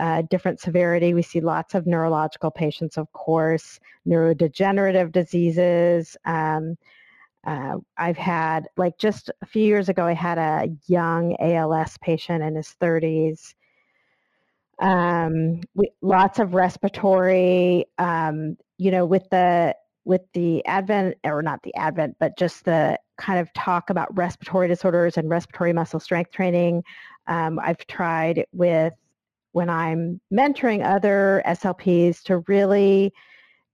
uh, 0.00 0.22
different 0.22 0.58
severity. 0.58 1.12
We 1.12 1.22
see 1.22 1.40
lots 1.40 1.74
of 1.74 1.86
neurological 1.86 2.50
patients, 2.50 2.96
of 2.96 3.12
course, 3.12 3.78
neurodegenerative 4.08 5.12
diseases. 5.12 6.16
Um, 6.24 6.78
uh, 7.46 7.76
I've 7.98 8.16
had, 8.16 8.68
like 8.78 8.96
just 8.98 9.30
a 9.42 9.46
few 9.46 9.62
years 9.62 9.90
ago, 9.90 10.06
I 10.06 10.14
had 10.14 10.38
a 10.38 10.68
young 10.86 11.36
ALS 11.38 11.98
patient 11.98 12.42
in 12.42 12.56
his 12.56 12.74
30s. 12.80 13.54
Um, 14.78 15.60
we, 15.74 15.90
lots 16.00 16.38
of 16.38 16.54
respiratory, 16.54 17.84
um, 17.98 18.56
you 18.78 18.90
know, 18.90 19.04
with 19.04 19.28
the 19.30 19.76
with 20.06 20.22
the 20.32 20.64
advent, 20.64 21.18
or 21.24 21.42
not 21.42 21.62
the 21.62 21.74
advent, 21.74 22.16
but 22.18 22.38
just 22.38 22.64
the 22.64 22.98
kind 23.18 23.38
of 23.38 23.52
talk 23.52 23.90
about 23.90 24.16
respiratory 24.16 24.66
disorders 24.66 25.18
and 25.18 25.28
respiratory 25.28 25.74
muscle 25.74 26.00
strength 26.00 26.32
training. 26.32 26.82
Um, 27.26 27.60
I've 27.62 27.86
tried 27.86 28.46
with 28.52 28.94
when 29.52 29.68
I'm 29.68 30.20
mentoring 30.32 30.84
other 30.84 31.42
SLPs 31.46 32.22
to 32.24 32.38
really 32.46 33.12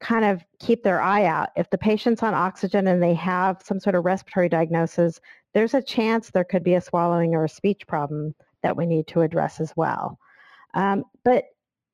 kind 0.01 0.25
of 0.25 0.45
keep 0.61 0.83
their 0.83 1.01
eye 1.01 1.25
out. 1.25 1.51
If 1.57 1.71
the 1.71 1.79
patient's 1.79 2.23
on 2.23 2.35
oxygen 2.35 2.87
and 2.87 3.03
they 3.03 3.15
have 3.15 3.63
some 3.65 3.81
sort 3.81 3.95
of 3.95 4.05
respiratory 4.05 4.49
diagnosis, 4.49 5.21
there's 5.55 5.75
a 5.75 5.83
chance 5.83 6.31
there 6.31 6.45
could 6.45 6.63
be 6.63 6.75
a 6.75 6.81
swallowing 6.81 7.35
or 7.35 7.45
a 7.45 7.49
speech 7.49 7.87
problem 7.87 8.35
that 8.63 8.77
we 8.77 8.85
need 8.85 9.07
to 9.09 9.23
address 9.23 9.61
as 9.61 9.73
well. 9.77 10.19
Um, 10.75 11.05
but 11.25 11.45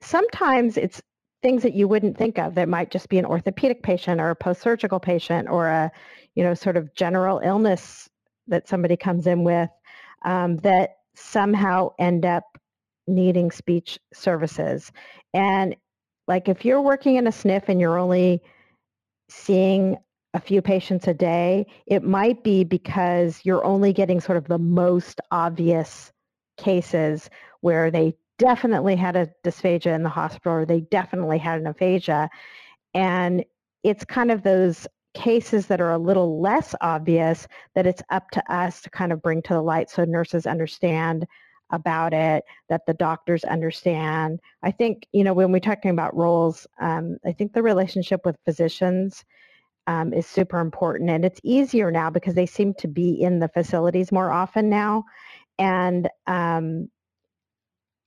sometimes 0.01 0.77
it's 0.77 1.01
things 1.43 1.63
that 1.63 1.75
you 1.75 1.89
wouldn't 1.89 2.17
think 2.17 2.39
of 2.39 2.55
that 2.55 2.69
might 2.69 2.91
just 2.91 3.09
be 3.09 3.19
an 3.19 3.25
orthopedic 3.25 3.83
patient 3.83 4.21
or 4.21 4.31
a 4.31 4.37
post-surgical 4.37 5.01
patient 5.01 5.49
or 5.49 5.69
a 5.69 5.91
you 6.35 6.43
know 6.43 6.55
sort 6.55 6.77
of 6.77 6.95
general 6.95 7.41
illness 7.45 8.09
that 8.47 8.69
somebody 8.69 8.97
comes 8.97 9.27
in 9.27 9.45
with 9.45 9.71
um, 10.25 10.57
that 10.59 10.97
somehow 11.15 11.91
end 11.99 12.25
up 12.25 12.52
needing 13.07 13.51
speech 13.51 13.99
services. 14.13 14.93
And 15.35 15.77
like 16.29 16.49
if 16.49 16.65
you're 16.65 16.81
working 16.81 17.17
in 17.17 17.27
a 17.27 17.31
SNF 17.31 17.69
and 17.69 17.81
you're 17.81 17.99
only 17.99 18.43
seeing 19.29 19.97
a 20.35 20.41
few 20.41 20.63
patients 20.63 21.09
a 21.09 21.15
day, 21.15 21.67
it 21.87 22.03
might 22.03 22.43
be 22.43 22.65
because 22.65 23.41
you're 23.45 23.65
only 23.65 23.93
getting 23.93 24.21
sort 24.21 24.39
of 24.39 24.49
the 24.49 24.59
most 24.59 25.21
obvious 25.31 26.13
cases 26.57 27.29
where 27.61 27.91
they 27.91 28.15
definitely 28.39 28.97
had 28.97 29.17
a 29.17 29.29
dysphagia 29.45 29.95
in 29.95 30.03
the 30.03 30.09
hospital 30.09 30.53
or 30.53 30.65
they 30.65 30.81
definitely 30.81 31.39
had 31.39 31.61
an 31.61 31.67
aphasia. 31.67 32.31
And 32.95 33.45
it's 33.83 34.05
kind 34.05 34.31
of 34.31 34.43
those 34.43 34.87
cases 35.15 35.67
that 35.67 35.81
are 35.81 35.93
a 35.93 35.99
little 35.99 36.41
less 36.41 36.75
obvious 36.81 37.47
that 37.75 37.87
it's 37.87 38.03
up 38.11 38.31
to 38.31 38.53
us 38.53 38.81
to 38.81 38.91
kind 38.91 39.13
of 39.13 39.21
bring 39.21 39.43
to 39.43 39.55
the 39.55 39.63
light 39.63 39.91
so 39.91 40.05
nurses 40.05 40.47
understand 40.47 41.27
about 41.73 42.13
it, 42.13 42.45
that 42.69 42.87
the 42.87 42.95
doctors 42.95 43.45
understand. 43.45 44.41
I 44.63 44.71
think, 44.71 45.07
you 45.13 45.25
know, 45.25 45.33
when 45.33 45.51
we're 45.51 45.59
talking 45.59 45.91
about 45.91 46.17
roles, 46.17 46.67
um, 46.81 47.17
I 47.27 47.33
think 47.33 47.53
the 47.53 47.63
relationship 47.63 48.21
with 48.25 48.37
physicians 48.45 49.25
um, 49.87 50.13
is 50.13 50.27
super 50.27 50.61
important. 50.61 51.11
And 51.11 51.25
it's 51.25 51.41
easier 51.43 51.91
now 51.91 52.11
because 52.11 52.35
they 52.35 52.47
seem 52.47 52.75
to 52.75 52.89
be 52.89 53.21
in 53.21 53.41
the 53.41 53.49
facilities 53.49 54.13
more 54.13 54.31
often 54.31 54.69
now. 54.71 55.05
And 55.59 56.09
um, 56.27 56.89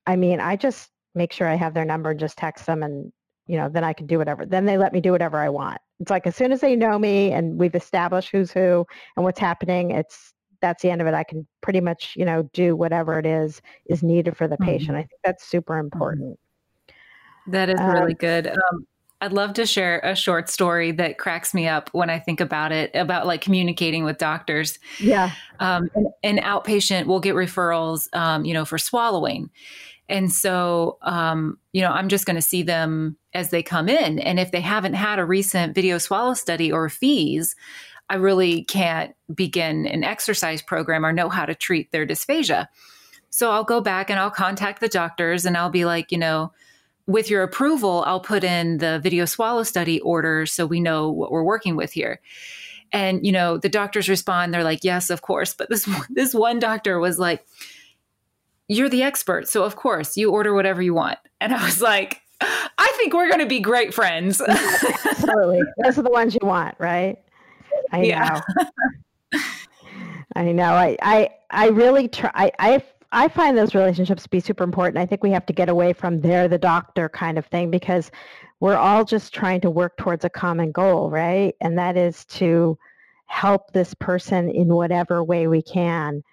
I 0.06 0.16
mean, 0.16 0.40
I 0.40 0.56
just 0.56 0.90
make 1.16 1.34
sure 1.34 1.48
I 1.48 1.56
have 1.56 1.74
their 1.74 1.86
number 1.86 2.12
and 2.12 2.20
just 2.20 2.38
text 2.38 2.66
them 2.66 2.84
and, 2.84 3.12
you 3.48 3.58
know, 3.58 3.70
then 3.70 3.84
I 3.84 3.94
can 3.94 4.08
do 4.08 4.18
whatever. 4.18 4.46
Then 4.46 4.66
they 4.66 4.78
let 4.78 4.94
me 4.94 5.02
do 5.02 5.12
whatever 5.12 5.40
I 5.40 5.50
want. 5.50 5.80
It's 6.00 6.12
like 6.12 6.28
as 6.28 6.36
soon 6.36 6.52
as 6.52 6.62
they 6.62 6.76
know 6.76 7.00
me 7.00 7.32
and 7.32 7.58
we've 7.60 7.76
established 7.76 8.30
who's 8.32 8.52
who 8.52 8.86
and 9.16 9.24
what's 9.24 9.40
happening, 9.40 9.92
it's 9.92 10.34
that's 10.66 10.82
the 10.82 10.90
end 10.90 11.00
of 11.00 11.08
it. 11.08 11.14
I 11.14 11.24
can 11.24 11.46
pretty 11.62 11.80
much, 11.80 12.14
you 12.16 12.26
know, 12.26 12.50
do 12.54 12.76
whatever 12.76 13.20
it 13.20 13.26
is 13.26 13.62
is 13.86 14.02
needed 14.02 14.36
for 14.36 14.48
the 14.48 14.56
mm-hmm. 14.56 14.66
patient. 14.66 14.98
I 14.98 15.02
think 15.02 15.22
that's 15.24 15.46
super 15.46 15.74
mm-hmm. 15.74 15.86
important. 15.86 16.40
That 17.48 17.70
is 17.70 17.80
really 17.80 18.14
um, 18.14 18.18
good. 18.18 18.48
Um, 18.48 18.88
I'd 19.22 19.32
love 19.32 19.54
to 19.54 19.66
share 19.66 20.00
a 20.04 20.16
short 20.16 20.50
story 20.50 20.92
that 20.94 21.20
cracks 21.20 21.54
me 21.54 21.68
up 21.68 21.90
when 21.94 22.10
I 22.10 22.18
think 22.18 22.42
about 22.42 22.72
it, 22.72 22.92
about 22.96 23.28
like 23.28 23.42
communicating 23.42 24.04
with 24.04 24.18
doctors. 24.18 24.80
Yeah. 25.00 25.32
Um, 25.60 25.90
an, 25.94 26.08
an, 26.24 26.38
outpatient 26.40 27.06
will 27.06 27.20
get 27.20 27.36
referrals, 27.36 28.14
um, 28.16 28.44
you 28.44 28.54
know, 28.54 28.66
for 28.66 28.78
swallowing. 28.78 29.52
And 30.10 30.32
so, 30.32 30.98
um, 31.02 31.60
you 31.72 31.82
know, 31.82 31.92
I'm 31.92 32.10
just 32.10 32.26
going 32.26 32.36
to 32.36 32.42
see 32.42 32.64
them 32.64 33.18
as 33.34 33.52
they 33.52 33.64
come 33.64 33.90
in. 33.90 34.20
And 34.20 34.40
if 34.40 34.52
they 34.52 34.62
haven't 34.62 34.94
had 34.94 35.20
a 35.20 35.26
recent 35.26 35.76
video 35.76 35.98
swallow 35.98 36.34
study 36.34 36.72
or 36.72 36.90
FEES, 36.90 37.56
I 38.10 38.16
really 38.16 38.64
can't 38.64 39.16
begin 39.34 39.88
an 39.88 40.04
exercise 40.04 40.62
program 40.62 41.06
or 41.06 41.12
know 41.12 41.30
how 41.30 41.46
to 41.46 41.56
treat 41.56 41.92
their 41.92 42.06
dysphagia. 42.06 42.68
So 43.30 43.52
I'll 43.52 43.64
go 43.64 43.82
back 43.82 44.10
and 44.10 44.20
I'll 44.20 44.32
contact 44.32 44.80
the 44.80 44.88
doctors 44.88 45.46
and 45.46 45.58
I'll 45.58 45.70
be 45.70 45.86
like, 45.86 46.12
you 46.12 46.18
know, 46.18 46.54
with 47.08 47.30
your 47.30 47.44
approval, 47.44 48.04
I'll 48.06 48.20
put 48.20 48.44
in 48.44 48.78
the 48.78 49.00
video 49.00 49.26
swallow 49.26 49.64
study 49.64 50.00
order 50.00 50.46
so 50.46 50.66
we 50.66 50.80
know 50.80 51.10
what 51.10 51.32
we're 51.32 51.44
working 51.44 51.76
with 51.76 51.92
here. 51.92 52.20
And 52.92 53.26
you 53.26 53.32
know, 53.32 53.58
the 53.58 53.70
doctors 53.70 54.08
respond, 54.10 54.54
they're 54.54 54.64
like, 54.64 54.84
"Yes, 54.84 55.10
of 55.10 55.22
course." 55.22 55.54
But 55.54 55.70
this 55.70 55.88
this 56.10 56.34
one 56.34 56.60
doctor 56.60 57.00
was 57.00 57.20
like, 57.20 57.46
"You're 58.68 58.90
the 58.90 59.04
expert, 59.04 59.50
so 59.50 59.64
of 59.64 59.76
course, 59.76 60.16
you 60.16 60.32
order 60.32 60.54
whatever 60.54 60.82
you 60.82 60.94
want." 60.94 61.20
And 61.42 61.54
I 61.54 61.64
was 61.66 61.82
like, 61.82 62.22
"I 62.42 62.94
think 62.98 63.14
we're 63.14 63.28
going 63.28 63.42
to 63.42 63.48
be 63.48 63.60
great 63.60 63.94
friends." 63.94 64.40
Absolutely. 64.48 65.62
Those 65.84 65.98
are 65.98 66.04
the 66.04 66.12
ones 66.12 66.38
you 66.40 66.48
want, 66.48 66.76
right? 66.80 67.18
I 67.92 68.04
yeah. 68.04 68.42
know. 69.34 69.40
I 70.36 70.52
know. 70.52 70.74
I, 70.74 70.98
I, 71.02 71.30
I 71.52 71.68
really 71.70 72.08
try. 72.08 72.32
I, 72.34 72.52
I, 72.60 72.84
I 73.12 73.28
find 73.30 73.58
those 73.58 73.74
relationships 73.74 74.24
to 74.24 74.30
be 74.30 74.40
super 74.40 74.64
important. 74.64 74.98
I 74.98 75.06
think 75.06 75.24
we 75.24 75.32
have 75.32 75.46
to 75.46 75.54
get 75.54 75.70
away 75.70 75.94
from 75.94 76.20
they're 76.20 76.48
the 76.48 76.58
doctor 76.58 77.08
kind 77.08 77.38
of 77.38 77.46
thing 77.46 77.72
because 77.72 78.12
we're 78.60 78.76
all 78.76 79.06
just 79.06 79.34
trying 79.34 79.62
to 79.62 79.70
work 79.70 79.98
towards 79.98 80.26
a 80.26 80.30
common 80.30 80.72
goal, 80.72 81.10
right? 81.10 81.56
And 81.62 81.78
that 81.78 81.96
is 81.96 82.26
to 82.26 82.78
help 83.28 83.72
this 83.72 83.94
person 83.94 84.50
in 84.50 84.68
whatever 84.68 85.24
way 85.24 85.48
we 85.48 85.62
can. 85.62 86.24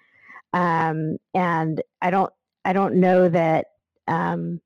Um, 0.53 1.17
and 1.33 1.81
I 2.01 2.11
don't, 2.11 2.31
I 2.65 2.73
don't 2.73 2.95
know 2.95 3.29
that, 3.29 3.67
um, 4.07 4.61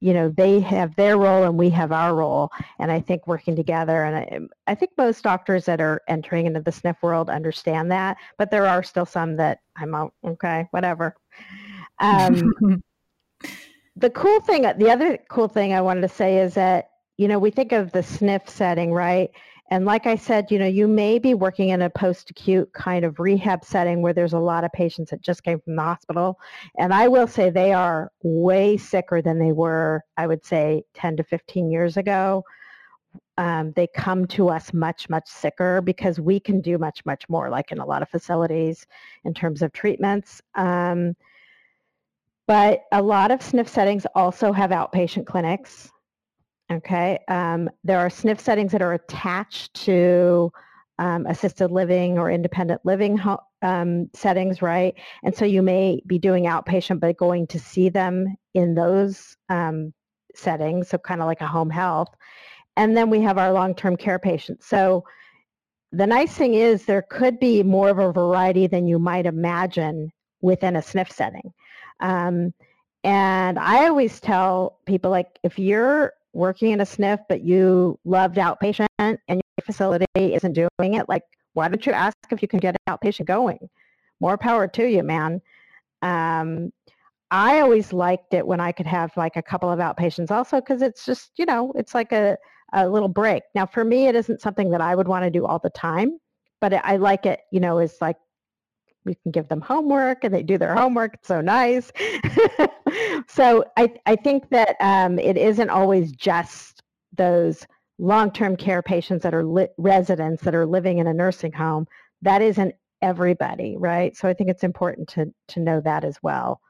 you 0.00 0.12
know, 0.12 0.28
they 0.28 0.60
have 0.60 0.94
their 0.96 1.16
role 1.16 1.44
and 1.44 1.58
we 1.58 1.70
have 1.70 1.92
our 1.92 2.14
role. 2.14 2.50
And 2.78 2.90
I 2.90 3.00
think 3.00 3.26
working 3.26 3.56
together, 3.56 4.04
and 4.04 4.16
I, 4.16 4.72
I 4.72 4.74
think 4.74 4.92
most 4.98 5.22
doctors 5.22 5.64
that 5.66 5.80
are 5.80 6.02
entering 6.08 6.46
into 6.46 6.60
the 6.60 6.72
sniff 6.72 6.96
world 7.02 7.30
understand 7.30 7.90
that, 7.92 8.16
but 8.38 8.50
there 8.50 8.66
are 8.66 8.82
still 8.82 9.06
some 9.06 9.36
that 9.36 9.60
I'm 9.76 9.94
out, 9.94 10.12
okay, 10.24 10.68
whatever. 10.70 11.16
Um, 11.98 12.52
the 13.96 14.10
cool 14.10 14.40
thing, 14.40 14.62
the 14.62 14.90
other 14.90 15.18
cool 15.30 15.48
thing 15.48 15.72
I 15.72 15.80
wanted 15.80 16.02
to 16.02 16.08
say 16.08 16.38
is 16.38 16.54
that, 16.54 16.90
you 17.16 17.28
know, 17.28 17.38
we 17.38 17.50
think 17.50 17.72
of 17.72 17.92
the 17.92 18.02
sniff 18.02 18.48
setting, 18.48 18.92
right? 18.92 19.30
And 19.70 19.84
like 19.84 20.06
I 20.06 20.14
said, 20.14 20.50
you 20.50 20.58
know, 20.58 20.66
you 20.66 20.86
may 20.86 21.18
be 21.18 21.34
working 21.34 21.70
in 21.70 21.82
a 21.82 21.90
post-acute 21.90 22.72
kind 22.72 23.04
of 23.04 23.18
rehab 23.18 23.64
setting 23.64 24.00
where 24.00 24.12
there's 24.12 24.32
a 24.32 24.38
lot 24.38 24.62
of 24.62 24.72
patients 24.72 25.10
that 25.10 25.20
just 25.20 25.42
came 25.42 25.60
from 25.60 25.74
the 25.74 25.82
hospital. 25.82 26.38
And 26.78 26.94
I 26.94 27.08
will 27.08 27.26
say 27.26 27.50
they 27.50 27.72
are 27.72 28.12
way 28.22 28.76
sicker 28.76 29.20
than 29.20 29.38
they 29.38 29.52
were, 29.52 30.02
I 30.16 30.28
would 30.28 30.44
say, 30.44 30.84
10 30.94 31.16
to 31.16 31.24
15 31.24 31.70
years 31.70 31.96
ago. 31.96 32.44
Um, 33.38 33.72
they 33.74 33.88
come 33.88 34.26
to 34.28 34.48
us 34.48 34.72
much, 34.72 35.08
much 35.08 35.28
sicker 35.28 35.80
because 35.80 36.20
we 36.20 36.38
can 36.38 36.60
do 36.60 36.78
much, 36.78 37.04
much 37.04 37.28
more, 37.28 37.50
like 37.50 37.72
in 37.72 37.78
a 37.78 37.86
lot 37.86 38.02
of 38.02 38.08
facilities 38.08 38.86
in 39.24 39.34
terms 39.34 39.62
of 39.62 39.72
treatments. 39.72 40.40
Um, 40.54 41.16
but 42.46 42.84
a 42.92 43.02
lot 43.02 43.32
of 43.32 43.40
SNF 43.40 43.68
settings 43.68 44.06
also 44.14 44.52
have 44.52 44.70
outpatient 44.70 45.26
clinics. 45.26 45.90
Okay. 46.70 47.18
Um, 47.28 47.70
there 47.84 47.98
are 48.00 48.08
SNF 48.08 48.40
settings 48.40 48.72
that 48.72 48.82
are 48.82 48.94
attached 48.94 49.74
to 49.84 50.50
um, 50.98 51.26
assisted 51.26 51.70
living 51.70 52.18
or 52.18 52.30
independent 52.30 52.80
living 52.84 53.16
ho- 53.16 53.42
um, 53.62 54.08
settings, 54.14 54.62
right? 54.62 54.94
And 55.22 55.34
so 55.34 55.44
you 55.44 55.62
may 55.62 56.02
be 56.06 56.18
doing 56.18 56.44
outpatient, 56.44 57.00
but 57.00 57.16
going 57.16 57.46
to 57.48 57.58
see 57.58 57.88
them 57.88 58.34
in 58.54 58.74
those 58.74 59.36
um, 59.48 59.92
settings, 60.34 60.88
so 60.88 60.98
kind 60.98 61.20
of 61.20 61.26
like 61.26 61.40
a 61.40 61.46
home 61.46 61.70
health. 61.70 62.08
And 62.76 62.96
then 62.96 63.10
we 63.10 63.20
have 63.22 63.38
our 63.38 63.52
long-term 63.52 63.96
care 63.96 64.18
patients. 64.18 64.66
So 64.66 65.04
the 65.92 66.06
nice 66.06 66.34
thing 66.34 66.54
is 66.54 66.84
there 66.84 67.02
could 67.02 67.38
be 67.38 67.62
more 67.62 67.90
of 67.90 67.98
a 67.98 68.12
variety 68.12 68.66
than 68.66 68.86
you 68.86 68.98
might 68.98 69.26
imagine 69.26 70.10
within 70.40 70.76
a 70.76 70.80
SNF 70.80 71.12
setting. 71.12 71.52
Um, 72.00 72.52
and 73.04 73.58
I 73.58 73.86
always 73.86 74.20
tell 74.20 74.80
people 74.84 75.10
like 75.10 75.38
if 75.42 75.58
you're 75.58 76.12
working 76.36 76.72
in 76.72 76.80
a 76.80 76.84
SNF, 76.84 77.20
but 77.28 77.42
you 77.42 77.98
loved 78.04 78.36
outpatient 78.36 78.86
and 78.98 79.18
your 79.28 79.64
facility 79.64 80.06
isn't 80.16 80.52
doing 80.52 80.94
it, 80.94 81.08
like, 81.08 81.22
why 81.54 81.68
don't 81.68 81.84
you 81.86 81.92
ask 81.92 82.14
if 82.30 82.42
you 82.42 82.48
can 82.48 82.58
get 82.58 82.76
outpatient 82.88 83.24
going? 83.24 83.58
More 84.20 84.36
power 84.36 84.68
to 84.68 84.84
you, 84.86 85.02
man. 85.02 85.40
Um, 86.02 86.72
I 87.30 87.60
always 87.60 87.92
liked 87.92 88.34
it 88.34 88.46
when 88.46 88.60
I 88.60 88.70
could 88.70 88.86
have 88.86 89.16
like 89.16 89.36
a 89.36 89.42
couple 89.42 89.70
of 89.70 89.78
outpatients 89.78 90.30
also 90.30 90.60
because 90.60 90.82
it's 90.82 91.04
just, 91.04 91.32
you 91.36 91.46
know, 91.46 91.72
it's 91.74 91.94
like 91.94 92.12
a, 92.12 92.36
a 92.72 92.88
little 92.88 93.08
break. 93.08 93.42
Now, 93.54 93.66
for 93.66 93.84
me, 93.84 94.06
it 94.06 94.14
isn't 94.14 94.42
something 94.42 94.70
that 94.70 94.80
I 94.80 94.94
would 94.94 95.08
want 95.08 95.24
to 95.24 95.30
do 95.30 95.46
all 95.46 95.58
the 95.58 95.70
time, 95.70 96.18
but 96.60 96.74
I 96.74 96.96
like 96.96 97.26
it, 97.26 97.40
you 97.50 97.60
know, 97.60 97.78
it's 97.78 98.00
like 98.00 98.16
we 99.06 99.14
can 99.14 99.32
give 99.32 99.48
them 99.48 99.60
homework 99.60 100.24
and 100.24 100.34
they 100.34 100.42
do 100.42 100.58
their 100.58 100.74
homework. 100.74 101.14
It's 101.14 101.28
so 101.28 101.40
nice. 101.40 101.90
so 103.28 103.64
I, 103.76 103.92
I 104.06 104.16
think 104.16 104.50
that 104.50 104.76
um, 104.80 105.18
it 105.18 105.36
isn't 105.36 105.70
always 105.70 106.12
just 106.12 106.82
those 107.16 107.66
long-term 107.98 108.56
care 108.56 108.82
patients 108.82 109.22
that 109.22 109.34
are 109.34 109.44
li- 109.44 109.68
residents 109.78 110.42
that 110.42 110.54
are 110.54 110.66
living 110.66 110.98
in 110.98 111.06
a 111.06 111.14
nursing 111.14 111.52
home. 111.52 111.86
That 112.22 112.42
isn't 112.42 112.74
everybody, 113.02 113.76
right? 113.76 114.16
So 114.16 114.28
I 114.28 114.34
think 114.34 114.50
it's 114.50 114.64
important 114.64 115.08
to, 115.10 115.32
to 115.48 115.60
know 115.60 115.80
that 115.80 116.04
as 116.04 116.18
well. 116.22 116.60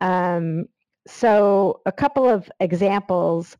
Um, 0.00 0.66
so 1.06 1.80
a 1.86 1.92
couple 1.92 2.28
of 2.28 2.50
examples 2.60 3.56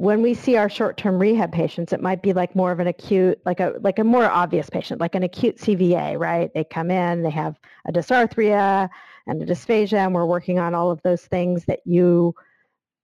when 0.00 0.22
we 0.22 0.32
see 0.32 0.56
our 0.56 0.70
short-term 0.70 1.18
rehab 1.18 1.52
patients, 1.52 1.92
it 1.92 2.00
might 2.00 2.22
be 2.22 2.32
like 2.32 2.56
more 2.56 2.72
of 2.72 2.80
an 2.80 2.86
acute, 2.86 3.38
like 3.44 3.60
a 3.60 3.74
like 3.82 3.98
a 3.98 4.04
more 4.04 4.24
obvious 4.24 4.70
patient, 4.70 4.98
like 4.98 5.14
an 5.14 5.22
acute 5.22 5.58
CVA, 5.58 6.18
right? 6.18 6.50
They 6.54 6.64
come 6.64 6.90
in, 6.90 7.22
they 7.22 7.28
have 7.28 7.60
a 7.86 7.92
dysarthria 7.92 8.88
and 9.26 9.42
a 9.42 9.46
dysphagia, 9.46 10.04
and 10.04 10.14
we're 10.14 10.26
working 10.26 10.58
on 10.58 10.74
all 10.74 10.90
of 10.90 11.00
those 11.02 11.22
things 11.22 11.64
that 11.66 11.80
you 11.84 12.34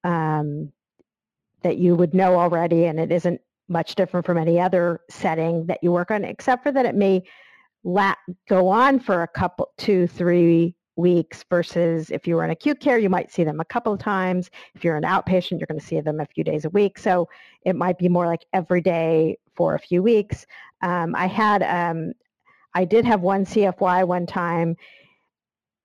um, 0.04 0.72
that 1.62 1.78
you 1.78 1.94
would 1.94 2.14
know 2.14 2.38
already, 2.38 2.84
and 2.84 3.00
it 3.00 3.10
isn't 3.10 3.40
much 3.68 3.94
different 3.96 4.24
from 4.24 4.38
any 4.38 4.60
other 4.60 5.00
setting 5.10 5.66
that 5.66 5.80
you 5.82 5.90
work 5.90 6.10
on, 6.10 6.24
except 6.24 6.62
for 6.62 6.70
that 6.70 6.86
it 6.86 6.94
may 6.94 7.22
la- 7.84 8.14
go 8.48 8.68
on 8.68 9.00
for 9.00 9.22
a 9.22 9.28
couple, 9.28 9.70
two, 9.76 10.06
three 10.06 10.74
weeks 10.96 11.44
versus 11.50 12.10
if 12.10 12.26
you 12.26 12.36
were 12.36 12.44
in 12.44 12.50
acute 12.50 12.80
care, 12.80 12.98
you 12.98 13.10
might 13.10 13.30
see 13.30 13.44
them 13.44 13.60
a 13.60 13.64
couple 13.64 13.92
of 13.92 13.98
times. 13.98 14.50
If 14.74 14.84
you're 14.84 14.96
an 14.96 15.02
outpatient, 15.02 15.58
you're 15.58 15.66
going 15.66 15.80
to 15.80 15.86
see 15.86 16.00
them 16.00 16.20
a 16.20 16.26
few 16.26 16.42
days 16.42 16.64
a 16.64 16.70
week. 16.70 16.98
So 16.98 17.28
it 17.64 17.76
might 17.76 17.98
be 17.98 18.08
more 18.08 18.26
like 18.26 18.46
every 18.52 18.80
day 18.80 19.36
for 19.54 19.74
a 19.74 19.78
few 19.78 20.02
weeks. 20.02 20.46
Um, 20.82 21.14
I 21.14 21.26
had, 21.26 21.62
um, 21.62 22.12
I 22.74 22.84
did 22.84 23.04
have 23.04 23.20
one 23.20 23.44
CFY 23.44 24.06
one 24.06 24.26
time 24.26 24.76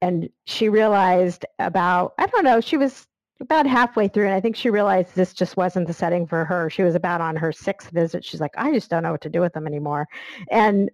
and 0.01 0.29
she 0.45 0.69
realized 0.69 1.45
about, 1.59 2.13
I 2.17 2.27
don't 2.27 2.43
know, 2.43 2.61
she 2.61 2.77
was 2.77 3.07
about 3.39 3.65
halfway 3.65 4.07
through 4.07 4.25
and 4.25 4.35
I 4.35 4.39
think 4.41 4.55
she 4.55 4.69
realized 4.69 5.15
this 5.15 5.33
just 5.33 5.57
wasn't 5.57 5.87
the 5.87 5.93
setting 5.93 6.27
for 6.27 6.45
her. 6.45 6.69
She 6.69 6.83
was 6.83 6.95
about 6.95 7.21
on 7.21 7.35
her 7.35 7.51
sixth 7.51 7.89
visit. 7.89 8.23
She's 8.23 8.39
like, 8.39 8.53
I 8.55 8.71
just 8.71 8.89
don't 8.89 9.03
know 9.03 9.11
what 9.11 9.21
to 9.21 9.29
do 9.29 9.41
with 9.41 9.53
them 9.53 9.67
anymore. 9.67 10.07
And 10.49 10.91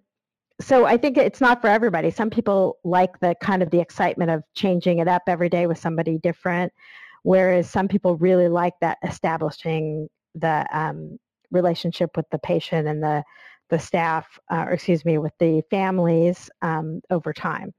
so 0.60 0.86
I 0.86 0.96
think 0.96 1.16
it's 1.16 1.40
not 1.40 1.60
for 1.60 1.68
everybody. 1.68 2.10
Some 2.10 2.30
people 2.30 2.78
like 2.84 3.20
the 3.20 3.34
kind 3.40 3.62
of 3.62 3.70
the 3.70 3.80
excitement 3.80 4.30
of 4.30 4.42
changing 4.54 4.98
it 4.98 5.08
up 5.08 5.22
every 5.26 5.48
day 5.48 5.66
with 5.66 5.78
somebody 5.78 6.18
different, 6.18 6.72
whereas 7.22 7.70
some 7.70 7.86
people 7.86 8.16
really 8.16 8.48
like 8.48 8.74
that 8.80 8.98
establishing 9.04 10.08
the 10.34 10.66
um, 10.72 11.18
relationship 11.50 12.16
with 12.16 12.28
the 12.30 12.38
patient 12.38 12.88
and 12.88 13.02
the 13.02 13.22
the 13.70 13.78
staff, 13.78 14.38
uh, 14.50 14.64
or 14.66 14.70
excuse 14.70 15.04
me, 15.04 15.18
with 15.18 15.36
the 15.38 15.62
families 15.70 16.48
um, 16.62 17.02
over 17.10 17.34
time. 17.34 17.74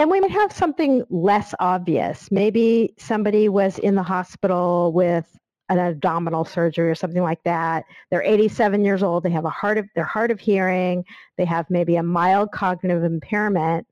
And 0.00 0.10
we 0.10 0.20
might 0.20 0.30
have 0.30 0.52
something 0.52 1.04
less 1.08 1.54
obvious. 1.60 2.30
Maybe 2.30 2.94
somebody 2.98 3.48
was 3.48 3.78
in 3.78 3.94
the 3.94 4.02
hospital 4.02 4.92
with 4.92 5.26
an 5.68 5.78
abdominal 5.78 6.44
surgery 6.44 6.90
or 6.90 6.94
something 6.94 7.22
like 7.22 7.42
that. 7.44 7.84
They're 8.10 8.22
87 8.22 8.84
years 8.84 9.02
old. 9.02 9.22
They 9.22 9.30
have 9.30 9.44
a 9.44 9.50
hard 9.50 9.78
of, 9.78 9.86
they're 9.94 10.04
hard 10.04 10.30
of 10.30 10.40
hearing. 10.40 11.04
They 11.38 11.44
have 11.44 11.70
maybe 11.70 11.96
a 11.96 12.02
mild 12.02 12.52
cognitive 12.52 13.04
impairment. 13.04 13.86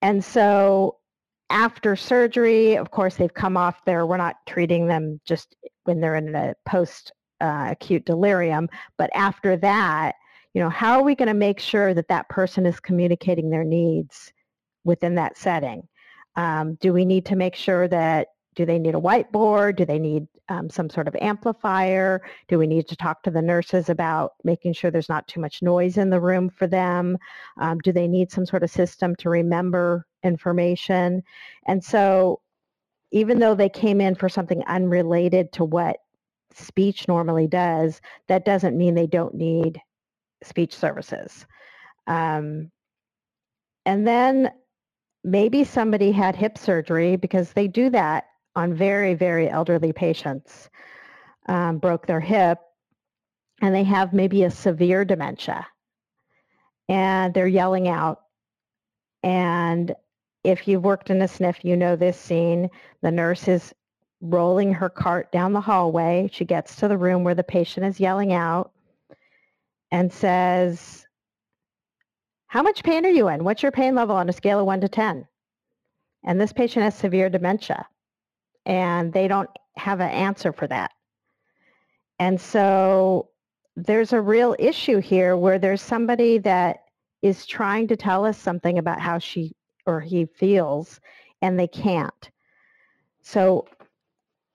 And 0.00 0.24
so 0.24 0.96
after 1.50 1.94
surgery, 1.94 2.76
of 2.76 2.90
course, 2.90 3.16
they've 3.16 3.32
come 3.32 3.56
off 3.56 3.84
there. 3.84 4.06
We're 4.06 4.16
not 4.16 4.36
treating 4.46 4.86
them 4.86 5.20
just 5.24 5.54
when 5.84 6.00
they're 6.00 6.16
in 6.16 6.34
a 6.34 6.54
post 6.66 7.12
uh, 7.40 7.68
acute 7.70 8.04
delirium, 8.04 8.68
but 8.96 9.10
after 9.14 9.56
that, 9.58 10.14
you 10.54 10.62
know, 10.62 10.70
how 10.70 10.98
are 10.98 11.02
we 11.02 11.14
going 11.14 11.28
to 11.28 11.34
make 11.34 11.58
sure 11.58 11.92
that 11.92 12.08
that 12.08 12.28
person 12.28 12.66
is 12.66 12.78
communicating 12.78 13.50
their 13.50 13.64
needs 13.64 14.32
within 14.84 15.14
that 15.16 15.36
setting? 15.36 15.88
Um, 16.36 16.74
do 16.76 16.92
we 16.92 17.04
need 17.04 17.26
to 17.26 17.36
make 17.36 17.54
sure 17.54 17.88
that 17.88 18.28
do 18.54 18.66
they 18.66 18.78
need 18.78 18.94
a 18.94 19.00
whiteboard? 19.00 19.76
Do 19.76 19.84
they 19.84 19.98
need 19.98 20.26
um, 20.48 20.68
some 20.68 20.90
sort 20.90 21.08
of 21.08 21.16
amplifier? 21.20 22.22
Do 22.48 22.58
we 22.58 22.66
need 22.66 22.88
to 22.88 22.96
talk 22.96 23.22
to 23.22 23.30
the 23.30 23.40
nurses 23.40 23.88
about 23.88 24.32
making 24.44 24.74
sure 24.74 24.90
there's 24.90 25.08
not 25.08 25.26
too 25.28 25.40
much 25.40 25.62
noise 25.62 25.96
in 25.96 26.10
the 26.10 26.20
room 26.20 26.50
for 26.50 26.66
them? 26.66 27.16
Um, 27.58 27.78
do 27.78 27.92
they 27.92 28.08
need 28.08 28.30
some 28.30 28.44
sort 28.44 28.62
of 28.62 28.70
system 28.70 29.16
to 29.16 29.30
remember 29.30 30.06
information? 30.22 31.22
And 31.66 31.82
so 31.82 32.40
even 33.10 33.38
though 33.38 33.54
they 33.54 33.68
came 33.68 34.00
in 34.00 34.14
for 34.14 34.28
something 34.28 34.62
unrelated 34.66 35.52
to 35.52 35.64
what 35.64 35.98
speech 36.54 37.08
normally 37.08 37.46
does, 37.46 38.00
that 38.28 38.44
doesn't 38.44 38.76
mean 38.76 38.94
they 38.94 39.06
don't 39.06 39.34
need 39.34 39.80
speech 40.42 40.74
services. 40.74 41.46
Um, 42.06 42.70
and 43.86 44.06
then 44.06 44.50
maybe 45.24 45.64
somebody 45.64 46.12
had 46.12 46.36
hip 46.36 46.58
surgery 46.58 47.16
because 47.16 47.52
they 47.52 47.68
do 47.68 47.90
that 47.90 48.24
on 48.54 48.74
very, 48.74 49.14
very 49.14 49.48
elderly 49.48 49.92
patients, 49.92 50.68
um, 51.46 51.78
broke 51.78 52.06
their 52.06 52.20
hip, 52.20 52.58
and 53.60 53.74
they 53.74 53.84
have 53.84 54.12
maybe 54.12 54.42
a 54.42 54.50
severe 54.50 55.04
dementia. 55.04 55.66
And 56.88 57.32
they're 57.32 57.46
yelling 57.46 57.88
out. 57.88 58.22
And 59.22 59.94
if 60.44 60.66
you've 60.66 60.84
worked 60.84 61.10
in 61.10 61.22
a 61.22 61.26
SNF, 61.26 61.62
you 61.62 61.76
know 61.76 61.94
this 61.94 62.18
scene. 62.18 62.68
The 63.02 63.12
nurse 63.12 63.46
is 63.46 63.72
rolling 64.20 64.72
her 64.74 64.88
cart 64.88 65.30
down 65.32 65.52
the 65.52 65.60
hallway. 65.60 66.28
She 66.32 66.44
gets 66.44 66.76
to 66.76 66.88
the 66.88 66.98
room 66.98 67.24
where 67.24 67.34
the 67.34 67.44
patient 67.44 67.86
is 67.86 68.00
yelling 68.00 68.32
out 68.32 68.72
and 69.90 70.12
says, 70.12 71.06
how 72.52 72.60
much 72.60 72.84
pain 72.84 73.06
are 73.06 73.08
you 73.08 73.28
in? 73.28 73.44
What's 73.44 73.62
your 73.62 73.72
pain 73.72 73.94
level 73.94 74.14
on 74.14 74.28
a 74.28 74.32
scale 74.34 74.60
of 74.60 74.66
1 74.66 74.82
to 74.82 74.88
10? 74.88 75.26
And 76.22 76.38
this 76.38 76.52
patient 76.52 76.84
has 76.84 76.94
severe 76.94 77.30
dementia 77.30 77.86
and 78.66 79.10
they 79.10 79.26
don't 79.26 79.48
have 79.76 80.00
an 80.00 80.10
answer 80.10 80.52
for 80.52 80.66
that. 80.66 80.90
And 82.18 82.38
so 82.38 83.30
there's 83.74 84.12
a 84.12 84.20
real 84.20 84.54
issue 84.58 84.98
here 84.98 85.34
where 85.34 85.58
there's 85.58 85.80
somebody 85.80 86.36
that 86.40 86.84
is 87.22 87.46
trying 87.46 87.88
to 87.88 87.96
tell 87.96 88.26
us 88.26 88.36
something 88.36 88.76
about 88.76 89.00
how 89.00 89.18
she 89.18 89.52
or 89.86 90.02
he 90.02 90.26
feels 90.26 91.00
and 91.40 91.58
they 91.58 91.68
can't. 91.68 92.30
So 93.22 93.66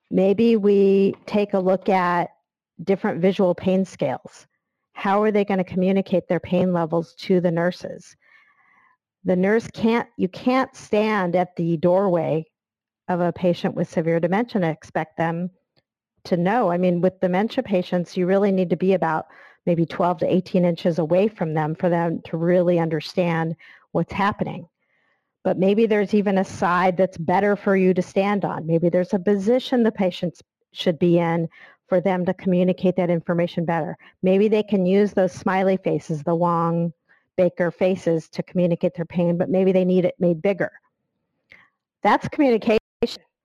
maybe 0.08 0.54
we 0.54 1.16
take 1.26 1.52
a 1.52 1.58
look 1.58 1.88
at 1.88 2.30
different 2.84 3.20
visual 3.20 3.56
pain 3.56 3.84
scales. 3.84 4.46
How 4.98 5.22
are 5.22 5.30
they 5.30 5.44
going 5.44 5.58
to 5.58 5.64
communicate 5.64 6.26
their 6.26 6.40
pain 6.40 6.72
levels 6.72 7.14
to 7.20 7.40
the 7.40 7.52
nurses? 7.52 8.16
The 9.22 9.36
nurse 9.36 9.68
can't, 9.72 10.08
you 10.16 10.26
can't 10.26 10.74
stand 10.74 11.36
at 11.36 11.54
the 11.54 11.76
doorway 11.76 12.46
of 13.06 13.20
a 13.20 13.32
patient 13.32 13.76
with 13.76 13.88
severe 13.88 14.18
dementia 14.18 14.60
and 14.60 14.64
expect 14.64 15.16
them 15.16 15.50
to 16.24 16.36
know. 16.36 16.72
I 16.72 16.78
mean, 16.78 17.00
with 17.00 17.20
dementia 17.20 17.62
patients, 17.62 18.16
you 18.16 18.26
really 18.26 18.50
need 18.50 18.70
to 18.70 18.76
be 18.76 18.94
about 18.94 19.26
maybe 19.66 19.86
12 19.86 20.18
to 20.18 20.34
18 20.34 20.64
inches 20.64 20.98
away 20.98 21.28
from 21.28 21.54
them 21.54 21.76
for 21.76 21.88
them 21.88 22.20
to 22.22 22.36
really 22.36 22.80
understand 22.80 23.54
what's 23.92 24.12
happening. 24.12 24.66
But 25.44 25.58
maybe 25.58 25.86
there's 25.86 26.12
even 26.12 26.38
a 26.38 26.44
side 26.44 26.96
that's 26.96 27.18
better 27.18 27.54
for 27.54 27.76
you 27.76 27.94
to 27.94 28.02
stand 28.02 28.44
on. 28.44 28.66
Maybe 28.66 28.88
there's 28.88 29.14
a 29.14 29.20
position 29.20 29.84
the 29.84 29.92
patients 29.92 30.42
should 30.72 30.98
be 30.98 31.20
in 31.20 31.48
for 31.88 32.00
them 32.00 32.24
to 32.26 32.34
communicate 32.34 32.96
that 32.96 33.10
information 33.10 33.64
better. 33.64 33.96
Maybe 34.22 34.48
they 34.48 34.62
can 34.62 34.86
use 34.86 35.12
those 35.12 35.32
smiley 35.32 35.78
faces, 35.78 36.22
the 36.22 36.34
Wong 36.34 36.92
Baker 37.36 37.70
faces 37.70 38.28
to 38.30 38.42
communicate 38.42 38.94
their 38.94 39.04
pain, 39.04 39.38
but 39.38 39.48
maybe 39.48 39.72
they 39.72 39.84
need 39.84 40.04
it 40.04 40.14
made 40.18 40.42
bigger. 40.42 40.72
That's 42.02 42.28
communication, 42.28 42.78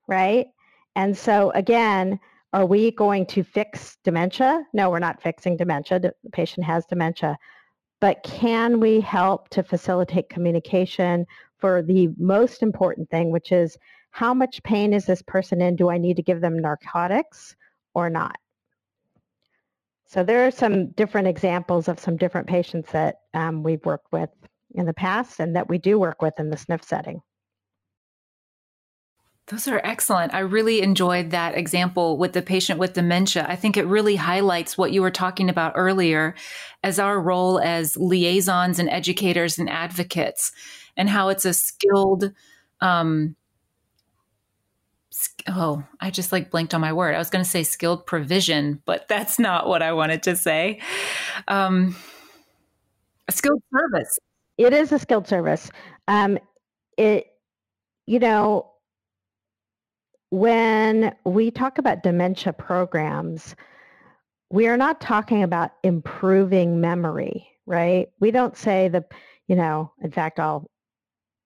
right? 0.07 0.47
And 0.95 1.17
so 1.17 1.51
again, 1.51 2.19
are 2.51 2.65
we 2.65 2.91
going 2.91 3.25
to 3.27 3.43
fix 3.43 3.97
dementia? 4.03 4.63
No, 4.73 4.89
we're 4.89 4.99
not 4.99 5.21
fixing 5.21 5.57
dementia. 5.57 5.99
The 5.99 6.13
patient 6.31 6.65
has 6.65 6.85
dementia. 6.85 7.37
But 7.99 8.21
can 8.23 8.79
we 8.79 8.99
help 8.99 9.49
to 9.49 9.63
facilitate 9.63 10.29
communication 10.29 11.25
for 11.57 11.81
the 11.81 12.09
most 12.17 12.61
important 12.61 13.09
thing, 13.09 13.31
which 13.31 13.51
is 13.51 13.77
how 14.11 14.33
much 14.33 14.61
pain 14.63 14.93
is 14.93 15.05
this 15.05 15.21
person 15.21 15.61
in? 15.61 15.75
Do 15.75 15.89
I 15.89 15.97
need 15.97 16.17
to 16.17 16.21
give 16.21 16.41
them 16.41 16.59
narcotics 16.59 17.55
or 17.93 18.09
not? 18.09 18.37
So 20.05 20.23
there 20.23 20.45
are 20.45 20.51
some 20.51 20.91
different 20.91 21.27
examples 21.27 21.87
of 21.87 21.99
some 21.99 22.17
different 22.17 22.47
patients 22.47 22.91
that 22.91 23.15
um, 23.33 23.63
we've 23.63 23.83
worked 23.85 24.11
with 24.11 24.29
in 24.75 24.85
the 24.85 24.93
past 24.93 25.39
and 25.39 25.55
that 25.55 25.69
we 25.69 25.77
do 25.77 25.97
work 25.97 26.21
with 26.21 26.39
in 26.39 26.49
the 26.49 26.55
SNF 26.55 26.83
setting. 26.83 27.21
Those 29.47 29.67
are 29.67 29.81
excellent. 29.83 30.33
I 30.33 30.39
really 30.39 30.81
enjoyed 30.81 31.31
that 31.31 31.57
example 31.57 32.17
with 32.17 32.31
the 32.31 32.41
patient 32.41 32.79
with 32.79 32.93
dementia. 32.93 33.45
I 33.47 33.57
think 33.57 33.75
it 33.75 33.85
really 33.85 34.15
highlights 34.15 34.77
what 34.77 34.93
you 34.93 35.01
were 35.01 35.11
talking 35.11 35.49
about 35.49 35.73
earlier 35.75 36.35
as 36.81 36.97
our 36.97 37.19
role 37.19 37.59
as 37.59 37.97
liaisons 37.97 38.79
and 38.79 38.89
educators 38.89 39.59
and 39.59 39.69
advocates 39.69 40.53
and 40.95 41.09
how 41.09 41.29
it's 41.29 41.43
a 41.43 41.53
skilled 41.53 42.31
um 42.79 43.35
oh, 45.47 45.83
I 45.99 46.11
just 46.11 46.31
like 46.31 46.51
blinked 46.51 46.73
on 46.73 46.81
my 46.81 46.93
word. 46.93 47.15
I 47.15 47.19
was 47.19 47.29
going 47.29 47.43
to 47.43 47.49
say 47.49 47.63
skilled 47.63 48.05
provision, 48.05 48.81
but 48.85 49.07
that's 49.09 49.39
not 49.39 49.67
what 49.67 49.81
I 49.81 49.93
wanted 49.93 50.23
to 50.23 50.35
say. 50.35 50.79
Um 51.47 51.95
a 53.27 53.31
skilled 53.31 53.63
service. 53.73 54.19
It 54.57 54.73
is 54.73 54.91
a 54.91 54.99
skilled 54.99 55.27
service. 55.27 55.71
Um 56.07 56.37
it 56.97 57.27
you 58.05 58.19
know 58.19 58.69
when 60.29 61.13
we 61.25 61.51
talk 61.51 61.77
about 61.77 62.01
dementia 62.01 62.53
programs, 62.53 63.55
we 64.49 64.67
are 64.67 64.77
not 64.77 64.99
talking 64.99 65.43
about 65.43 65.73
improving 65.83 66.81
memory, 66.81 67.47
right? 67.67 68.09
We 68.19 68.31
don't 68.31 68.57
say 68.57 68.87
the, 68.87 69.05
you 69.47 69.55
know, 69.55 69.91
in 70.01 70.09
fact, 70.09 70.39
I'll 70.39 70.67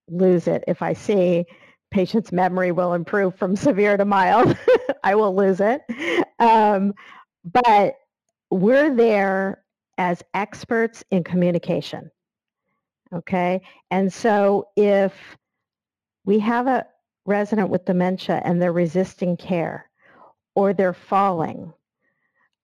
lose 0.08 0.48
it 0.48 0.64
if 0.66 0.80
I 0.80 0.94
see 0.94 1.44
patient's 1.90 2.32
memory 2.32 2.72
will 2.72 2.94
improve 2.94 3.34
from 3.34 3.56
severe 3.56 3.96
to 3.96 4.04
mild. 4.04 4.56
I 5.04 5.14
will 5.14 5.34
lose 5.34 5.60
it. 5.60 5.82
Um, 6.38 6.94
but 7.44 7.94
we're 8.50 8.94
there 8.94 9.62
as 9.96 10.22
experts 10.34 11.04
in 11.10 11.24
communication. 11.24 12.10
Okay. 13.12 13.62
And 13.90 14.12
so 14.12 14.68
if 14.76 15.14
we 16.24 16.38
have 16.40 16.66
a, 16.66 16.86
resident 17.28 17.68
with 17.68 17.84
dementia 17.84 18.40
and 18.42 18.60
they're 18.60 18.72
resisting 18.72 19.36
care 19.36 19.88
or 20.56 20.72
they're 20.72 20.94
falling. 20.94 21.72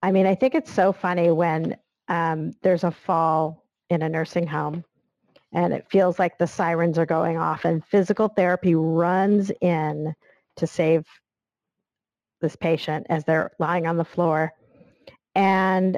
I 0.01 0.11
mean, 0.11 0.25
I 0.25 0.35
think 0.35 0.55
it's 0.55 0.73
so 0.73 0.91
funny 0.91 1.31
when 1.31 1.77
um, 2.09 2.51
there's 2.63 2.83
a 2.83 2.91
fall 2.91 3.63
in 3.89 4.01
a 4.01 4.09
nursing 4.09 4.47
home 4.47 4.83
and 5.55 5.73
it 5.73 5.89
feels 5.89 6.19
like 6.19 6.37
the 6.37 6.45
sirens 6.45 6.97
are 6.99 7.05
going 7.05 7.37
off 7.37 7.63
and 7.63 7.83
physical 7.85 8.27
therapy 8.27 8.75
runs 8.75 9.51
in 9.61 10.13
to 10.57 10.67
save 10.67 11.07
this 12.41 12.57
patient 12.57 13.07
as 13.09 13.23
they're 13.23 13.51
lying 13.57 13.87
on 13.87 13.95
the 13.95 14.03
floor. 14.03 14.51
And 15.33 15.97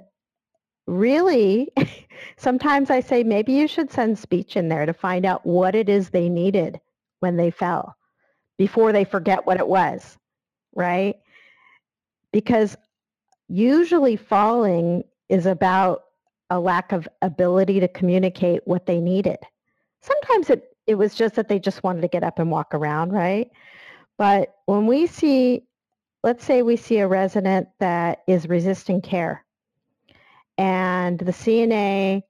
really, 0.86 1.72
sometimes 2.38 2.92
I 2.92 3.00
say 3.00 3.24
maybe 3.24 3.54
you 3.54 3.68
should 3.68 3.92
send 3.92 4.20
speech 4.20 4.56
in 4.56 4.70
there 4.70 4.86
to 4.86 4.94
find 4.94 5.26
out 5.26 5.44
what 5.44 5.74
it 5.74 5.90
is 5.90 6.12
they 6.12 6.30
needed 6.30 6.80
when 7.20 7.36
they 7.36 7.50
fell 7.50 7.96
before 8.60 8.92
they 8.92 9.06
forget 9.06 9.48
what 9.48 9.58
it 9.58 9.68
was, 9.68 10.20
right? 10.76 11.16
Because 12.32 12.78
usually 13.48 14.18
falling 14.18 15.04
is 15.30 15.48
about 15.48 16.04
a 16.50 16.60
lack 16.60 16.92
of 16.92 17.08
ability 17.22 17.80
to 17.80 17.88
communicate 17.88 18.62
what 18.66 18.86
they 18.86 19.00
needed. 19.00 19.38
Sometimes 20.02 20.50
it, 20.50 20.76
it 20.86 20.96
was 20.96 21.16
just 21.16 21.36
that 21.36 21.50
they 21.50 21.60
just 21.60 21.84
wanted 21.84 22.02
to 22.02 22.08
get 22.08 22.24
up 22.24 22.40
and 22.40 22.50
walk 22.50 22.74
around, 22.74 23.12
right? 23.12 23.52
But 24.18 24.56
when 24.66 24.88
we 24.88 25.08
see, 25.08 25.64
let's 26.24 26.46
say 26.46 26.62
we 26.62 26.78
see 26.78 27.00
a 27.00 27.08
resident 27.08 27.68
that 27.80 28.20
is 28.28 28.48
resisting 28.48 29.02
care 29.02 29.46
and 30.58 31.20
the 31.20 31.32
CNA, 31.32 32.24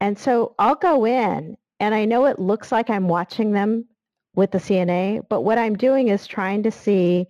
and 0.00 0.18
so 0.18 0.54
I'll 0.58 0.76
go 0.76 1.04
in 1.04 1.56
and 1.80 1.94
I 1.94 2.04
know 2.04 2.26
it 2.26 2.38
looks 2.38 2.72
like 2.72 2.88
I'm 2.88 3.08
watching 3.08 3.52
them 3.52 3.86
with 4.34 4.52
the 4.52 4.58
CNA, 4.58 5.22
but 5.28 5.42
what 5.42 5.58
I'm 5.58 5.76
doing 5.76 6.08
is 6.08 6.26
trying 6.26 6.62
to 6.62 6.70
see 6.70 7.26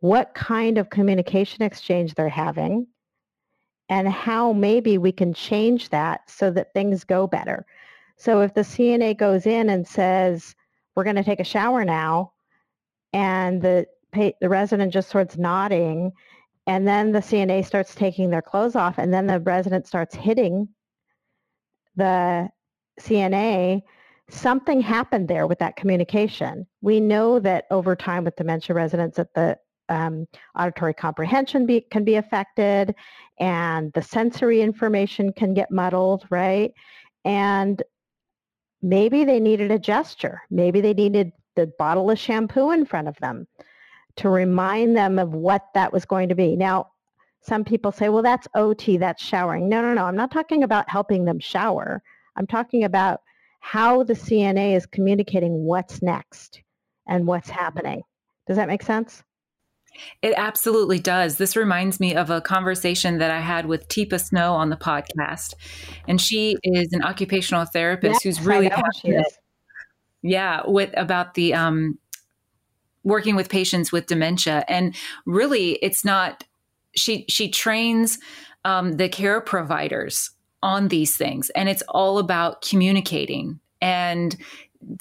what 0.00 0.34
kind 0.34 0.78
of 0.78 0.88
communication 0.88 1.62
exchange 1.62 2.14
they're 2.14 2.28
having 2.28 2.86
and 3.88 4.08
how 4.08 4.52
maybe 4.52 4.98
we 4.98 5.12
can 5.12 5.32
change 5.32 5.90
that 5.90 6.28
so 6.28 6.50
that 6.50 6.72
things 6.72 7.04
go 7.04 7.26
better. 7.26 7.64
So 8.16 8.40
if 8.40 8.54
the 8.54 8.62
CNA 8.62 9.18
goes 9.18 9.46
in 9.46 9.70
and 9.70 9.86
says, 9.86 10.54
we're 10.94 11.04
going 11.04 11.16
to 11.16 11.24
take 11.24 11.40
a 11.40 11.44
shower 11.44 11.84
now, 11.84 12.32
and 13.12 13.62
the, 13.62 13.86
the 14.12 14.48
resident 14.48 14.92
just 14.92 15.08
starts 15.08 15.36
nodding, 15.36 16.12
and 16.66 16.88
then 16.88 17.12
the 17.12 17.20
CNA 17.20 17.64
starts 17.64 17.94
taking 17.94 18.30
their 18.30 18.42
clothes 18.42 18.74
off, 18.74 18.98
and 18.98 19.12
then 19.12 19.26
the 19.26 19.40
resident 19.40 19.86
starts 19.86 20.14
hitting 20.14 20.68
the 21.96 22.48
CNA, 23.00 23.82
something 24.30 24.80
happened 24.80 25.28
there 25.28 25.46
with 25.46 25.58
that 25.58 25.76
communication. 25.76 26.66
We 26.80 27.00
know 27.00 27.38
that 27.40 27.66
over 27.70 27.96
time 27.96 28.24
with 28.24 28.36
dementia 28.36 28.74
residents 28.74 29.16
that 29.16 29.34
the 29.34 29.58
um, 29.88 30.26
auditory 30.58 30.94
comprehension 30.94 31.66
be, 31.66 31.80
can 31.90 32.04
be 32.04 32.16
affected 32.16 32.94
and 33.38 33.92
the 33.92 34.02
sensory 34.02 34.60
information 34.60 35.32
can 35.32 35.54
get 35.54 35.70
muddled, 35.70 36.24
right? 36.30 36.72
And 37.24 37.82
maybe 38.82 39.24
they 39.24 39.40
needed 39.40 39.70
a 39.70 39.78
gesture. 39.78 40.42
Maybe 40.50 40.80
they 40.80 40.94
needed 40.94 41.32
the 41.54 41.66
bottle 41.78 42.10
of 42.10 42.18
shampoo 42.18 42.70
in 42.70 42.84
front 42.84 43.08
of 43.08 43.16
them 43.18 43.46
to 44.16 44.28
remind 44.28 44.96
them 44.96 45.18
of 45.18 45.34
what 45.34 45.66
that 45.74 45.92
was 45.92 46.04
going 46.04 46.28
to 46.28 46.34
be. 46.34 46.56
Now, 46.56 46.90
some 47.42 47.64
people 47.64 47.92
say, 47.92 48.08
well, 48.08 48.22
that's 48.22 48.48
OT, 48.54 48.96
that's 48.96 49.22
showering. 49.22 49.68
No, 49.68 49.80
no, 49.82 49.94
no. 49.94 50.04
I'm 50.04 50.16
not 50.16 50.30
talking 50.30 50.62
about 50.62 50.88
helping 50.90 51.24
them 51.24 51.38
shower. 51.38 52.02
I'm 52.36 52.46
talking 52.46 52.84
about 52.84 53.20
how 53.60 54.02
the 54.02 54.14
CNA 54.14 54.76
is 54.76 54.86
communicating 54.86 55.64
what's 55.64 56.02
next 56.02 56.62
and 57.06 57.26
what's 57.26 57.50
happening. 57.50 58.02
Does 58.46 58.56
that 58.56 58.68
make 58.68 58.82
sense? 58.82 59.22
It 60.22 60.34
absolutely 60.36 60.98
does. 60.98 61.38
This 61.38 61.56
reminds 61.56 62.00
me 62.00 62.14
of 62.14 62.30
a 62.30 62.40
conversation 62.40 63.18
that 63.18 63.30
I 63.30 63.40
had 63.40 63.66
with 63.66 63.88
Teepa 63.88 64.20
Snow 64.20 64.54
on 64.54 64.70
the 64.70 64.76
podcast. 64.76 65.54
And 66.08 66.20
she 66.20 66.56
is 66.62 66.92
an 66.92 67.02
occupational 67.02 67.64
therapist 67.64 68.22
who's 68.22 68.40
really 68.40 68.70
passionate. 68.70 69.32
Yeah, 70.22 70.62
with 70.64 70.90
about 70.96 71.34
the 71.34 71.54
um, 71.54 71.98
working 73.04 73.36
with 73.36 73.48
patients 73.48 73.92
with 73.92 74.06
dementia. 74.06 74.64
And 74.68 74.94
really 75.24 75.72
it's 75.74 76.04
not 76.04 76.44
she 76.96 77.24
she 77.28 77.48
trains 77.48 78.18
um, 78.64 78.94
the 78.94 79.08
care 79.08 79.40
providers 79.40 80.30
on 80.62 80.88
these 80.88 81.16
things 81.16 81.50
and 81.50 81.68
it's 81.68 81.82
all 81.88 82.18
about 82.18 82.62
communicating 82.62 83.60
and 83.80 84.36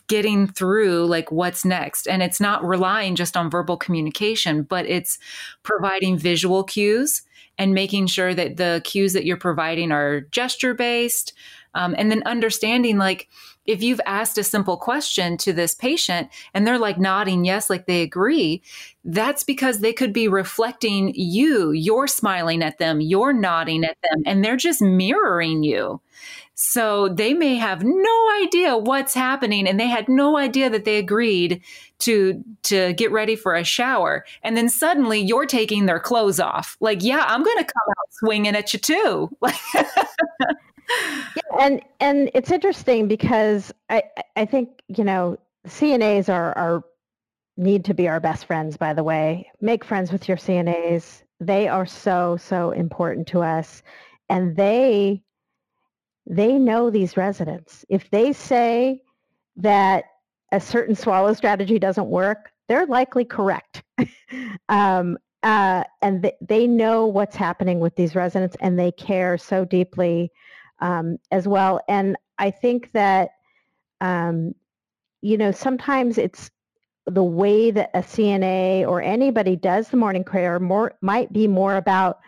getting 0.08 0.48
through 0.48 1.06
like 1.06 1.32
what's 1.32 1.66
next 1.66 2.08
and 2.08 2.24
it's 2.24 2.40
not 2.40 2.64
relying 2.66 3.16
just 3.16 3.38
on 3.38 3.50
verbal 3.50 3.78
communication 3.78 4.64
but 4.64 4.86
it's 4.86 5.20
providing 5.64 6.18
visual 6.18 6.64
cues 6.64 7.22
and 7.58 7.74
making 7.74 8.08
sure 8.08 8.34
that 8.34 8.58
the 8.58 8.82
cues 8.84 9.14
that 9.14 9.26
you're 9.26 9.38
providing 9.38 9.92
are 9.92 10.22
gesture 10.32 10.74
based 10.74 11.34
um, 11.76 11.94
and 11.98 12.10
then 12.12 12.24
understanding 12.26 12.98
like 12.98 13.28
if 13.66 13.82
you've 13.82 14.02
asked 14.06 14.38
a 14.38 14.44
simple 14.44 14.78
question 14.78 15.38
to 15.38 15.52
this 15.52 15.74
patient 15.74 16.30
and 16.54 16.66
they're 16.66 16.78
like 16.80 17.00
nodding 17.00 17.46
yes, 17.46 17.70
like 17.70 17.88
they 17.88 18.02
agree, 18.02 18.62
that's 19.04 19.44
because 19.44 19.80
they 19.80 19.94
could 19.94 20.14
be 20.14 20.28
reflecting 20.28 21.14
you. 21.16 21.72
You're 21.72 22.08
smiling 22.08 22.62
at 22.62 22.78
them, 22.78 23.02
you're 23.02 23.34
nodding 23.34 23.84
at 23.84 23.98
them, 24.04 24.22
and 24.26 24.44
they're 24.44 24.56
just 24.56 24.82
mirroring 24.82 25.64
you. 25.64 26.00
So 26.56 27.10
they 27.10 27.34
may 27.34 27.56
have 27.56 27.84
no 27.84 28.30
idea 28.42 28.78
what's 28.78 29.14
happening 29.14 29.68
and 29.68 29.78
they 29.78 29.88
had 29.88 30.08
no 30.08 30.38
idea 30.38 30.70
that 30.70 30.86
they 30.86 30.98
agreed 30.98 31.62
to 32.00 32.44
to 32.64 32.94
get 32.94 33.12
ready 33.12 33.36
for 33.36 33.56
a 33.56 33.64
shower 33.64 34.26
and 34.42 34.56
then 34.56 34.70
suddenly 34.70 35.20
you're 35.20 35.46
taking 35.46 35.86
their 35.86 36.00
clothes 36.00 36.40
off. 36.40 36.78
Like, 36.80 37.04
yeah, 37.04 37.26
I'm 37.28 37.44
going 37.44 37.58
to 37.58 37.64
come 37.64 37.90
out 37.90 38.14
swinging 38.14 38.56
at 38.56 38.74
you 38.74 38.80
too. 38.80 39.38
yeah, 39.76 39.84
and 41.60 41.82
and 42.00 42.32
it's 42.34 42.52
interesting 42.52 43.08
because 43.10 43.74
I 43.90 44.04
I 44.38 44.46
think 44.46 44.82
you 44.88 45.04
know 45.04 45.38
CNAs 45.68 46.30
are 46.34 46.58
are 46.58 46.84
need 47.58 47.84
to 47.86 47.94
be 47.94 48.08
our 48.08 48.22
best 48.22 48.46
friends. 48.46 48.78
By 48.78 48.94
the 48.94 49.04
way, 49.04 49.52
make 49.60 49.84
friends 49.84 50.12
with 50.12 50.28
your 50.28 50.38
CNAs. 50.38 51.24
They 51.42 51.68
are 51.68 51.86
so 51.86 52.38
so 52.38 52.72
important 52.72 53.28
to 53.28 53.42
us, 53.42 53.84
and 54.30 54.56
they 54.56 55.22
they 56.28 56.54
know 56.54 56.90
these 56.90 57.18
residents. 57.18 57.86
If 57.90 58.10
they 58.10 58.34
say 58.34 59.02
that 59.58 60.06
a 60.52 60.60
certain 60.60 60.96
swallow 60.96 61.34
strategy 61.34 61.80
doesn't 61.80 62.08
work, 62.08 62.52
they're 62.68 62.86
likely 62.86 63.26
correct. 63.26 63.84
um, 64.70 65.18
uh, 65.44 65.84
and 66.02 66.24
th- 66.24 66.36
they 66.42 66.66
know 66.66 67.06
what's 67.06 67.36
happening 67.36 67.80
with 67.80 67.96
these 67.96 68.16
residents 68.16 68.58
and 68.62 68.80
they 68.80 68.92
care 68.92 69.38
so 69.38 69.64
deeply 69.64 70.32
um, 70.80 71.18
as 71.32 71.48
well. 71.48 71.80
And 71.88 72.18
I 72.40 72.50
think 72.50 72.92
that, 72.94 73.30
um, 74.02 74.56
you 75.22 75.38
know, 75.38 75.52
sometimes 75.52 76.18
it's 76.18 76.50
the 77.06 77.24
way 77.24 77.70
that 77.70 77.92
a 77.94 78.00
CNA 78.00 78.88
or 78.88 79.02
anybody 79.02 79.56
does 79.56 79.90
the 79.90 79.98
morning 79.98 80.24
prayer 80.24 80.60
more 80.60 80.96
might 81.02 81.32
be 81.32 81.48
more 81.48 81.76
about 81.76 82.20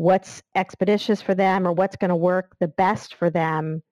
what's 0.00 0.42
expeditious 0.54 1.20
for 1.20 1.34
them 1.34 1.66
or 1.66 1.72
what's 1.72 1.96
going 1.96 2.08
to 2.08 2.16
work 2.16 2.56
the 2.58 2.68
best 2.68 3.14
for 3.16 3.28
them 3.28 3.82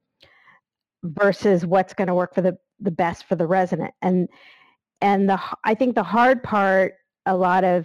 versus 1.03 1.67
what's 1.67 1.93
going 1.93 2.09
to 2.09 2.15
work 2.15 2.35
for 2.35 2.41
the, 2.41 2.57
the 2.81 2.91
best 2.91 3.25
for 3.29 3.37
the 3.37 3.47
resident. 3.47 3.93
And 4.01 4.27
and 5.03 5.29
the 5.29 5.39
I 5.65 5.75
think 5.75 5.95
the 5.95 6.03
hard 6.03 6.43
part 6.43 6.95
a 7.27 7.37
lot 7.37 7.63
of 7.63 7.85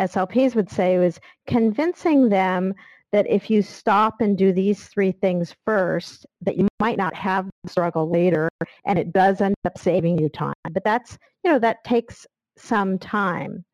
SLPs 0.00 0.54
would 0.54 0.70
say 0.70 0.98
was 0.98 1.18
convincing 1.48 2.28
them 2.28 2.74
that 3.10 3.26
if 3.28 3.50
you 3.50 3.60
stop 3.60 4.20
and 4.20 4.38
do 4.38 4.52
these 4.52 4.86
three 4.86 5.10
things 5.10 5.52
first, 5.66 6.24
that 6.42 6.56
you 6.56 6.68
might 6.78 6.96
not 6.96 7.14
have 7.14 7.50
the 7.64 7.70
struggle 7.70 8.08
later, 8.08 8.48
and 8.86 9.00
it 9.00 9.12
does 9.12 9.40
end 9.40 9.56
up 9.64 9.76
saving 9.76 10.16
you 10.16 10.28
time. 10.28 10.54
But 10.70 10.84
that's, 10.84 11.18
you 11.42 11.50
know, 11.50 11.58
that 11.58 11.82
takes 11.82 12.24
some 12.56 12.98
time. 12.98 13.64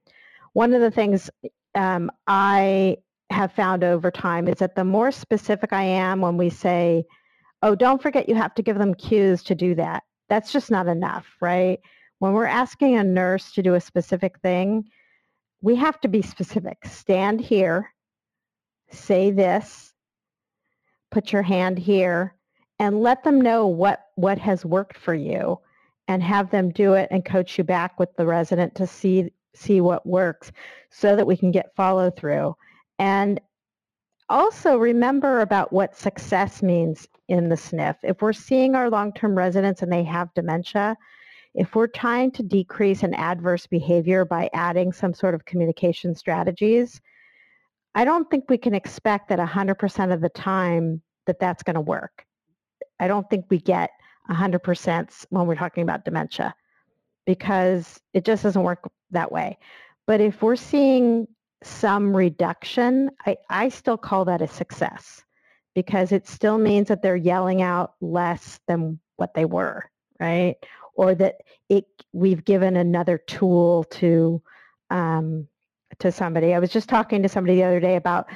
One 0.55 0.73
of 0.73 0.81
the 0.81 0.91
things 0.91 1.31
um, 1.75 2.11
I 2.27 2.97
have 3.31 3.53
found 3.53 3.85
over 3.85 4.11
time 4.11 4.49
is 4.49 4.59
that 4.59 4.75
the 4.75 4.85
more 4.85 5.11
specific 5.11 5.73
I 5.73 5.83
am 5.83 6.21
when 6.21 6.37
we 6.37 6.51
say, 6.51 7.05
oh, 7.63 7.75
don't 7.75 8.03
forget 8.03 8.29
you 8.29 8.35
have 8.35 8.55
to 8.55 8.63
give 8.63 8.79
them 8.79 8.95
cues 8.95 9.43
to 9.45 9.55
do 9.55 9.75
that, 9.75 10.05
that's 10.29 10.53
just 10.53 10.71
not 10.71 10.87
enough, 10.87 11.27
right? 11.41 11.79
When 12.21 12.33
we're 12.33 12.47
asking 12.47 12.97
a 12.97 13.05
nurse 13.05 13.53
to 13.53 13.63
do 13.63 13.75
a 13.75 13.81
specific 13.81 14.39
thing, 14.41 14.89
we 15.61 15.77
have 15.77 16.01
to 16.01 16.09
be 16.09 16.23
specific. 16.23 16.79
Stand 16.85 17.41
here 17.41 17.93
say 18.91 19.31
this, 19.31 19.93
put 21.11 21.33
your 21.33 21.43
hand 21.43 21.79
here, 21.79 22.35
and 22.79 23.03
let 23.03 23.25
them 23.25 23.41
know 23.41 23.67
what, 23.67 24.07
what 24.15 24.39
has 24.39 24.65
worked 24.65 24.97
for 24.97 25.15
you 25.15 25.59
and 26.07 26.23
have 26.23 26.51
them 26.51 26.71
do 26.71 26.95
it 26.95 27.09
and 27.11 27.25
coach 27.25 27.59
you 27.59 27.65
back 27.65 27.99
with 27.99 28.15
the 28.17 28.27
resident 28.27 28.75
to 28.77 28.87
see 28.87 29.31
see 29.55 29.81
what 29.81 30.07
works 30.07 30.53
so 30.89 31.17
that 31.17 31.27
we 31.27 31.37
can 31.37 31.51
get 31.51 31.75
follow 31.75 32.11
through. 32.11 32.55
And 32.99 33.41
also 34.29 34.77
remember 34.77 35.41
about 35.41 35.73
what 35.73 35.97
success 35.97 36.63
means 36.63 37.09
in 37.29 37.49
the 37.49 37.57
SNF. 37.57 37.97
If 38.03 38.21
we're 38.23 38.33
seeing 38.33 38.75
our 38.75 38.91
long-term 38.91 39.37
residents 39.37 39.83
and 39.83 39.93
they 39.93 40.05
have 40.05 40.35
dementia, 40.35 40.97
if 41.55 41.75
we're 41.75 41.87
trying 41.87 42.31
to 42.33 42.43
decrease 42.43 43.03
an 43.03 43.15
adverse 43.15 43.67
behavior 43.67 44.25
by 44.25 44.51
adding 44.53 44.93
some 44.93 45.15
sort 45.15 45.35
of 45.35 45.45
communication 45.45 46.15
strategies, 46.15 47.01
I 47.95 48.05
don't 48.05 48.31
think 48.31 48.45
we 48.49 48.59
can 48.59 48.75
expect 48.75 49.29
that 49.29 49.39
100% 49.39 50.13
of 50.13 50.21
the 50.21 50.29
time 50.29 51.03
that 51.27 51.41
that's 51.41 51.63
going 51.63 51.75
to 51.75 51.81
work. 51.81 52.25
I 53.01 53.09
don't 53.09 53.29
think 53.31 53.47
we 53.49 53.59
get 53.59 53.91
100% 54.31 55.27
when 55.31 55.47
we're 55.47 55.55
talking 55.55 55.83
about 55.83 56.05
dementia 56.05 56.55
because 57.27 58.01
it 58.13 58.25
just 58.25 58.43
doesn't 58.43 58.63
work 58.63 58.91
that 59.11 59.33
way. 59.33 59.59
But 60.07 60.21
if 60.21 60.43
we're 60.43 60.57
seeing 60.57 61.27
some 61.63 62.17
reduction, 62.17 63.11
I, 63.27 63.37
I 63.51 63.69
still 63.69 63.97
call 63.97 64.25
that 64.27 64.43
a 64.43 64.49
success 64.49 65.25
because 65.75 66.13
it 66.13 66.27
still 66.27 66.59
means 66.59 66.89
that 66.89 67.03
they're 67.03 67.17
yelling 67.17 67.63
out 67.63 67.95
less 68.01 68.61
than 68.67 68.99
what 69.17 69.35
they 69.35 69.45
were, 69.45 69.91
right? 70.21 70.57
Or 70.95 71.15
that 71.15 71.37
it 71.69 71.87
we've 72.13 72.45
given 72.45 72.77
another 72.77 73.19
tool 73.19 73.85
to 73.85 74.43
um, 74.91 75.47
to 76.01 76.13
somebody. 76.13 76.55
I 76.55 76.59
was 76.59 76.71
just 76.71 76.89
talking 76.89 77.23
to 77.23 77.29
somebody 77.29 77.57
the 77.57 77.65
other 77.65 77.81
day 77.81 77.97
about 77.97 78.29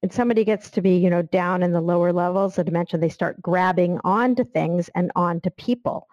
when 0.00 0.10
somebody 0.10 0.44
gets 0.44 0.70
to 0.70 0.80
be, 0.80 0.96
you 0.96 1.10
know, 1.10 1.22
down 1.22 1.62
in 1.62 1.72
the 1.72 1.80
lower 1.80 2.12
levels 2.12 2.58
of 2.58 2.66
dementia, 2.66 3.00
they 3.00 3.08
start 3.08 3.42
grabbing 3.42 3.98
onto 4.04 4.44
things 4.44 4.88
and 4.94 5.10
onto 5.16 5.50
people. 5.50 6.06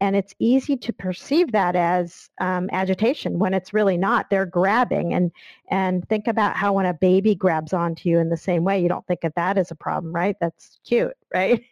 And 0.00 0.14
it's 0.14 0.34
easy 0.38 0.76
to 0.76 0.92
perceive 0.92 1.50
that 1.52 1.74
as 1.74 2.30
um, 2.40 2.68
agitation 2.72 3.38
when 3.38 3.52
it's 3.52 3.74
really 3.74 3.96
not. 3.96 4.30
They're 4.30 4.46
grabbing 4.46 5.12
and 5.12 5.32
and 5.70 6.08
think 6.08 6.28
about 6.28 6.56
how 6.56 6.74
when 6.74 6.86
a 6.86 6.94
baby 6.94 7.34
grabs 7.34 7.72
onto 7.72 8.08
you 8.08 8.18
in 8.18 8.28
the 8.28 8.36
same 8.36 8.62
way, 8.64 8.80
you 8.80 8.88
don't 8.88 9.06
think 9.06 9.24
of 9.24 9.32
that 9.34 9.58
as 9.58 9.70
a 9.70 9.74
problem, 9.74 10.12
right? 10.14 10.36
That's 10.40 10.78
cute, 10.86 11.14
right? 11.34 11.62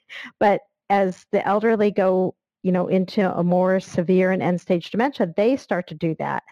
But 0.40 0.62
as 0.90 1.26
the 1.30 1.46
elderly 1.46 1.90
go, 1.90 2.34
you 2.62 2.72
know, 2.72 2.88
into 2.88 3.32
a 3.36 3.44
more 3.44 3.78
severe 3.80 4.32
and 4.32 4.42
end 4.42 4.60
stage 4.60 4.90
dementia, 4.90 5.32
they 5.36 5.56
start 5.56 5.86
to 5.88 5.94
do 5.94 6.16
that. 6.18 6.42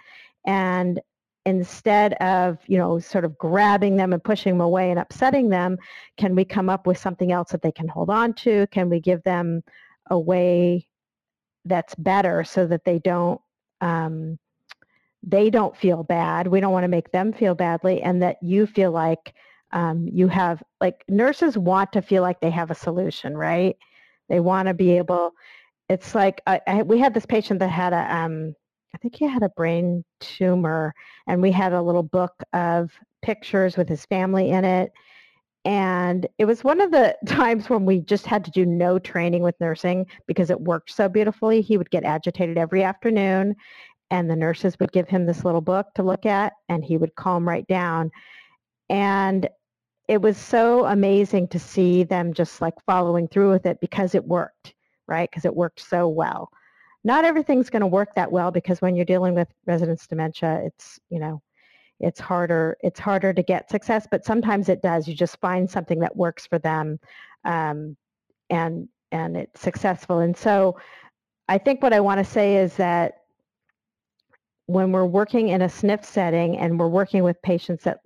And 0.46 1.00
instead 1.46 2.14
of 2.14 2.58
you 2.66 2.78
know 2.78 2.98
sort 2.98 3.24
of 3.24 3.36
grabbing 3.36 3.96
them 3.96 4.12
and 4.12 4.24
pushing 4.24 4.54
them 4.54 4.60
away 4.60 4.90
and 4.90 4.98
upsetting 4.98 5.50
them 5.50 5.76
can 6.16 6.34
we 6.34 6.44
come 6.44 6.70
up 6.70 6.86
with 6.86 6.96
something 6.96 7.32
else 7.32 7.50
that 7.50 7.60
they 7.62 7.72
can 7.72 7.88
hold 7.88 8.08
on 8.08 8.32
to 8.32 8.66
can 8.68 8.88
we 8.88 8.98
give 8.98 9.22
them 9.24 9.62
a 10.10 10.18
way 10.18 10.86
that's 11.64 11.94
better 11.94 12.44
so 12.44 12.66
that 12.66 12.84
they 12.84 12.98
don't 12.98 13.40
um, 13.80 14.38
they 15.22 15.50
don't 15.50 15.76
feel 15.76 16.02
bad 16.02 16.46
we 16.46 16.60
don't 16.60 16.72
want 16.72 16.84
to 16.84 16.88
make 16.88 17.10
them 17.12 17.32
feel 17.32 17.54
badly 17.54 18.02
and 18.02 18.22
that 18.22 18.36
you 18.42 18.66
feel 18.66 18.90
like 18.90 19.34
um, 19.72 20.08
you 20.12 20.28
have 20.28 20.62
like 20.80 21.04
nurses 21.08 21.58
want 21.58 21.92
to 21.92 22.02
feel 22.02 22.22
like 22.22 22.40
they 22.40 22.50
have 22.50 22.70
a 22.70 22.74
solution 22.74 23.36
right 23.36 23.76
they 24.28 24.40
want 24.40 24.68
to 24.68 24.74
be 24.74 24.96
able 24.96 25.32
it's 25.88 26.14
like 26.14 26.40
I, 26.46 26.60
I, 26.66 26.82
we 26.82 26.98
had 26.98 27.14
this 27.14 27.26
patient 27.26 27.60
that 27.60 27.68
had 27.68 27.92
a 27.92 28.14
um, 28.14 28.54
I 28.94 28.98
think 28.98 29.16
he 29.16 29.26
had 29.26 29.42
a 29.42 29.48
brain 29.50 30.04
tumor, 30.20 30.94
and 31.26 31.42
we 31.42 31.50
had 31.50 31.72
a 31.72 31.82
little 31.82 32.02
book 32.02 32.32
of 32.52 32.92
pictures 33.22 33.76
with 33.76 33.88
his 33.88 34.06
family 34.06 34.50
in 34.50 34.64
it. 34.64 34.92
And 35.64 36.26
it 36.38 36.44
was 36.44 36.62
one 36.62 36.80
of 36.80 36.90
the 36.90 37.16
times 37.26 37.70
when 37.70 37.84
we 37.84 38.00
just 38.00 38.26
had 38.26 38.44
to 38.44 38.50
do 38.50 38.66
no 38.66 38.98
training 38.98 39.42
with 39.42 39.58
nursing 39.60 40.06
because 40.26 40.50
it 40.50 40.60
worked 40.60 40.90
so 40.90 41.08
beautifully. 41.08 41.60
He 41.60 41.76
would 41.76 41.90
get 41.90 42.04
agitated 42.04 42.58
every 42.58 42.82
afternoon, 42.82 43.56
and 44.10 44.30
the 44.30 44.36
nurses 44.36 44.78
would 44.78 44.92
give 44.92 45.08
him 45.08 45.26
this 45.26 45.44
little 45.44 45.60
book 45.60 45.86
to 45.94 46.02
look 46.02 46.26
at, 46.26 46.52
and 46.68 46.84
he 46.84 46.96
would 46.96 47.14
calm 47.14 47.48
right 47.48 47.66
down. 47.66 48.10
And 48.90 49.48
it 50.06 50.20
was 50.20 50.36
so 50.36 50.84
amazing 50.84 51.48
to 51.48 51.58
see 51.58 52.04
them 52.04 52.34
just 52.34 52.60
like 52.60 52.74
following 52.84 53.26
through 53.26 53.50
with 53.50 53.64
it 53.64 53.80
because 53.80 54.14
it 54.14 54.26
worked, 54.26 54.74
right? 55.08 55.30
Because 55.30 55.46
it 55.46 55.56
worked 55.56 55.80
so 55.80 56.08
well 56.08 56.50
not 57.04 57.26
everything's 57.26 57.70
going 57.70 57.82
to 57.82 57.86
work 57.86 58.14
that 58.14 58.32
well 58.32 58.50
because 58.50 58.80
when 58.80 58.96
you're 58.96 59.04
dealing 59.04 59.34
with 59.34 59.48
residents 59.66 60.06
dementia, 60.06 60.62
it's, 60.64 60.98
you 61.10 61.20
know, 61.20 61.42
it's 62.01 62.20
harder, 62.20 62.76
it's 62.82 63.01
harder 63.01 63.32
to 63.32 63.42
get 63.42 63.70
success, 63.70 64.07
but 64.11 64.24
sometimes 64.24 64.68
it 64.68 64.82
does. 64.82 65.09
You 65.09 65.14
just 65.14 65.38
find 65.40 65.70
something 65.70 66.01
that 66.01 66.16
works 66.16 66.47
for 66.47 66.59
them 66.59 66.99
um, 67.45 67.97
and, 68.51 68.88
and 69.12 69.36
it's 69.36 69.61
successful. 69.61 70.18
And 70.20 70.36
so 70.36 70.78
I 71.49 71.59
think 71.59 71.82
what 71.82 71.92
I 71.92 72.01
want 72.01 72.18
to 72.18 72.24
say 72.24 72.57
is 72.57 72.76
that 72.76 73.22
when 74.66 74.92
we're 74.92 75.05
working 75.05 75.49
in 75.49 75.62
a 75.62 75.66
SNF 75.66 76.05
setting 76.05 76.57
and 76.59 76.78
we're 76.78 76.88
working 76.88 77.22
with 77.22 77.40
patients 77.42 77.84
that, 77.84 78.01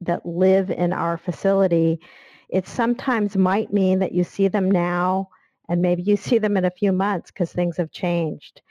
that 0.00 0.24
live 0.26 0.70
in 0.70 0.92
our 0.92 1.18
facility, 1.18 2.00
It 2.48 2.66
sometimes 2.66 3.36
might 3.36 3.72
mean 3.72 3.98
that 4.00 4.12
you 4.12 4.24
see 4.24 4.48
them 4.48 4.70
now 4.70 5.28
and 5.68 5.82
maybe 5.82 6.02
you 6.02 6.16
see 6.16 6.38
them 6.38 6.56
in 6.56 6.64
a 6.64 6.70
few 6.70 6.92
months 6.92 7.30
because 7.30 7.52
things 7.52 7.76
have 7.76 7.90
changed. 7.90 8.62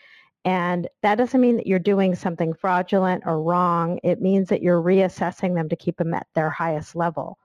And 0.48 0.88
that 1.04 1.16
doesn't 1.16 1.42
mean 1.42 1.58
that 1.58 1.68
you're 1.68 1.78
doing 1.78 2.16
something 2.16 2.54
fraudulent 2.54 3.24
or 3.26 3.44
wrong. 3.44 4.00
It 4.02 4.22
means 4.22 4.48
that 4.48 4.62
you're 4.62 4.82
reassessing 4.82 5.54
them 5.54 5.68
to 5.68 5.76
keep 5.76 5.98
them 5.98 6.14
at 6.14 6.26
their 6.36 6.50
highest 6.50 6.96
level. 6.96 7.38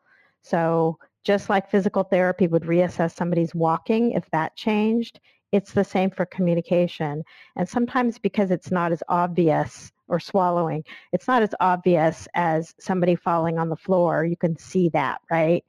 So 0.43 0.99
just 1.25 1.51
like 1.51 1.69
physical 1.69 2.05
therapy 2.05 2.47
would 2.47 2.63
reassess 2.63 3.17
somebody's 3.17 3.57
walking 3.57 4.13
if 4.13 4.31
that 4.31 4.55
changed, 4.55 5.19
it's 5.51 5.73
the 5.73 5.83
same 5.83 6.11
for 6.11 6.27
communication. 6.27 7.25
And 7.57 7.69
sometimes 7.69 8.21
because 8.21 8.53
it's 8.53 8.71
not 8.71 8.93
as 8.93 9.03
obvious 9.09 9.91
or 10.07 10.21
swallowing, 10.21 10.85
it's 11.11 11.27
not 11.27 11.43
as 11.43 11.57
obvious 11.59 12.29
as 12.35 12.73
somebody 12.79 13.17
falling 13.17 13.59
on 13.59 13.69
the 13.69 13.75
floor. 13.75 14.25
You 14.25 14.37
can 14.37 14.57
see 14.57 14.91
that, 14.91 15.21
right? 15.29 15.65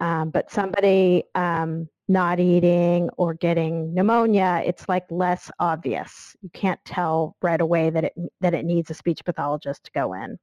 Um, 0.00 0.30
but 0.30 0.50
somebody 0.50 1.22
um, 1.36 1.88
not 2.08 2.38
eating 2.38 3.08
or 3.16 3.34
getting 3.34 3.92
pneumonia, 3.92 4.62
it's 4.64 4.88
like 4.88 5.04
less 5.10 5.50
obvious. 5.58 6.36
You 6.40 6.50
can't 6.50 6.80
tell 6.84 7.36
right 7.42 7.60
away 7.60 7.90
that 7.90 8.04
it 8.04 8.12
that 8.40 8.54
it 8.54 8.64
needs 8.64 8.90
a 8.90 8.94
speech 8.94 9.24
pathologist 9.24 9.84
to 9.84 9.90
go 9.92 10.12
in. 10.14 10.38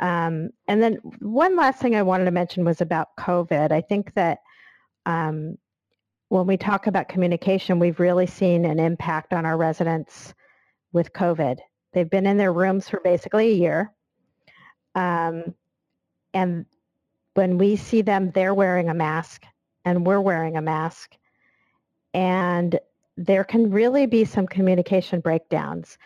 Um, 0.00 0.50
and 0.68 0.80
then 0.80 0.94
one 1.18 1.56
last 1.56 1.80
thing 1.80 1.96
I 1.96 2.02
wanted 2.02 2.26
to 2.26 2.30
mention 2.30 2.64
was 2.64 2.80
about 2.80 3.08
COVID. 3.18 3.72
I 3.72 3.80
think 3.80 4.14
that 4.14 4.38
um, 5.06 5.58
when 6.28 6.46
we 6.46 6.56
talk 6.56 6.86
about 6.86 7.08
communication, 7.08 7.80
we've 7.80 7.98
really 7.98 8.26
seen 8.26 8.64
an 8.64 8.78
impact 8.78 9.32
on 9.32 9.44
our 9.44 9.56
residents 9.56 10.34
with 10.92 11.12
COVID. 11.12 11.58
They've 11.92 12.08
been 12.08 12.26
in 12.26 12.36
their 12.36 12.52
rooms 12.52 12.88
for 12.88 13.00
basically 13.02 13.50
a 13.50 13.54
year. 13.54 13.92
Um, 14.94 15.54
and 16.32 16.66
when 17.34 17.58
we 17.58 17.76
see 17.76 18.02
them, 18.02 18.30
they're 18.30 18.54
wearing 18.54 18.88
a 18.88 18.94
mask 18.94 19.44
and 19.88 20.06
we're 20.06 20.20
wearing 20.20 20.56
a 20.56 20.62
mask. 20.62 21.16
And 22.12 22.78
there 23.16 23.44
can 23.44 23.70
really 23.70 24.06
be 24.06 24.24
some 24.24 24.46
communication 24.46 25.20
breakdowns. 25.20 25.98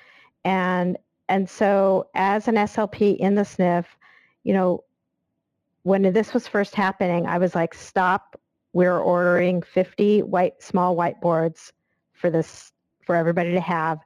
And 0.44 0.96
and 1.28 1.48
so 1.48 2.08
as 2.14 2.48
an 2.48 2.56
SLP 2.56 3.16
in 3.16 3.34
the 3.34 3.42
SNF, 3.42 3.86
you 4.44 4.52
know, 4.52 4.84
when 5.82 6.12
this 6.12 6.34
was 6.34 6.46
first 6.46 6.74
happening, 6.74 7.26
I 7.26 7.38
was 7.38 7.54
like, 7.54 7.74
stop. 7.74 8.38
We're 8.74 8.98
ordering 8.98 9.62
50 9.62 10.22
white 10.22 10.62
small 10.62 10.96
whiteboards 10.96 11.72
for 12.12 12.30
this 12.30 12.72
for 13.04 13.16
everybody 13.16 13.52
to 13.52 13.60
have. 13.60 13.98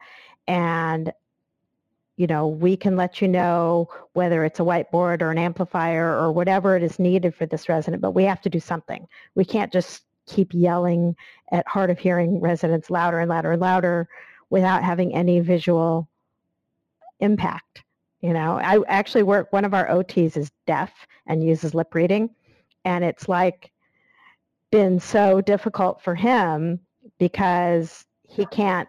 And 0.49 1.13
you 2.17 2.27
know, 2.27 2.49
we 2.49 2.77
can 2.77 2.97
let 2.97 3.21
you 3.21 3.29
know 3.29 3.89
whether 4.15 4.45
it's 4.45 4.61
a 4.61 4.63
whiteboard 4.63 5.21
or 5.21 5.31
an 5.31 5.39
amplifier 5.39 6.19
or 6.19 6.33
whatever 6.33 6.77
it 6.77 6.83
is 6.83 6.99
needed 6.99 7.35
for 7.35 7.45
this 7.45 7.69
resident, 7.69 8.01
but 8.01 8.13
we 8.13 8.25
have 8.25 8.41
to 8.43 8.51
do 8.51 8.61
something. 8.61 9.07
We 9.35 9.45
can't 9.45 9.73
just 9.73 10.03
keep 10.27 10.53
yelling 10.55 11.15
at 11.53 11.69
hard 11.69 11.91
of 11.91 11.99
hearing 11.99 12.41
residents 12.41 12.91
louder 12.91 13.21
and 13.21 13.29
louder 13.29 13.53
and 13.53 13.61
louder 13.61 14.09
without 14.49 14.83
having 14.83 15.15
any 15.15 15.41
visual 15.41 16.09
impact. 17.21 17.83
You 18.21 18.33
know, 18.33 18.59
I 18.59 18.81
actually 18.89 19.23
work, 19.23 19.53
one 19.53 19.65
of 19.65 19.75
our 19.75 19.87
OTs 19.87 20.37
is 20.37 20.51
deaf 20.67 20.93
and 21.27 21.45
uses 21.45 21.75
lip 21.75 21.95
reading. 21.95 22.31
And 22.85 23.05
it's 23.05 23.29
like 23.29 23.71
been 24.71 25.01
so 25.01 25.41
difficult 25.41 26.01
for 26.03 26.15
him 26.15 26.81
because 27.19 28.05
he 28.23 28.47
can't 28.47 28.89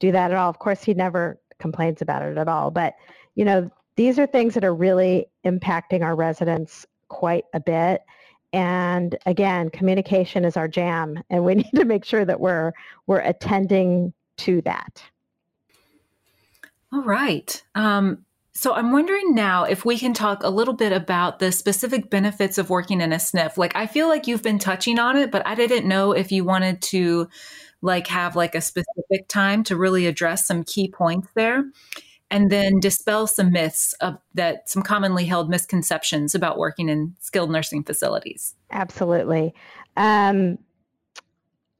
do 0.00 0.12
that 0.12 0.30
at 0.30 0.36
all. 0.36 0.50
Of 0.50 0.58
course, 0.58 0.82
he 0.82 0.94
never 0.94 1.40
complains 1.58 2.02
about 2.02 2.22
it 2.22 2.38
at 2.38 2.48
all. 2.48 2.70
But, 2.70 2.94
you 3.34 3.44
know, 3.44 3.70
these 3.96 4.18
are 4.18 4.26
things 4.26 4.54
that 4.54 4.64
are 4.64 4.74
really 4.74 5.26
impacting 5.44 6.02
our 6.02 6.14
residents 6.14 6.86
quite 7.08 7.44
a 7.52 7.60
bit. 7.60 8.02
And 8.52 9.18
again, 9.26 9.70
communication 9.70 10.44
is 10.44 10.56
our 10.56 10.68
jam, 10.68 11.22
and 11.30 11.44
we 11.44 11.54
need 11.56 11.72
to 11.74 11.84
make 11.84 12.04
sure 12.04 12.24
that 12.24 12.40
we're 12.40 12.72
we're 13.06 13.20
attending 13.20 14.12
to 14.38 14.62
that. 14.62 15.02
All 16.92 17.02
right. 17.02 17.62
Um, 17.74 18.24
so 18.54 18.74
I'm 18.74 18.92
wondering 18.92 19.34
now 19.34 19.64
if 19.64 19.84
we 19.84 19.98
can 19.98 20.14
talk 20.14 20.42
a 20.42 20.48
little 20.48 20.74
bit 20.74 20.92
about 20.92 21.38
the 21.38 21.52
specific 21.52 22.10
benefits 22.10 22.58
of 22.58 22.70
working 22.70 23.00
in 23.00 23.12
a 23.12 23.16
SNF. 23.16 23.56
Like 23.56 23.76
I 23.76 23.86
feel 23.86 24.08
like 24.08 24.26
you've 24.26 24.42
been 24.42 24.58
touching 24.58 24.98
on 24.98 25.16
it, 25.16 25.30
but 25.30 25.46
I 25.46 25.54
didn't 25.54 25.86
know 25.86 26.12
if 26.12 26.32
you 26.32 26.44
wanted 26.44 26.82
to 26.82 27.28
like 27.82 28.06
have 28.06 28.36
like 28.36 28.54
a 28.54 28.60
specific 28.60 29.28
time 29.28 29.62
to 29.64 29.76
really 29.76 30.06
address 30.06 30.46
some 30.46 30.64
key 30.64 30.90
points 30.90 31.28
there 31.34 31.64
and 32.30 32.50
then 32.50 32.78
dispel 32.80 33.26
some 33.26 33.52
myths 33.52 33.94
of 33.94 34.18
that 34.34 34.68
some 34.68 34.82
commonly 34.82 35.24
held 35.24 35.48
misconceptions 35.48 36.34
about 36.34 36.58
working 36.58 36.88
in 36.88 37.14
skilled 37.20 37.50
nursing 37.50 37.82
facilities. 37.82 38.54
Absolutely. 38.70 39.54
Um, 39.96 40.58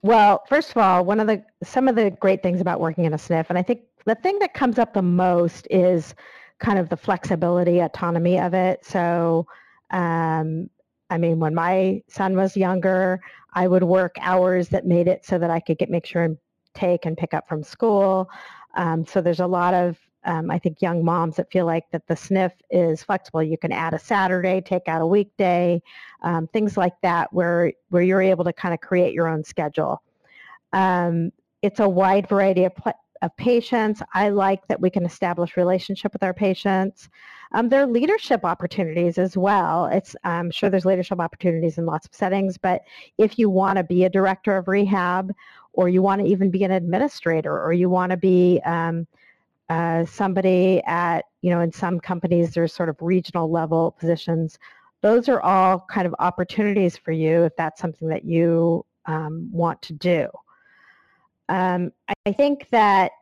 well 0.02 0.44
first 0.48 0.70
of 0.70 0.76
all 0.76 1.04
one 1.04 1.18
of 1.18 1.26
the 1.26 1.42
some 1.64 1.88
of 1.88 1.96
the 1.96 2.10
great 2.10 2.40
things 2.42 2.60
about 2.60 2.80
working 2.80 3.04
in 3.04 3.12
a 3.12 3.16
SNF 3.16 3.46
and 3.48 3.58
i 3.58 3.62
think 3.62 3.80
the 4.04 4.14
thing 4.14 4.38
that 4.38 4.54
comes 4.54 4.78
up 4.78 4.94
the 4.94 5.02
most 5.02 5.66
is 5.70 6.14
kind 6.58 6.78
of 6.78 6.88
the 6.88 6.96
flexibility 6.96 7.78
autonomy 7.80 8.38
of 8.38 8.54
it. 8.54 8.84
So 8.84 9.46
um, 9.90 10.68
I 11.10 11.18
mean, 11.18 11.40
when 11.40 11.54
my 11.54 12.02
son 12.08 12.36
was 12.36 12.56
younger, 12.56 13.20
I 13.52 13.68
would 13.68 13.82
work 13.82 14.16
hours 14.20 14.68
that 14.68 14.86
made 14.86 15.08
it 15.08 15.24
so 15.24 15.38
that 15.38 15.50
I 15.50 15.60
could 15.60 15.78
get 15.78 15.90
make 15.90 16.06
sure 16.06 16.22
and 16.22 16.38
take 16.74 17.06
and 17.06 17.16
pick 17.16 17.34
up 17.34 17.48
from 17.48 17.62
school. 17.62 18.30
Um, 18.74 19.04
so 19.06 19.20
there's 19.20 19.40
a 19.40 19.46
lot 19.46 19.74
of 19.74 19.98
um, 20.24 20.50
I 20.50 20.58
think 20.58 20.82
young 20.82 21.04
moms 21.04 21.36
that 21.36 21.50
feel 21.50 21.64
like 21.64 21.84
that 21.92 22.06
the 22.06 22.14
SNF 22.14 22.52
is 22.70 23.02
flexible. 23.02 23.42
You 23.42 23.56
can 23.56 23.72
add 23.72 23.94
a 23.94 23.98
Saturday, 23.98 24.60
take 24.60 24.86
out 24.86 25.00
a 25.00 25.06
weekday, 25.06 25.80
um, 26.22 26.48
things 26.48 26.76
like 26.76 26.94
that, 27.02 27.32
where 27.32 27.72
where 27.88 28.02
you're 28.02 28.20
able 28.20 28.44
to 28.44 28.52
kind 28.52 28.74
of 28.74 28.80
create 28.80 29.14
your 29.14 29.28
own 29.28 29.44
schedule. 29.44 30.02
Um, 30.72 31.30
it's 31.62 31.80
a 31.80 31.88
wide 31.88 32.28
variety 32.28 32.64
of 32.64 32.72
of 33.22 33.36
patients. 33.36 34.02
I 34.12 34.28
like 34.28 34.66
that 34.68 34.80
we 34.80 34.90
can 34.90 35.04
establish 35.04 35.56
relationship 35.56 36.12
with 36.12 36.22
our 36.22 36.34
patients. 36.34 37.08
Um, 37.52 37.68
there 37.68 37.82
are 37.82 37.86
leadership 37.86 38.44
opportunities 38.44 39.18
as 39.18 39.36
well. 39.36 39.86
It's 39.86 40.14
I'm 40.24 40.50
sure 40.50 40.70
there's 40.70 40.84
leadership 40.84 41.20
opportunities 41.20 41.78
in 41.78 41.86
lots 41.86 42.06
of 42.06 42.14
settings, 42.14 42.58
but 42.58 42.82
if 43.16 43.38
you 43.38 43.48
want 43.48 43.78
to 43.78 43.84
be 43.84 44.04
a 44.04 44.10
director 44.10 44.56
of 44.56 44.68
rehab, 44.68 45.32
or 45.72 45.88
you 45.88 46.02
want 46.02 46.20
to 46.20 46.26
even 46.26 46.50
be 46.50 46.64
an 46.64 46.72
administrator, 46.72 47.62
or 47.62 47.72
you 47.72 47.88
want 47.88 48.10
to 48.10 48.16
be 48.16 48.60
um, 48.64 49.06
uh, 49.68 50.04
somebody 50.04 50.82
at 50.86 51.24
you 51.40 51.50
know 51.50 51.60
in 51.60 51.72
some 51.72 52.00
companies 52.00 52.54
there's 52.54 52.72
sort 52.72 52.88
of 52.88 52.96
regional 53.00 53.50
level 53.50 53.92
positions. 53.92 54.58
Those 55.00 55.28
are 55.28 55.40
all 55.40 55.86
kind 55.88 56.06
of 56.06 56.14
opportunities 56.18 56.96
for 56.96 57.12
you 57.12 57.44
if 57.44 57.56
that's 57.56 57.80
something 57.80 58.08
that 58.08 58.24
you 58.24 58.84
um, 59.06 59.48
want 59.52 59.80
to 59.82 59.92
do. 59.92 60.28
Um, 61.48 61.92
I 62.26 62.32
think 62.32 62.68
that 62.70 63.12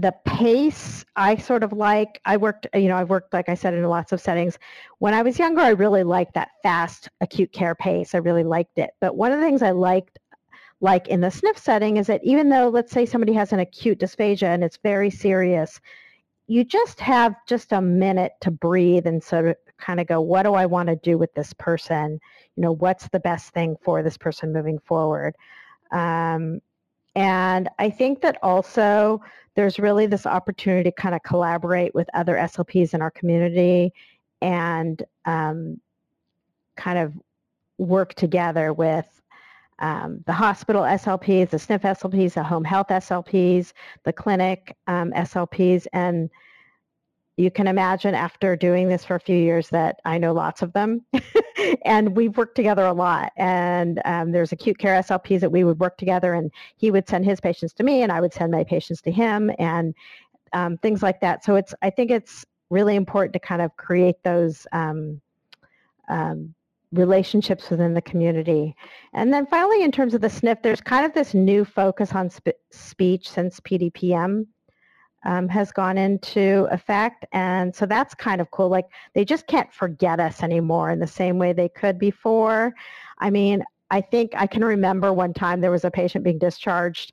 the 0.00 0.14
pace 0.24 1.04
I 1.16 1.36
sort 1.36 1.62
of 1.62 1.72
like. 1.72 2.20
I 2.24 2.36
worked, 2.36 2.66
you 2.74 2.88
know, 2.88 2.96
I 2.96 3.04
worked, 3.04 3.32
like 3.32 3.48
I 3.48 3.54
said, 3.54 3.74
in 3.74 3.82
lots 3.84 4.12
of 4.12 4.20
settings. 4.20 4.58
When 4.98 5.14
I 5.14 5.22
was 5.22 5.38
younger, 5.38 5.60
I 5.60 5.70
really 5.70 6.04
liked 6.04 6.34
that 6.34 6.50
fast 6.62 7.08
acute 7.20 7.52
care 7.52 7.74
pace. 7.74 8.14
I 8.14 8.18
really 8.18 8.44
liked 8.44 8.78
it. 8.78 8.90
But 9.00 9.16
one 9.16 9.32
of 9.32 9.40
the 9.40 9.44
things 9.44 9.62
I 9.62 9.70
liked, 9.72 10.18
like 10.80 11.08
in 11.08 11.20
the 11.20 11.28
SNF 11.28 11.58
setting, 11.58 11.96
is 11.96 12.06
that 12.06 12.22
even 12.22 12.48
though, 12.48 12.68
let's 12.68 12.92
say, 12.92 13.06
somebody 13.06 13.32
has 13.32 13.52
an 13.52 13.60
acute 13.60 13.98
dysphagia 13.98 14.54
and 14.54 14.62
it's 14.62 14.78
very 14.82 15.10
serious, 15.10 15.80
you 16.46 16.64
just 16.64 17.00
have 17.00 17.34
just 17.46 17.72
a 17.72 17.80
minute 17.80 18.32
to 18.40 18.50
breathe 18.50 19.06
and 19.06 19.22
sort 19.22 19.48
of 19.48 19.56
kind 19.78 20.00
of 20.00 20.06
go, 20.06 20.20
what 20.20 20.44
do 20.44 20.54
I 20.54 20.66
want 20.66 20.88
to 20.88 20.96
do 20.96 21.18
with 21.18 21.32
this 21.34 21.52
person? 21.54 22.20
You 22.56 22.62
know, 22.62 22.72
what's 22.72 23.08
the 23.08 23.20
best 23.20 23.52
thing 23.52 23.76
for 23.82 24.02
this 24.02 24.16
person 24.16 24.52
moving 24.52 24.78
forward? 24.78 25.34
Um, 25.92 26.60
and 27.18 27.68
I 27.80 27.90
think 27.90 28.20
that 28.20 28.38
also 28.44 29.20
there's 29.56 29.80
really 29.80 30.06
this 30.06 30.24
opportunity 30.24 30.88
to 30.88 30.92
kind 30.92 31.16
of 31.16 31.22
collaborate 31.24 31.92
with 31.92 32.08
other 32.14 32.36
SLPs 32.36 32.94
in 32.94 33.02
our 33.02 33.10
community 33.10 33.92
and 34.40 35.02
um, 35.24 35.80
kind 36.76 36.96
of 36.96 37.12
work 37.76 38.14
together 38.14 38.72
with 38.72 39.20
um, 39.80 40.22
the 40.26 40.32
hospital 40.32 40.82
SLPs, 40.82 41.50
the 41.50 41.56
SNF 41.56 41.80
SLPs, 41.80 42.34
the 42.34 42.44
home 42.44 42.62
health 42.62 42.86
SLPs, 42.86 43.72
the 44.04 44.12
clinic 44.12 44.76
um, 44.86 45.10
SLPs, 45.10 45.88
and 45.92 46.30
you 47.36 47.50
can 47.50 47.66
imagine 47.66 48.14
after 48.14 48.54
doing 48.54 48.88
this 48.88 49.04
for 49.04 49.16
a 49.16 49.20
few 49.20 49.36
years 49.36 49.70
that 49.70 49.98
I 50.04 50.18
know 50.18 50.32
lots 50.32 50.62
of 50.62 50.72
them. 50.72 51.04
and 51.84 52.16
we've 52.16 52.36
worked 52.36 52.54
together 52.54 52.86
a 52.86 52.92
lot. 52.92 53.32
And 53.36 54.00
um, 54.04 54.32
there's 54.32 54.52
acute 54.52 54.78
care 54.78 55.00
SLPs 55.00 55.40
that 55.40 55.52
we 55.52 55.64
would 55.64 55.80
work 55.80 55.96
together, 55.96 56.34
and 56.34 56.50
he 56.76 56.90
would 56.90 57.08
send 57.08 57.24
his 57.24 57.40
patients 57.40 57.72
to 57.74 57.82
me, 57.82 58.02
and 58.02 58.12
I 58.12 58.20
would 58.20 58.32
send 58.32 58.52
my 58.52 58.64
patients 58.64 59.00
to 59.02 59.10
him, 59.10 59.50
and 59.58 59.94
um, 60.52 60.78
things 60.78 61.02
like 61.02 61.20
that. 61.20 61.44
So 61.44 61.56
it's 61.56 61.74
I 61.82 61.90
think 61.90 62.10
it's 62.10 62.44
really 62.70 62.96
important 62.96 63.32
to 63.34 63.38
kind 63.38 63.62
of 63.62 63.76
create 63.76 64.22
those 64.22 64.66
um, 64.72 65.20
um 66.08 66.54
relationships 66.92 67.68
within 67.68 67.92
the 67.94 68.02
community. 68.02 68.74
And 69.12 69.32
then 69.32 69.46
finally, 69.46 69.82
in 69.82 69.92
terms 69.92 70.14
of 70.14 70.20
the 70.20 70.28
SNF, 70.28 70.62
there's 70.62 70.80
kind 70.80 71.04
of 71.04 71.12
this 71.12 71.34
new 71.34 71.64
focus 71.64 72.12
on 72.12 72.30
sp- 72.32 72.56
speech 72.70 73.28
since 73.28 73.60
PDPM 73.60 74.46
um, 75.28 75.46
has 75.46 75.70
gone 75.70 75.98
into 75.98 76.66
effect. 76.70 77.26
And 77.32 77.76
so 77.76 77.84
that's 77.84 78.14
kind 78.14 78.40
of 78.40 78.50
cool. 78.50 78.70
Like 78.70 78.86
they 79.12 79.26
just 79.26 79.46
can't 79.46 79.70
forget 79.70 80.20
us 80.20 80.42
anymore 80.42 80.90
in 80.90 81.00
the 81.00 81.06
same 81.06 81.38
way 81.38 81.52
they 81.52 81.68
could 81.68 81.98
before. 81.98 82.74
I 83.18 83.28
mean, 83.28 83.62
I 83.90 84.00
think 84.00 84.32
I 84.34 84.46
can 84.46 84.64
remember 84.64 85.12
one 85.12 85.34
time 85.34 85.60
there 85.60 85.70
was 85.70 85.84
a 85.84 85.90
patient 85.90 86.24
being 86.24 86.38
discharged 86.38 87.12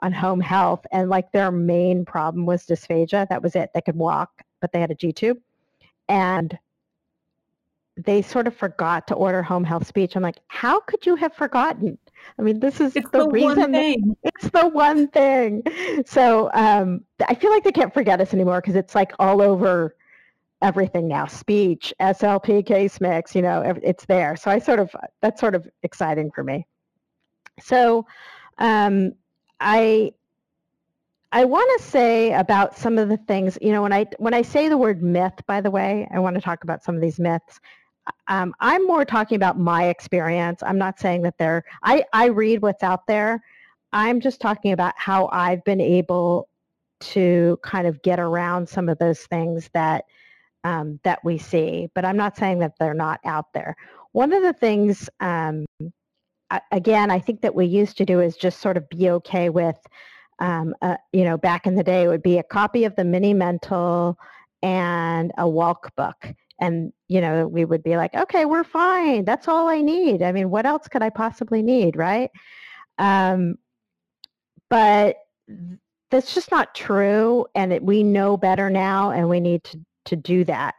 on 0.00 0.10
home 0.10 0.40
health 0.40 0.86
and 0.90 1.10
like 1.10 1.32
their 1.32 1.50
main 1.50 2.06
problem 2.06 2.46
was 2.46 2.64
dysphagia. 2.64 3.28
That 3.28 3.42
was 3.42 3.54
it. 3.54 3.68
They 3.74 3.82
could 3.82 3.96
walk, 3.96 4.40
but 4.62 4.72
they 4.72 4.80
had 4.80 4.90
a 4.90 4.94
G 4.94 5.12
tube. 5.12 5.36
And 6.08 6.58
they 7.98 8.22
sort 8.22 8.46
of 8.46 8.56
forgot 8.56 9.06
to 9.08 9.14
order 9.14 9.42
home 9.42 9.64
health 9.64 9.86
speech. 9.86 10.16
I'm 10.16 10.22
like, 10.22 10.40
how 10.46 10.80
could 10.80 11.04
you 11.04 11.14
have 11.16 11.34
forgotten? 11.34 11.98
I 12.38 12.42
mean, 12.42 12.60
this 12.60 12.80
is 12.80 12.96
it's 12.96 13.10
the, 13.10 13.24
the 13.24 13.28
reason. 13.28 14.16
It's 14.22 14.50
the 14.50 14.68
one 14.68 15.08
thing. 15.08 15.62
So 16.06 16.50
um, 16.54 17.04
I 17.28 17.34
feel 17.34 17.50
like 17.50 17.64
they 17.64 17.72
can't 17.72 17.92
forget 17.92 18.20
us 18.20 18.32
anymore 18.32 18.60
because 18.60 18.76
it's 18.76 18.94
like 18.94 19.12
all 19.18 19.42
over 19.42 19.94
everything 20.62 21.08
now. 21.08 21.26
Speech, 21.26 21.92
SLP, 22.00 22.64
case 22.64 23.00
mix, 23.00 23.34
you 23.34 23.42
know, 23.42 23.62
it's 23.82 24.04
there. 24.06 24.36
So 24.36 24.50
I 24.50 24.58
sort 24.58 24.78
of 24.78 24.94
that's 25.20 25.40
sort 25.40 25.54
of 25.54 25.68
exciting 25.82 26.30
for 26.34 26.44
me. 26.44 26.66
So 27.60 28.06
um, 28.58 29.12
I 29.60 30.12
I 31.32 31.44
want 31.44 31.78
to 31.78 31.86
say 31.86 32.32
about 32.32 32.76
some 32.76 32.98
of 32.98 33.08
the 33.08 33.16
things, 33.16 33.56
you 33.60 33.70
know, 33.70 33.82
when 33.82 33.92
I 33.92 34.06
when 34.18 34.34
I 34.34 34.42
say 34.42 34.68
the 34.68 34.78
word 34.78 35.02
myth, 35.02 35.40
by 35.46 35.60
the 35.60 35.70
way, 35.70 36.08
I 36.12 36.18
want 36.18 36.34
to 36.34 36.40
talk 36.42 36.64
about 36.64 36.82
some 36.82 36.94
of 36.94 37.00
these 37.00 37.20
myths 37.20 37.60
um, 38.28 38.54
I'm 38.60 38.86
more 38.86 39.04
talking 39.04 39.36
about 39.36 39.58
my 39.58 39.86
experience. 39.88 40.62
I'm 40.62 40.78
not 40.78 40.98
saying 40.98 41.22
that 41.22 41.38
they're, 41.38 41.64
I, 41.82 42.04
I 42.12 42.26
read 42.26 42.62
what's 42.62 42.82
out 42.82 43.06
there. 43.06 43.42
I'm 43.92 44.20
just 44.20 44.40
talking 44.40 44.72
about 44.72 44.94
how 44.96 45.28
I've 45.32 45.64
been 45.64 45.80
able 45.80 46.48
to 47.00 47.58
kind 47.62 47.86
of 47.86 48.02
get 48.02 48.20
around 48.20 48.68
some 48.68 48.88
of 48.88 48.98
those 48.98 49.20
things 49.20 49.70
that 49.72 50.04
um, 50.62 51.00
that 51.04 51.18
we 51.24 51.38
see. 51.38 51.88
But 51.94 52.04
I'm 52.04 52.16
not 52.16 52.36
saying 52.36 52.58
that 52.58 52.74
they're 52.78 52.94
not 52.94 53.20
out 53.24 53.52
there. 53.54 53.74
One 54.12 54.32
of 54.32 54.42
the 54.42 54.52
things, 54.52 55.08
um, 55.20 55.64
I, 56.50 56.60
again, 56.70 57.10
I 57.10 57.18
think 57.18 57.40
that 57.40 57.54
we 57.54 57.64
used 57.64 57.96
to 57.98 58.04
do 58.04 58.20
is 58.20 58.36
just 58.36 58.60
sort 58.60 58.76
of 58.76 58.88
be 58.90 59.08
okay 59.10 59.48
with, 59.48 59.78
um, 60.38 60.74
you 61.12 61.24
know, 61.24 61.38
back 61.38 61.66
in 61.66 61.76
the 61.76 61.82
day, 61.84 62.04
it 62.04 62.08
would 62.08 62.22
be 62.22 62.38
a 62.38 62.42
copy 62.42 62.84
of 62.84 62.94
the 62.96 63.04
mini 63.04 63.32
mental 63.32 64.18
and 64.62 65.32
a 65.38 65.48
walk 65.48 65.94
book 65.96 66.34
and 66.60 66.92
you 67.08 67.20
know 67.20 67.48
we 67.48 67.64
would 67.64 67.82
be 67.82 67.96
like 67.96 68.14
okay 68.14 68.44
we're 68.44 68.64
fine 68.64 69.24
that's 69.24 69.48
all 69.48 69.68
i 69.68 69.80
need 69.80 70.22
i 70.22 70.30
mean 70.30 70.50
what 70.50 70.66
else 70.66 70.86
could 70.88 71.02
i 71.02 71.10
possibly 71.10 71.62
need? 71.62 71.96
Right? 71.96 72.30
Um, 72.98 73.56
but 74.68 75.16
that's 76.10 76.34
just 76.34 76.50
not 76.50 76.74
true 76.74 77.46
and 77.54 77.72
it, 77.72 77.82
we 77.82 78.02
know 78.02 78.36
better 78.36 78.68
now 78.70 79.10
and 79.10 79.28
we 79.28 79.40
need 79.40 79.64
to, 79.64 79.80
to 80.04 80.16
do 80.16 80.44
that. 80.44 80.74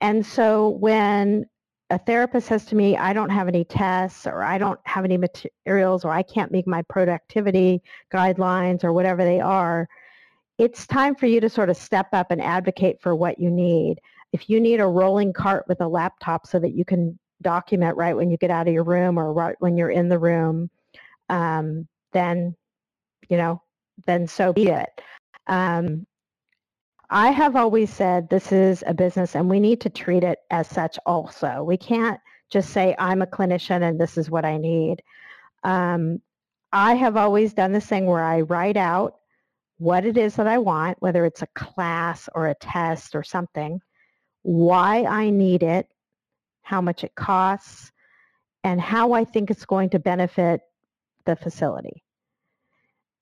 And 0.00 0.24
so 0.24 0.70
when 0.70 1.46
a 1.90 1.98
therapist 1.98 2.48
says 2.48 2.66
to 2.66 2.74
me 2.74 2.98
i 2.98 3.14
don't 3.14 3.30
have 3.30 3.48
any 3.48 3.64
tests 3.64 4.26
or 4.26 4.42
i 4.42 4.58
don't 4.58 4.78
have 4.84 5.06
any 5.06 5.16
materials 5.16 6.04
or 6.04 6.10
i 6.10 6.22
can't 6.22 6.52
make 6.52 6.66
my 6.66 6.82
productivity 6.82 7.82
guidelines 8.12 8.84
or 8.84 8.92
whatever 8.92 9.24
they 9.24 9.40
are 9.40 9.88
it's 10.58 10.86
time 10.86 11.14
for 11.14 11.26
you 11.26 11.40
to 11.40 11.48
sort 11.48 11.70
of 11.70 11.78
step 11.78 12.08
up 12.12 12.30
and 12.30 12.42
advocate 12.42 13.00
for 13.00 13.16
what 13.16 13.38
you 13.38 13.50
need 13.50 13.98
if 14.32 14.50
you 14.50 14.60
need 14.60 14.80
a 14.80 14.86
rolling 14.86 15.32
cart 15.32 15.64
with 15.68 15.80
a 15.80 15.88
laptop 15.88 16.46
so 16.46 16.58
that 16.58 16.72
you 16.74 16.84
can 16.84 17.18
document 17.42 17.96
right 17.96 18.16
when 18.16 18.30
you 18.30 18.36
get 18.36 18.50
out 18.50 18.68
of 18.68 18.74
your 18.74 18.84
room 18.84 19.18
or 19.18 19.32
right 19.32 19.56
when 19.60 19.76
you're 19.76 19.90
in 19.90 20.08
the 20.08 20.18
room, 20.18 20.70
um, 21.28 21.86
then, 22.12 22.56
you 23.28 23.36
know, 23.36 23.62
then 24.06 24.26
so 24.26 24.52
be 24.52 24.68
it. 24.68 24.88
Um, 25.46 26.06
I 27.10 27.30
have 27.30 27.56
always 27.56 27.90
said 27.90 28.28
this 28.28 28.52
is 28.52 28.84
a 28.86 28.94
business 28.94 29.34
and 29.34 29.48
we 29.48 29.60
need 29.60 29.80
to 29.82 29.90
treat 29.90 30.24
it 30.24 30.40
as 30.50 30.68
such 30.68 30.98
also. 31.06 31.62
We 31.64 31.76
can't 31.76 32.20
just 32.50 32.70
say, 32.70 32.94
I'm 32.98 33.22
a 33.22 33.26
clinician 33.26 33.82
and 33.82 34.00
this 34.00 34.18
is 34.18 34.30
what 34.30 34.44
I 34.44 34.58
need. 34.58 35.02
Um, 35.64 36.20
I 36.72 36.94
have 36.94 37.16
always 37.16 37.54
done 37.54 37.72
this 37.72 37.86
thing 37.86 38.06
where 38.06 38.22
I 38.24 38.42
write 38.42 38.76
out 38.76 39.16
what 39.78 40.04
it 40.04 40.16
is 40.18 40.36
that 40.36 40.46
I 40.46 40.58
want, 40.58 41.00
whether 41.00 41.24
it's 41.24 41.42
a 41.42 41.48
class 41.54 42.28
or 42.34 42.48
a 42.48 42.54
test 42.56 43.14
or 43.14 43.22
something, 43.22 43.80
why 44.48 45.04
I 45.04 45.28
need 45.28 45.62
it, 45.62 45.86
how 46.62 46.80
much 46.80 47.04
it 47.04 47.14
costs, 47.14 47.92
and 48.64 48.80
how 48.80 49.12
I 49.12 49.24
think 49.24 49.50
it's 49.50 49.66
going 49.66 49.90
to 49.90 49.98
benefit 49.98 50.62
the 51.26 51.36
facility. 51.36 52.02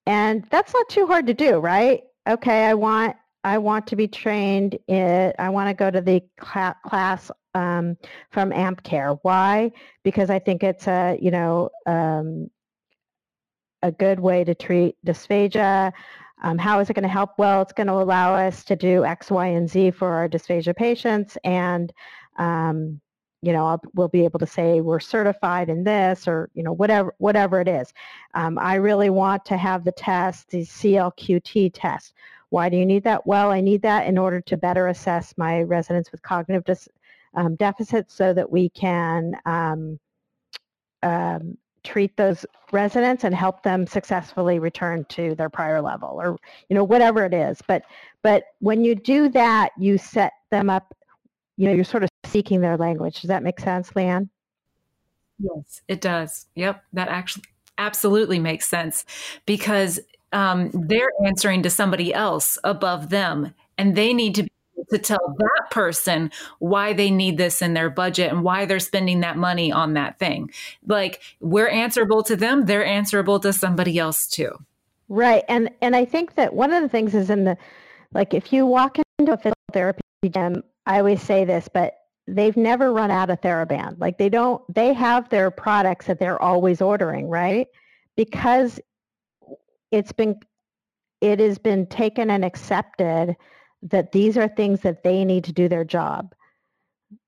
And 0.06 0.44
that's 0.50 0.72
not 0.72 0.88
too 0.88 1.08
hard 1.08 1.26
to 1.26 1.34
do, 1.34 1.58
right? 1.58 2.04
Okay, 2.28 2.66
I 2.66 2.74
want 2.74 3.16
I 3.42 3.58
want 3.58 3.88
to 3.88 3.96
be 3.96 4.06
trained 4.06 4.78
in 4.86 5.32
I 5.36 5.48
want 5.48 5.68
to 5.68 5.74
go 5.74 5.90
to 5.90 6.00
the 6.00 6.22
cl- 6.40 6.76
class 6.86 7.28
um, 7.56 7.96
from 8.30 8.52
AmpCare. 8.52 9.18
Why? 9.22 9.72
Because 10.04 10.30
I 10.30 10.38
think 10.38 10.62
it's 10.62 10.86
a 10.86 11.18
you 11.20 11.32
know 11.32 11.70
um, 11.86 12.50
a 13.82 13.90
good 13.90 14.20
way 14.20 14.44
to 14.44 14.54
treat 14.54 14.94
dysphagia. 15.04 15.92
Um, 16.42 16.58
how 16.58 16.80
is 16.80 16.90
it 16.90 16.94
going 16.94 17.02
to 17.02 17.08
help? 17.08 17.30
Well, 17.38 17.62
it's 17.62 17.72
going 17.72 17.86
to 17.86 17.94
allow 17.94 18.34
us 18.34 18.64
to 18.64 18.76
do 18.76 19.04
X, 19.04 19.30
Y, 19.30 19.46
and 19.46 19.68
Z 19.68 19.92
for 19.92 20.12
our 20.12 20.28
dysphagia 20.28 20.76
patients. 20.76 21.38
And, 21.44 21.92
um, 22.38 23.00
you 23.42 23.52
know, 23.52 23.66
I'll, 23.66 23.80
we'll 23.94 24.08
be 24.08 24.24
able 24.24 24.38
to 24.40 24.46
say 24.46 24.80
we're 24.80 25.00
certified 25.00 25.68
in 25.68 25.84
this 25.84 26.28
or, 26.28 26.50
you 26.54 26.62
know, 26.62 26.72
whatever, 26.72 27.14
whatever 27.18 27.60
it 27.60 27.68
is. 27.68 27.92
Um, 28.34 28.58
I 28.58 28.74
really 28.74 29.10
want 29.10 29.44
to 29.46 29.56
have 29.56 29.84
the 29.84 29.92
test, 29.92 30.50
the 30.50 30.62
CLQT 30.62 31.70
test. 31.74 32.14
Why 32.50 32.68
do 32.68 32.76
you 32.76 32.86
need 32.86 33.04
that? 33.04 33.26
Well, 33.26 33.50
I 33.50 33.60
need 33.60 33.82
that 33.82 34.06
in 34.06 34.18
order 34.18 34.40
to 34.42 34.56
better 34.56 34.88
assess 34.88 35.34
my 35.36 35.62
residents 35.62 36.12
with 36.12 36.22
cognitive 36.22 36.64
dis, 36.64 36.88
um, 37.34 37.56
deficits 37.56 38.14
so 38.14 38.32
that 38.32 38.50
we 38.50 38.68
can 38.68 39.36
um, 39.46 39.98
um, 41.02 41.56
treat 41.86 42.16
those 42.16 42.44
residents 42.72 43.24
and 43.24 43.34
help 43.34 43.62
them 43.62 43.86
successfully 43.86 44.58
return 44.58 45.04
to 45.08 45.34
their 45.36 45.48
prior 45.48 45.80
level 45.80 46.20
or 46.20 46.36
you 46.68 46.74
know 46.74 46.84
whatever 46.84 47.24
it 47.24 47.32
is. 47.32 47.62
But 47.66 47.84
but 48.22 48.44
when 48.58 48.84
you 48.84 48.94
do 48.94 49.28
that 49.30 49.70
you 49.78 49.96
set 49.96 50.32
them 50.50 50.68
up 50.68 50.94
you 51.56 51.66
know 51.68 51.74
you're 51.74 51.84
sort 51.84 52.02
of 52.02 52.10
speaking 52.24 52.60
their 52.60 52.76
language. 52.76 53.20
Does 53.20 53.28
that 53.28 53.42
make 53.42 53.60
sense 53.60 53.90
leanne? 53.90 54.28
Yes 55.38 55.82
it 55.88 56.00
does. 56.00 56.46
Yep 56.56 56.82
that 56.92 57.08
actually 57.08 57.44
absolutely 57.78 58.38
makes 58.38 58.68
sense 58.68 59.04
because 59.44 60.00
um, 60.32 60.70
they're 60.72 61.12
answering 61.24 61.62
to 61.62 61.70
somebody 61.70 62.12
else 62.12 62.58
above 62.64 63.10
them 63.10 63.54
and 63.78 63.94
they 63.94 64.12
need 64.12 64.34
to 64.34 64.42
be 64.42 64.50
to 64.90 64.98
tell 64.98 65.34
that 65.38 65.70
person 65.70 66.30
why 66.58 66.92
they 66.92 67.10
need 67.10 67.38
this 67.38 67.62
in 67.62 67.74
their 67.74 67.90
budget 67.90 68.32
and 68.32 68.42
why 68.42 68.64
they're 68.64 68.78
spending 68.78 69.20
that 69.20 69.36
money 69.36 69.72
on 69.72 69.94
that 69.94 70.18
thing. 70.18 70.50
Like 70.86 71.22
we're 71.40 71.68
answerable 71.68 72.22
to 72.24 72.36
them, 72.36 72.66
they're 72.66 72.84
answerable 72.84 73.40
to 73.40 73.52
somebody 73.52 73.98
else 73.98 74.26
too. 74.26 74.50
Right. 75.08 75.44
And 75.48 75.70
and 75.80 75.94
I 75.94 76.04
think 76.04 76.34
that 76.34 76.54
one 76.54 76.72
of 76.72 76.82
the 76.82 76.88
things 76.88 77.14
is 77.14 77.30
in 77.30 77.44
the 77.44 77.56
like 78.12 78.34
if 78.34 78.52
you 78.52 78.66
walk 78.66 78.98
into 79.18 79.32
a 79.32 79.36
physical 79.36 79.54
therapy 79.72 80.00
gym, 80.30 80.62
I 80.86 80.98
always 80.98 81.22
say 81.22 81.44
this, 81.44 81.68
but 81.72 81.98
they've 82.26 82.56
never 82.56 82.92
run 82.92 83.10
out 83.10 83.30
of 83.30 83.40
TheraBand. 83.40 83.98
Like 83.98 84.18
they 84.18 84.28
don't 84.28 84.62
they 84.74 84.92
have 84.92 85.28
their 85.28 85.50
products 85.50 86.06
that 86.06 86.18
they're 86.18 86.40
always 86.40 86.80
ordering, 86.80 87.28
right? 87.28 87.68
Because 88.16 88.80
it's 89.92 90.12
been 90.12 90.38
it 91.20 91.40
has 91.40 91.58
been 91.58 91.86
taken 91.86 92.30
and 92.30 92.44
accepted 92.44 93.36
that 93.90 94.12
these 94.12 94.36
are 94.36 94.48
things 94.48 94.80
that 94.80 95.02
they 95.02 95.24
need 95.24 95.44
to 95.44 95.52
do 95.52 95.68
their 95.68 95.84
job. 95.84 96.34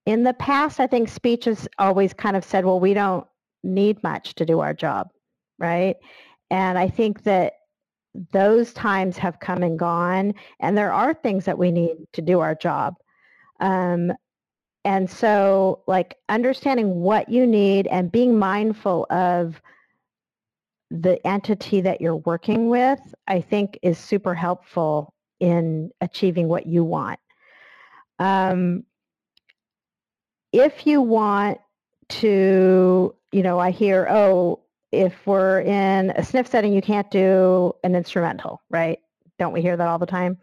In 0.06 0.24
the 0.24 0.34
past, 0.34 0.80
I 0.80 0.86
think 0.86 1.09
speech 1.09 1.44
has 1.44 1.68
always 1.78 2.12
kind 2.12 2.36
of 2.36 2.44
said, 2.44 2.64
well, 2.64 2.80
we 2.80 2.94
don't 2.94 3.26
need 3.62 4.02
much 4.02 4.34
to 4.36 4.46
do 4.46 4.61
our 4.61 4.74
job, 4.74 5.11
right? 5.59 5.96
And 6.50 6.78
I 6.78 6.88
think 6.88 7.24
that 7.24 7.54
those 8.32 8.72
times 8.72 9.18
have 9.18 9.38
come 9.40 9.62
and 9.62 9.78
gone, 9.78 10.34
and 10.61 10.76
there 10.76 10.92
are 10.92 11.14
things 11.14 11.44
that 11.44 11.59
we 11.59 11.70
need 11.70 11.96
to 12.14 12.22
do 12.22 12.40
our 12.40 12.54
job. 12.54 12.94
Um, 13.61 14.12
and 14.84 15.09
so, 15.09 15.82
like, 15.86 16.16
understanding 16.28 17.00
what 17.00 17.28
you 17.28 17.46
need 17.46 17.86
and 17.88 18.11
being 18.11 18.38
mindful 18.38 19.06
of 19.11 19.61
the 20.90 21.24
entity 21.26 21.82
that 21.82 22.00
you're 22.00 22.16
working 22.16 22.70
with, 22.70 23.00
I 23.26 23.42
think 23.42 23.78
is 23.82 23.98
super 23.98 24.34
helpful 24.34 25.12
in 25.41 25.91
achieving 26.01 26.49
what 26.49 26.66
you 26.66 26.84
want. 26.84 27.20
Um, 28.18 28.84
if 30.53 30.86
you 30.86 31.01
want 31.01 31.59
to, 32.09 33.14
you 33.32 33.43
know, 33.43 33.59
I 33.59 33.70
hear, 33.70 34.07
oh, 34.11 34.61
if 34.93 35.26
we're 35.26 35.61
in 35.61 36.11
a 36.11 36.22
SNF 36.22 36.49
setting, 36.49 36.72
you 36.72 36.80
can't 36.80 37.11
do 37.11 37.74
an 37.84 37.95
instrumental, 37.95 38.62
right? 38.70 38.99
Don't 39.39 39.53
we 39.53 39.61
hear 39.61 39.76
that 39.76 39.86
all 39.86 39.99
the 39.99 40.07
time? 40.07 40.39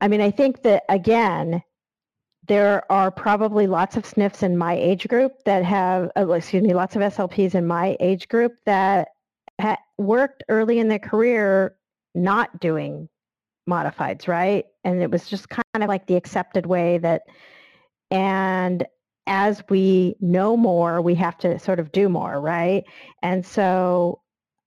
I 0.00 0.08
mean, 0.08 0.20
I 0.20 0.30
think 0.30 0.62
that 0.62 0.84
again, 0.88 1.62
there 2.48 2.90
are 2.90 3.10
probably 3.10 3.66
lots 3.66 3.96
of 3.96 4.04
SNFs 4.04 4.42
in 4.42 4.56
my 4.56 4.74
age 4.74 5.08
group 5.08 5.32
that 5.44 5.64
have, 5.64 6.10
oh, 6.16 6.32
excuse 6.32 6.62
me, 6.62 6.74
lots 6.74 6.96
of 6.96 7.02
SLPs 7.02 7.54
in 7.54 7.66
my 7.66 7.96
age 8.00 8.28
group 8.28 8.52
that 8.66 9.08
ha- 9.60 9.78
worked 9.98 10.44
early 10.48 10.78
in 10.78 10.88
their 10.88 10.98
career 10.98 11.76
not 12.14 12.60
doing 12.60 13.08
modifieds, 13.68 14.28
right? 14.28 14.64
And 14.84 15.02
it 15.02 15.10
was 15.10 15.28
just 15.28 15.48
kind 15.48 15.64
of 15.74 15.88
like 15.88 16.06
the 16.06 16.16
accepted 16.16 16.66
way 16.66 16.98
that, 16.98 17.22
and 18.10 18.86
as 19.26 19.62
we 19.68 20.14
know 20.20 20.56
more, 20.56 21.02
we 21.02 21.14
have 21.16 21.36
to 21.38 21.58
sort 21.58 21.80
of 21.80 21.92
do 21.92 22.08
more, 22.08 22.40
right? 22.40 22.84
And 23.22 23.44
so, 23.44 24.20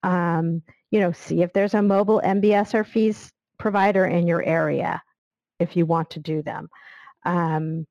um, 0.03 0.61
you 0.91 0.99
know, 0.99 1.11
see 1.11 1.41
if 1.41 1.53
there's 1.53 1.73
a 1.73 1.81
mobile 1.81 2.21
MBS 2.25 2.73
or 2.73 2.83
FEES 2.83 3.31
provider 3.57 4.05
in 4.05 4.27
your 4.27 4.43
area 4.43 5.01
if 5.59 5.75
you 5.75 5.85
want 5.85 6.09
to 6.11 6.19
do 6.19 6.41
them. 6.41 6.69
Um, 7.25 7.85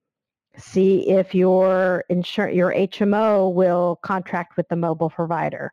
see 0.56 1.08
if 1.08 1.34
your 1.34 2.04
insur- 2.10 2.54
your 2.54 2.72
HMO 2.72 3.52
will 3.52 3.96
contract 4.02 4.56
with 4.56 4.68
the 4.68 4.76
mobile 4.76 5.10
provider. 5.10 5.72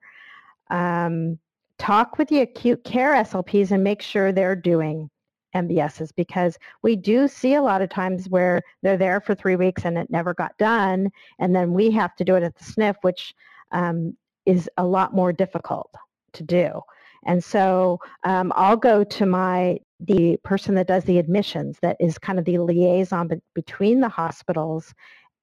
Um, 0.70 1.40
talk 1.78 2.18
with 2.18 2.30
the 2.30 2.42
acute 2.42 2.84
care 2.84 3.14
SLPs 3.16 3.72
and 3.72 3.84
make 3.84 4.02
sure 4.02 4.32
they're 4.32 4.56
doing 4.56 5.10
MBSs 5.56 6.12
because 6.16 6.58
we 6.84 6.96
do 6.96 7.28
see 7.28 7.56
a 7.56 7.62
lot 7.62 7.82
of 7.82 7.90
times 7.90 8.30
where 8.30 8.62
they're 8.84 8.98
there 8.98 9.22
for 9.22 9.34
three 9.34 9.56
weeks 9.56 9.86
and 9.86 9.98
it 9.98 10.10
never 10.10 10.34
got 10.34 10.58
done, 10.58 11.10
and 11.40 11.56
then 11.56 11.74
we 11.74 11.90
have 11.92 12.16
to 12.18 12.24
do 12.24 12.36
it 12.36 12.44
at 12.44 12.56
the 12.56 12.64
SNF, 12.64 12.96
which 13.02 13.34
um, 13.72 14.16
is 14.46 14.70
a 14.78 14.86
lot 14.86 15.14
more 15.14 15.34
difficult 15.34 15.94
to 16.34 16.44
do. 16.44 16.82
And 17.26 17.44
so 17.44 18.00
um, 18.24 18.54
I'll 18.56 18.78
go 18.78 19.04
to 19.04 19.26
my 19.26 19.80
the 20.00 20.38
person 20.44 20.76
that 20.76 20.88
does 20.88 21.06
the 21.06 21.18
admissions, 21.18 21.78
that 21.82 21.98
is 22.00 22.18
kind 22.18 22.38
of 22.38 22.46
the 22.46 22.58
liaison 22.58 23.28
be- 23.28 23.42
between 23.54 24.02
the 24.02 24.10
hospitals 24.10 24.94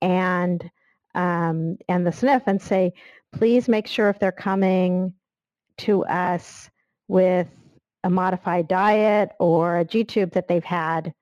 and 0.01 0.71
um, 1.15 1.77
and 1.89 2.07
the 2.07 2.11
SNF, 2.11 2.43
and 2.47 2.61
say, 2.61 2.93
please 3.33 3.69
make 3.69 3.87
sure 3.87 4.09
if 4.09 4.19
they're 4.19 4.33
coming 4.33 5.13
to 5.79 6.05
us 6.05 6.71
with 7.09 7.49
a 8.05 8.11
modified 8.11 8.69
diet 8.69 9.31
or 9.39 9.79
a 9.79 9.85
G 9.85 10.05
tube 10.05 10.33
that 10.33 10.49
they've 10.49 10.65
had 10.65 11.13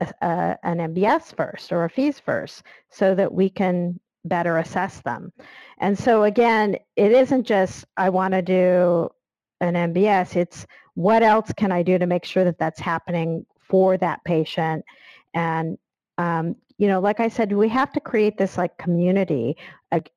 a, 0.00 0.12
a, 0.22 0.58
an 0.62 0.78
MBS 0.78 1.34
first 1.36 1.72
or 1.72 1.84
a 1.84 1.90
FEES 1.90 2.20
first 2.20 2.62
so 2.90 3.14
that 3.14 3.32
we 3.32 3.48
can 3.48 3.98
better 4.24 4.58
assess 4.58 5.00
them. 5.00 5.32
And 5.78 5.98
so 5.98 6.24
again, 6.24 6.76
it 6.96 7.12
isn't 7.12 7.44
just 7.44 7.84
I 7.96 8.10
want 8.10 8.32
to 8.34 8.42
do 8.42 9.10
an 9.60 9.74
MBS, 9.74 10.36
it's 10.36 10.66
what 10.94 11.22
else 11.22 11.52
can 11.56 11.72
I 11.72 11.82
do 11.82 11.98
to 11.98 12.06
make 12.06 12.24
sure 12.24 12.44
that 12.44 12.58
that's 12.58 12.80
happening 12.80 13.46
for 13.60 13.96
that 13.98 14.22
patient 14.24 14.84
and 15.34 15.78
um, 16.18 16.56
you 16.80 16.88
know, 16.88 16.98
like 16.98 17.20
I 17.20 17.28
said, 17.28 17.52
we 17.52 17.68
have 17.68 17.92
to 17.92 18.00
create 18.00 18.38
this 18.38 18.56
like 18.56 18.76
community. 18.78 19.56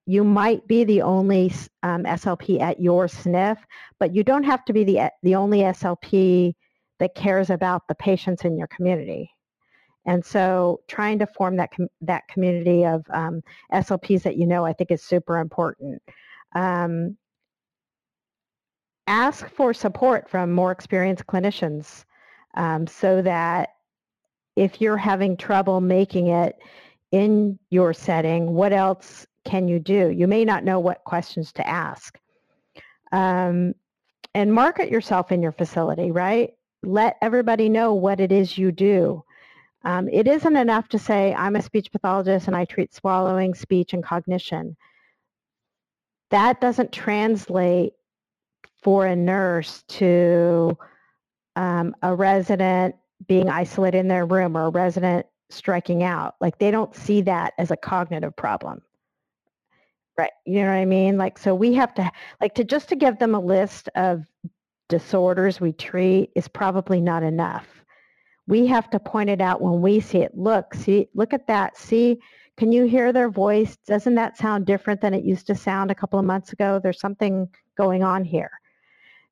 You 0.06 0.24
might 0.24 0.68
be 0.68 0.84
the 0.84 1.02
only 1.02 1.52
um, 1.82 2.04
SLP 2.04 2.62
at 2.62 2.80
your 2.80 3.08
SNF, 3.08 3.58
but 4.00 4.14
you 4.14 4.24
don't 4.24 4.44
have 4.44 4.64
to 4.66 4.74
be 4.74 4.84
the 4.84 5.12
the 5.24 5.36
only 5.36 5.60
SLP 5.60 6.54
that 7.00 7.16
cares 7.16 7.50
about 7.50 7.88
the 7.88 7.96
patients 7.96 8.46
in 8.46 8.58
your 8.58 8.68
community. 8.68 9.32
And 10.06 10.24
so, 10.24 10.82
trying 10.88 11.20
to 11.20 11.28
form 11.28 11.58
that 11.58 11.72
com- 11.76 11.88
that 12.02 12.28
community 12.28 12.86
of 12.86 13.06
um, 13.10 13.42
SLPs 13.74 14.24
that 14.24 14.38
you 14.38 14.46
know, 14.46 14.66
I 14.66 14.74
think 14.74 14.92
is 14.92 15.04
super 15.04 15.40
important. 15.40 16.02
Um, 16.56 17.18
ask 19.08 19.50
for 19.50 19.74
support 19.74 20.30
from 20.30 20.52
more 20.52 20.72
experienced 20.72 21.26
clinicians 21.28 22.06
um, 22.56 22.86
so 22.88 23.22
that 23.22 23.70
if 24.56 24.82
you're 24.82 24.98
having 24.98 25.36
trouble 25.36 25.82
making 25.82 26.28
it 26.28 26.58
in 27.12 27.58
your 27.70 27.94
setting, 27.94 28.54
what 28.54 28.74
else 28.74 29.26
can 29.46 29.68
you 29.68 29.80
do? 29.80 30.10
You 30.10 30.28
may 30.28 30.46
not 30.46 30.64
know 30.64 30.80
what 30.80 31.04
questions 31.04 31.52
to 31.54 31.68
ask. 31.68 32.20
Um, 33.12 33.76
and 34.34 34.54
market 34.54 34.90
yourself 34.90 35.32
in 35.32 35.42
your 35.42 35.52
facility, 35.52 36.12
right? 36.12 36.54
Let 36.82 37.18
everybody 37.22 37.70
know 37.70 37.94
what 37.94 38.20
it 38.20 38.32
is 38.32 38.58
you 38.58 38.72
do. 38.72 39.24
Um, 39.86 40.08
it 40.10 40.28
isn't 40.28 40.56
enough 40.56 40.88
to 40.90 41.00
say, 41.00 41.34
I'm 41.34 41.56
a 41.56 41.62
speech 41.62 41.92
pathologist 41.92 42.48
and 42.48 42.56
I 42.56 42.66
treat 42.66 42.94
swallowing, 42.94 43.54
speech, 43.54 43.94
and 43.94 44.04
cognition. 44.04 44.76
That 46.32 46.62
doesn't 46.62 46.92
translate 46.92 47.94
for 48.82 49.06
a 49.06 49.16
nurse 49.16 49.84
to 49.88 50.78
um, 51.56 51.96
a 52.02 52.16
resident 52.16 52.96
being 53.28 53.50
isolated 53.50 54.00
in 54.00 54.08
their 54.08 54.26
room 54.26 54.58
or 54.58 54.66
a 54.66 54.70
resident 54.70 55.26
striking 55.50 56.04
out. 56.04 56.36
Like 56.42 56.58
they 56.58 56.72
don't 56.72 56.96
see 56.96 57.22
that 57.22 57.54
as 57.58 57.72
a 57.72 57.78
cognitive 57.78 58.36
problem. 58.36 58.82
Right. 60.18 60.32
You 60.46 60.62
know 60.62 60.68
what 60.68 60.74
I 60.74 60.86
mean? 60.86 61.18
Like, 61.18 61.38
so 61.40 61.56
we 61.56 61.74
have 61.74 61.94
to, 61.96 62.12
like, 62.40 62.54
to 62.56 62.64
just 62.64 62.90
to 62.90 62.96
give 62.96 63.18
them 63.18 63.34
a 63.34 63.40
list 63.40 63.90
of 63.96 64.24
disorders 64.90 65.60
we 65.60 65.72
treat 65.72 66.30
is 66.36 66.48
probably 66.48 67.02
not 67.02 67.24
enough. 67.24 67.68
We 68.46 68.68
have 68.68 68.90
to 68.92 69.00
point 69.00 69.30
it 69.30 69.42
out 69.42 69.62
when 69.62 69.82
we 69.82 70.00
see 70.00 70.20
it. 70.20 70.38
Look, 70.38 70.76
see, 70.76 71.08
look 71.16 71.34
at 71.34 71.48
that. 71.48 71.78
See, 71.78 72.20
can 72.58 72.72
you 72.72 72.86
hear 72.86 73.12
their 73.12 73.30
voice? 73.30 73.76
Doesn't 73.88 74.16
that 74.16 74.38
sound 74.38 74.68
different 74.68 75.02
than 75.02 75.14
it 75.16 75.24
used 75.24 75.48
to 75.48 75.56
sound 75.56 75.90
a 75.90 75.96
couple 75.96 76.20
of 76.20 76.26
months 76.26 76.54
ago? 76.54 76.80
There's 76.82 77.00
something 77.00 77.50
going 77.76 78.04
on 78.04 78.24
here 78.24 78.52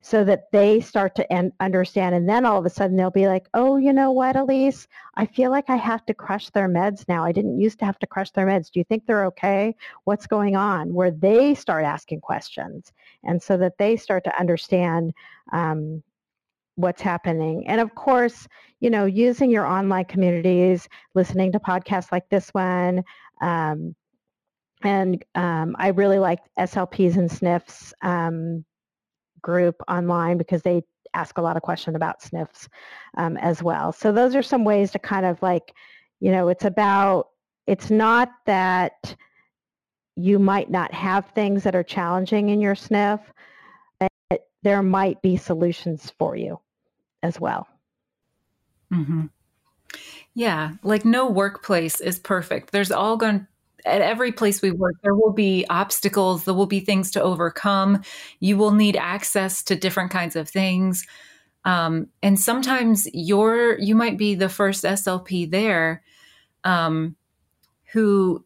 so 0.04 0.24
that 0.24 0.50
they 0.50 0.80
start 0.80 1.14
to 1.14 1.52
understand. 1.60 2.14
And 2.14 2.28
then 2.28 2.44
all 2.44 2.58
of 2.58 2.66
a 2.66 2.70
sudden 2.70 2.96
they'll 2.96 3.10
be 3.10 3.28
like, 3.28 3.48
oh, 3.54 3.76
you 3.76 3.92
know 3.92 4.10
what, 4.10 4.34
Elyse? 4.34 4.88
I 5.14 5.26
feel 5.26 5.52
like 5.52 5.70
I 5.70 5.76
have 5.76 6.04
to 6.06 6.14
crush 6.14 6.50
their 6.50 6.68
meds 6.68 7.06
now. 7.08 7.24
I 7.24 7.30
didn't 7.30 7.60
used 7.60 7.78
to 7.78 7.84
have 7.84 8.00
to 8.00 8.06
crush 8.08 8.32
their 8.32 8.46
meds. 8.46 8.70
Do 8.70 8.80
you 8.80 8.84
think 8.84 9.06
they're 9.06 9.26
okay? 9.26 9.76
What's 10.02 10.26
going 10.26 10.56
on? 10.56 10.92
Where 10.92 11.12
they 11.12 11.54
start 11.54 11.84
asking 11.84 12.20
questions. 12.20 12.92
And 13.22 13.40
so 13.40 13.56
that 13.58 13.78
they 13.78 13.96
start 13.96 14.24
to 14.24 14.38
understand 14.38 15.14
um, 15.52 16.02
what's 16.74 17.00
happening. 17.00 17.68
And 17.68 17.80
of 17.80 17.94
course, 17.94 18.48
you 18.80 18.90
know, 18.90 19.04
using 19.04 19.52
your 19.52 19.66
online 19.66 20.06
communities, 20.06 20.88
listening 21.14 21.52
to 21.52 21.60
podcasts 21.60 22.10
like 22.10 22.28
this 22.28 22.48
one. 22.50 23.04
Um, 23.40 23.94
and 24.82 25.24
um, 25.36 25.76
I 25.78 25.88
really 25.88 26.18
like 26.18 26.40
SLPs 26.58 27.16
and 27.16 27.30
SNFs 27.30 27.92
um, 28.02 28.64
group 29.42 29.76
online 29.88 30.38
because 30.38 30.62
they 30.62 30.82
ask 31.14 31.38
a 31.38 31.42
lot 31.42 31.56
of 31.56 31.62
questions 31.62 31.94
about 31.94 32.20
SNFs 32.20 32.68
um, 33.16 33.36
as 33.36 33.62
well. 33.62 33.92
So 33.92 34.12
those 34.12 34.34
are 34.34 34.42
some 34.42 34.64
ways 34.64 34.90
to 34.92 34.98
kind 34.98 35.26
of 35.26 35.40
like, 35.42 35.74
you 36.20 36.30
know, 36.30 36.48
it's 36.48 36.64
about, 36.64 37.28
it's 37.66 37.90
not 37.90 38.30
that 38.46 39.14
you 40.16 40.38
might 40.38 40.70
not 40.70 40.92
have 40.92 41.26
things 41.28 41.64
that 41.64 41.74
are 41.74 41.82
challenging 41.82 42.48
in 42.48 42.60
your 42.60 42.74
SNF, 42.74 43.20
but 43.98 44.48
there 44.62 44.82
might 44.82 45.20
be 45.22 45.36
solutions 45.36 46.12
for 46.18 46.36
you 46.36 46.58
as 47.22 47.40
well. 47.40 47.66
Mm-hmm. 48.92 49.26
Yeah, 50.34 50.72
like 50.82 51.04
no 51.04 51.28
workplace 51.28 52.00
is 52.00 52.18
perfect. 52.18 52.72
There's 52.72 52.90
all 52.90 53.16
going 53.16 53.46
at 53.84 54.00
every 54.00 54.32
place 54.32 54.62
we 54.62 54.70
work, 54.70 54.96
there 55.02 55.14
will 55.14 55.32
be 55.32 55.64
obstacles, 55.68 56.44
there 56.44 56.54
will 56.54 56.66
be 56.66 56.80
things 56.80 57.10
to 57.12 57.22
overcome. 57.22 58.02
You 58.40 58.56
will 58.56 58.72
need 58.72 58.96
access 58.96 59.62
to 59.64 59.76
different 59.76 60.10
kinds 60.10 60.36
of 60.36 60.48
things. 60.48 61.06
Um, 61.64 62.08
and 62.22 62.38
sometimes 62.38 63.08
you're, 63.12 63.78
you 63.78 63.94
might 63.94 64.18
be 64.18 64.34
the 64.34 64.48
first 64.48 64.84
SLP 64.84 65.50
there 65.50 66.02
um, 66.64 67.16
who 67.92 68.44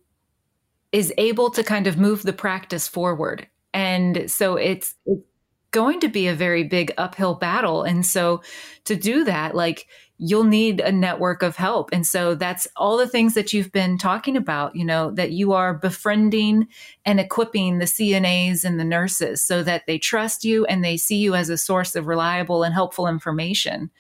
is 0.92 1.12
able 1.18 1.50
to 1.50 1.62
kind 1.62 1.86
of 1.86 1.98
move 1.98 2.22
the 2.22 2.32
practice 2.32 2.88
forward. 2.88 3.46
And 3.72 4.30
so 4.30 4.56
it's, 4.56 4.94
it's 5.06 5.22
going 5.70 6.00
to 6.00 6.08
be 6.08 6.26
a 6.26 6.34
very 6.34 6.64
big 6.64 6.92
uphill 6.96 7.34
battle. 7.34 7.82
And 7.82 8.04
so 8.04 8.42
to 8.84 8.96
do 8.96 9.24
that, 9.24 9.54
like, 9.54 9.88
you'll 10.18 10.44
need 10.44 10.80
a 10.80 10.90
network 10.90 11.42
of 11.42 11.56
help. 11.56 11.90
And 11.92 12.06
so 12.06 12.34
that's 12.34 12.66
all 12.76 12.96
the 12.96 13.08
things 13.08 13.34
that 13.34 13.52
you've 13.52 13.72
been 13.72 13.98
talking 13.98 14.36
about, 14.36 14.74
you 14.74 14.84
know, 14.84 15.10
that 15.10 15.32
you 15.32 15.52
are 15.52 15.74
befriending 15.74 16.68
and 17.04 17.20
equipping 17.20 17.78
the 17.78 17.84
CNAs 17.84 18.64
and 18.64 18.80
the 18.80 18.84
nurses 18.84 19.44
so 19.44 19.62
that 19.62 19.86
they 19.86 19.98
trust 19.98 20.44
you 20.44 20.64
and 20.66 20.82
they 20.82 20.96
see 20.96 21.16
you 21.16 21.34
as 21.34 21.50
a 21.50 21.58
source 21.58 21.94
of 21.94 22.06
reliable 22.06 22.62
and 22.62 22.72
helpful 22.72 23.06
information. 23.06 23.90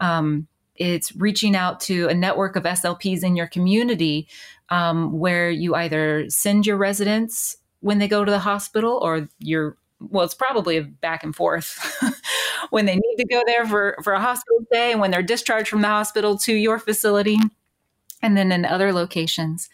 Um, 0.00 0.48
it's 0.76 1.16
reaching 1.16 1.56
out 1.56 1.80
to 1.80 2.08
a 2.08 2.14
network 2.14 2.54
of 2.54 2.64
SLPs 2.64 3.24
in 3.24 3.34
your 3.34 3.48
community 3.48 4.28
um, 4.68 5.18
where 5.18 5.50
you 5.50 5.74
either 5.74 6.28
send 6.28 6.66
your 6.66 6.76
residents 6.76 7.56
when 7.80 7.98
they 7.98 8.08
go 8.08 8.24
to 8.24 8.30
the 8.30 8.38
hospital 8.38 8.98
or 9.02 9.28
you're 9.38 9.76
well, 10.00 10.24
it's 10.24 10.34
probably 10.34 10.76
a 10.76 10.82
back 10.82 11.24
and 11.24 11.34
forth 11.34 12.00
when 12.70 12.86
they 12.86 12.96
need 12.96 13.16
to 13.16 13.26
go 13.26 13.42
there 13.46 13.66
for, 13.66 13.96
for 14.02 14.12
a 14.12 14.20
hospital 14.20 14.64
stay 14.66 14.92
and 14.92 15.00
when 15.00 15.10
they're 15.10 15.22
discharged 15.22 15.68
from 15.68 15.82
the 15.82 15.88
hospital 15.88 16.36
to 16.38 16.54
your 16.54 16.78
facility 16.78 17.38
and 18.22 18.36
then 18.36 18.52
in 18.52 18.64
other 18.64 18.92
locations. 18.92 19.68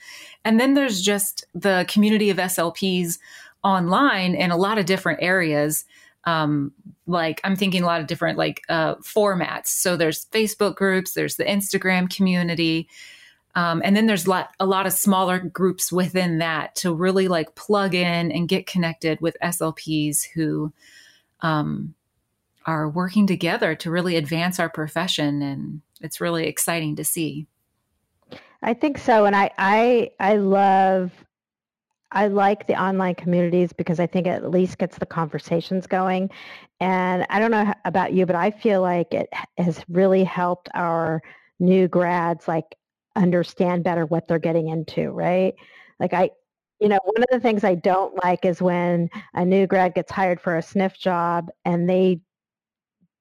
And 0.45 0.61
then 0.61 0.74
there's 0.74 1.01
just 1.01 1.47
the 1.55 1.86
community 1.88 2.30
of 2.30 2.36
SLPs 2.36 3.18
online 3.62 4.34
in 4.34 4.51
a 4.51 4.57
lot 4.57 4.78
of 4.78 4.86
different 4.86 5.22
areas. 5.22 5.84
Um, 6.24 6.72
like 7.07 7.40
I'm 7.45 7.57
thinking 7.57 7.82
a 7.82 7.86
lot 7.86 8.01
of 8.01 8.07
different 8.07 8.38
like 8.38 8.62
uh, 8.68 8.97
formats. 8.97 9.68
So 9.68 9.97
there's 9.97 10.26
Facebook 10.26 10.76
groups, 10.76 11.12
there's 11.12 11.36
the 11.36 11.45
Instagram 11.45 12.14
community, 12.14 12.88
um, 13.55 13.82
and 13.84 13.97
then 13.97 14.07
there's 14.07 14.26
lot, 14.26 14.51
a 14.59 14.66
lot 14.66 14.86
of 14.86 14.92
smaller 14.92 15.38
groups 15.38 15.92
within 15.92 16.38
that 16.38 16.74
to 16.76 16.92
really 16.92 17.28
like 17.28 17.55
plug 17.55 17.95
in 17.95 18.32
and 18.32 18.49
get 18.49 18.66
connected 18.66 19.20
with 19.20 19.36
SLPs 19.42 20.26
who 20.34 20.72
um, 21.40 21.95
are 22.66 22.88
working 22.88 23.26
together 23.26 23.74
to 23.74 23.90
really 23.90 24.16
advance 24.16 24.58
our 24.58 24.68
profession 24.68 25.42
and 25.42 25.82
it's 26.00 26.20
really 26.20 26.46
exciting 26.46 26.96
to 26.96 27.04
see. 27.04 27.46
I 28.62 28.74
think 28.74 28.98
so 28.98 29.26
and 29.26 29.36
I 29.36 29.50
I 29.58 30.10
I 30.18 30.36
love 30.36 31.12
I 32.14 32.28
like 32.28 32.66
the 32.66 32.80
online 32.80 33.16
communities 33.16 33.72
because 33.72 33.98
I 33.98 34.06
think 34.06 34.26
it 34.26 34.30
at 34.30 34.50
least 34.50 34.78
gets 34.78 34.98
the 34.98 35.06
conversations 35.06 35.86
going. 35.88 36.30
And 36.78 37.26
I 37.28 37.40
don't 37.40 37.50
know 37.50 37.74
about 37.84 38.12
you, 38.12 38.24
but 38.24 38.36
I 38.36 38.52
feel 38.52 38.82
like 38.82 39.12
it 39.12 39.28
has 39.58 39.84
really 39.88 40.22
helped 40.22 40.68
our 40.74 41.20
new 41.58 41.88
grads 41.88 42.46
like 42.46 42.76
understand 43.16 43.82
better 43.82 44.06
what 44.06 44.28
they're 44.28 44.38
getting 44.38 44.68
into, 44.68 45.10
right? 45.10 45.54
Like 45.98 46.14
I 46.14 46.30
you 46.80 46.88
know, 46.88 46.98
one 47.04 47.22
of 47.22 47.28
the 47.30 47.40
things 47.40 47.64
I 47.64 47.76
don't 47.76 48.22
like 48.24 48.44
is 48.44 48.60
when 48.60 49.08
a 49.34 49.44
new 49.44 49.66
grad 49.66 49.94
gets 49.94 50.10
hired 50.10 50.40
for 50.40 50.56
a 50.56 50.60
SNF 50.60 50.98
job 50.98 51.48
and 51.64 51.88
they 51.88 52.20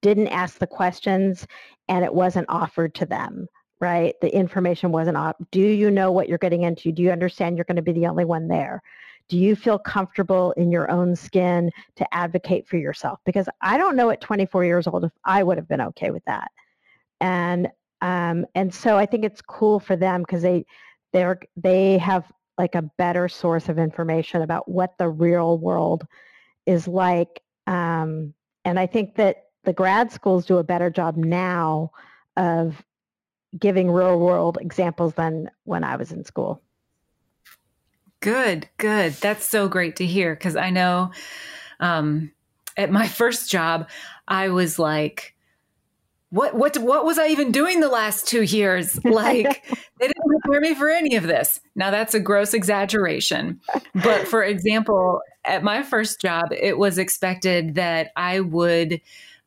didn't 0.04 0.28
ask 0.28 0.60
the 0.60 0.68
questions 0.68 1.47
and 1.88 2.06
it 2.06 2.14
wasn't 2.14 2.45
offered 2.49 2.93
to 2.95 3.06
them, 3.06 3.47
right? 3.80 4.14
The 4.22 4.34
information 4.36 4.91
wasn't 4.91 5.18
off. 5.18 5.36
Do 5.49 5.62
you 5.62 5.89
know 5.89 6.12
what 6.12 6.30
you're 6.30 6.38
getting 6.38 6.64
into? 6.64 6.91
Do 6.91 7.01
you 7.01 7.12
understand 7.12 7.58
you're 7.58 7.66
going 7.66 7.78
to 7.78 7.82
be 7.82 7.93
the 7.93 8.06
only 8.06 8.26
one 8.26 8.47
there? 8.47 8.84
Do 9.30 9.38
you 9.38 9.56
feel 9.56 9.80
comfortable 9.80 10.51
in 10.58 10.72
your 10.72 10.91
own 10.91 11.16
skin 11.16 11.72
to 11.95 12.14
advocate 12.14 12.68
for 12.68 12.78
yourself? 12.78 13.20
Because 13.26 13.47
I 13.62 13.78
don't 13.78 13.95
know 13.95 14.10
at 14.10 14.22
24 14.22 14.66
years 14.66 14.86
old 14.86 15.06
if 15.06 15.12
I 15.24 15.41
would 15.41 15.58
have 15.58 15.70
been 15.70 15.82
okay 15.82 16.12
with 16.12 16.26
that. 16.26 16.51
And 17.20 17.70
um, 18.01 18.45
and 18.54 18.74
so 18.74 18.97
I 18.97 19.06
think 19.06 19.24
it's 19.24 19.41
cool 19.41 19.80
for 19.80 19.95
them 19.95 20.24
because 20.24 20.41
they 20.41 20.66
they're 21.14 21.39
they 21.56 21.97
have 21.99 22.30
like 22.58 22.76
a 22.76 22.82
better 22.97 23.30
source 23.30 23.70
of 23.70 23.80
information 23.80 24.41
about 24.41 24.68
what 24.70 24.91
the 24.99 25.08
real 25.08 25.58
world 25.58 26.06
is 26.66 26.86
like. 26.86 27.41
Um, 27.66 28.34
and 28.66 28.78
I 28.78 28.88
think 28.88 29.16
that 29.16 29.42
the 29.64 29.74
grad 29.74 30.11
schools 30.11 30.45
do 30.45 30.57
a 30.57 30.64
better 30.64 30.89
job 30.89 31.18
now 31.18 31.91
of 32.38 32.84
giving 33.57 33.91
real 33.91 34.20
world 34.20 34.57
examples 34.59 35.14
than 35.14 35.49
when 35.64 35.84
I 35.84 35.95
was 35.95 36.11
in 36.11 36.24
school. 36.24 36.61
Good, 38.20 38.70
good. 38.78 39.14
That's 39.14 39.47
so 39.47 39.68
great 39.68 39.97
to 39.97 40.05
hear 40.05 40.34
because 40.34 40.55
I 40.55 40.70
know 40.70 41.11
um, 41.80 42.32
at 42.78 42.91
my 42.91 43.07
first 43.07 43.51
job, 43.51 43.89
I 44.28 44.49
was 44.49 44.80
like, 44.80 45.36
what 46.30 46.55
what 46.55 46.76
what 46.80 47.05
was 47.05 47.20
I 47.20 47.28
even 47.28 47.51
doing 47.51 47.80
the 47.80 47.89
last 47.89 48.28
two 48.28 48.41
years? 48.41 48.97
Like 49.05 49.64
they 49.99 50.07
didn't 50.07 50.41
prepare 50.41 50.61
me 50.61 50.74
for 50.74 50.89
any 50.89 51.16
of 51.16 51.24
this. 51.24 51.59
Now 51.76 51.91
that's 51.91 52.16
a 52.16 52.20
gross 52.20 52.55
exaggeration. 52.55 53.59
But 53.93 54.28
for 54.28 54.43
example, 54.43 55.22
at 55.45 55.61
my 55.61 55.84
first 55.84 56.20
job, 56.20 56.45
it 56.51 56.80
was 56.80 56.97
expected 56.97 57.76
that 57.76 58.11
I 58.16 58.39
would 58.39 58.99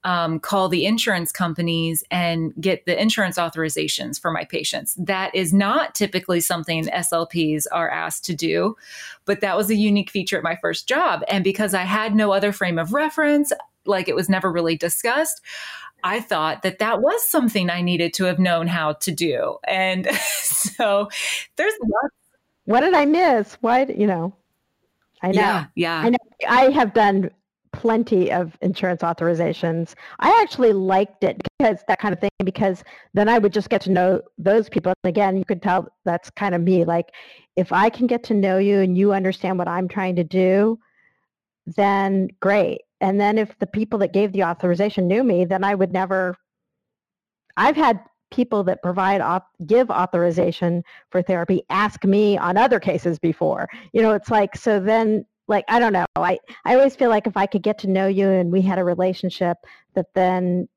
um, 0.06 0.38
call 0.38 0.68
the 0.68 0.86
insurance 0.86 1.32
companies 1.32 2.04
and 2.12 2.54
get 2.60 2.86
the 2.86 2.98
insurance 2.98 3.38
authorizations 3.38 4.20
for 4.20 4.30
my 4.30 4.44
patients. 4.44 4.94
That 4.94 5.34
is 5.34 5.52
not 5.52 5.96
typically 5.96 6.38
something 6.38 6.84
SLPs 6.84 7.66
are 7.72 7.90
asked 7.90 8.24
to 8.26 8.34
do, 8.34 8.76
but 9.24 9.40
that 9.40 9.56
was 9.56 9.68
a 9.68 9.74
unique 9.74 10.10
feature 10.10 10.38
at 10.38 10.44
my 10.44 10.56
first 10.62 10.88
job. 10.88 11.24
And 11.26 11.42
because 11.42 11.74
I 11.74 11.82
had 11.82 12.14
no 12.14 12.30
other 12.30 12.52
frame 12.52 12.78
of 12.78 12.92
reference, 12.92 13.52
like 13.84 14.06
it 14.08 14.14
was 14.14 14.28
never 14.28 14.50
really 14.50 14.76
discussed, 14.76 15.40
I 16.04 16.20
thought 16.20 16.62
that 16.62 16.78
that 16.78 17.02
was 17.02 17.28
something 17.28 17.68
I 17.68 17.82
needed 17.82 18.14
to 18.14 18.24
have 18.26 18.38
known 18.38 18.68
how 18.68 18.92
to 18.92 19.10
do. 19.10 19.56
And 19.66 20.06
so 20.40 21.08
there's 21.56 21.74
lots. 21.82 22.14
What 22.64 22.80
did 22.80 22.94
I 22.94 23.06
miss? 23.06 23.54
Why, 23.60 23.82
you 23.84 24.06
know, 24.06 24.36
I 25.20 25.32
know. 25.32 25.40
Yeah. 25.40 25.64
yeah. 25.74 25.98
I 25.98 26.10
know. 26.10 26.18
I 26.48 26.70
have 26.70 26.94
done 26.94 27.32
plenty 27.76 28.32
of 28.32 28.56
insurance 28.62 29.02
authorizations. 29.02 29.94
I 30.18 30.40
actually 30.42 30.72
liked 30.72 31.22
it 31.22 31.36
because 31.58 31.84
that 31.88 31.98
kind 31.98 32.14
of 32.14 32.20
thing, 32.20 32.30
because 32.42 32.82
then 33.12 33.28
I 33.28 33.38
would 33.38 33.52
just 33.52 33.68
get 33.68 33.82
to 33.82 33.90
know 33.90 34.22
those 34.38 34.70
people. 34.70 34.94
And 35.04 35.10
again, 35.10 35.36
you 35.36 35.44
could 35.44 35.62
tell 35.62 35.86
that's 36.06 36.30
kind 36.30 36.54
of 36.54 36.62
me. 36.62 36.86
Like, 36.86 37.12
if 37.54 37.72
I 37.72 37.90
can 37.90 38.06
get 38.06 38.24
to 38.24 38.34
know 38.34 38.56
you 38.56 38.80
and 38.80 38.96
you 38.96 39.12
understand 39.12 39.58
what 39.58 39.68
I'm 39.68 39.88
trying 39.88 40.16
to 40.16 40.24
do, 40.24 40.78
then 41.66 42.28
great. 42.40 42.80
And 43.02 43.20
then 43.20 43.36
if 43.36 43.58
the 43.58 43.66
people 43.66 43.98
that 43.98 44.14
gave 44.14 44.32
the 44.32 44.44
authorization 44.44 45.06
knew 45.06 45.22
me, 45.22 45.44
then 45.44 45.62
I 45.62 45.74
would 45.74 45.92
never. 45.92 46.34
I've 47.58 47.76
had 47.76 48.00
people 48.30 48.64
that 48.64 48.82
provide 48.82 49.20
give 49.66 49.90
authorization 49.90 50.82
for 51.10 51.20
therapy 51.20 51.62
ask 51.68 52.04
me 52.04 52.38
on 52.38 52.56
other 52.56 52.80
cases 52.80 53.18
before. 53.18 53.68
You 53.92 54.00
know, 54.00 54.12
it's 54.12 54.30
like 54.30 54.56
so 54.56 54.80
then 54.80 55.26
like 55.48 55.64
I 55.68 55.78
don't 55.78 55.92
know. 55.92 56.06
I 56.16 56.38
I 56.64 56.74
always 56.74 56.96
feel 56.96 57.10
like 57.10 57.26
if 57.26 57.36
I 57.36 57.46
could 57.46 57.62
get 57.62 57.78
to 57.80 57.88
know 57.88 58.06
you 58.06 58.28
and 58.28 58.50
we 58.50 58.62
had 58.62 58.78
a 58.78 58.84
relationship 58.84 59.58
that 59.94 60.06
then 60.14 60.68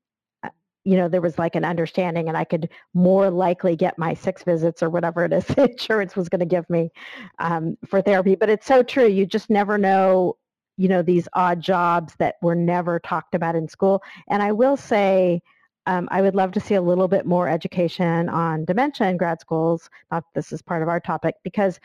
uh, 0.42 0.50
you 0.84 0.96
know 0.96 1.08
there 1.08 1.20
was 1.20 1.38
like 1.38 1.56
an 1.56 1.64
understanding 1.64 2.28
and 2.28 2.36
I 2.36 2.44
could 2.44 2.68
more 2.94 3.30
likely 3.30 3.76
get 3.76 3.98
my 3.98 4.14
six 4.14 4.42
visits 4.42 4.82
or 4.82 4.90
whatever 4.90 5.24
it 5.24 5.32
is 5.32 5.48
insurance 5.58 6.16
was 6.16 6.28
going 6.28 6.40
to 6.40 6.46
give 6.46 6.68
me 6.70 6.90
um, 7.38 7.76
for 7.86 8.02
therapy. 8.02 8.34
But 8.34 8.50
it's 8.50 8.66
so 8.66 8.82
true. 8.82 9.06
You 9.06 9.26
just 9.26 9.50
never 9.50 9.78
know 9.78 10.36
you 10.80 10.88
know, 10.88 11.02
these 11.02 11.28
odd 11.34 11.60
jobs 11.60 12.14
that 12.18 12.36
were 12.40 12.54
never 12.54 12.98
talked 12.98 13.34
about 13.34 13.54
in 13.54 13.68
school. 13.68 14.02
And 14.30 14.42
I 14.42 14.50
will 14.50 14.78
say, 14.78 15.42
um, 15.84 16.08
I 16.10 16.22
would 16.22 16.34
love 16.34 16.52
to 16.52 16.60
see 16.60 16.74
a 16.74 16.80
little 16.80 17.06
bit 17.06 17.26
more 17.26 17.50
education 17.50 18.30
on 18.30 18.64
dementia 18.64 19.08
in 19.08 19.18
grad 19.18 19.42
schools. 19.42 19.90
Not 20.10 20.24
this 20.34 20.52
is 20.52 20.62
part 20.62 20.82
of 20.82 20.88
our 20.88 20.98
topic 20.98 21.34
because 21.44 21.80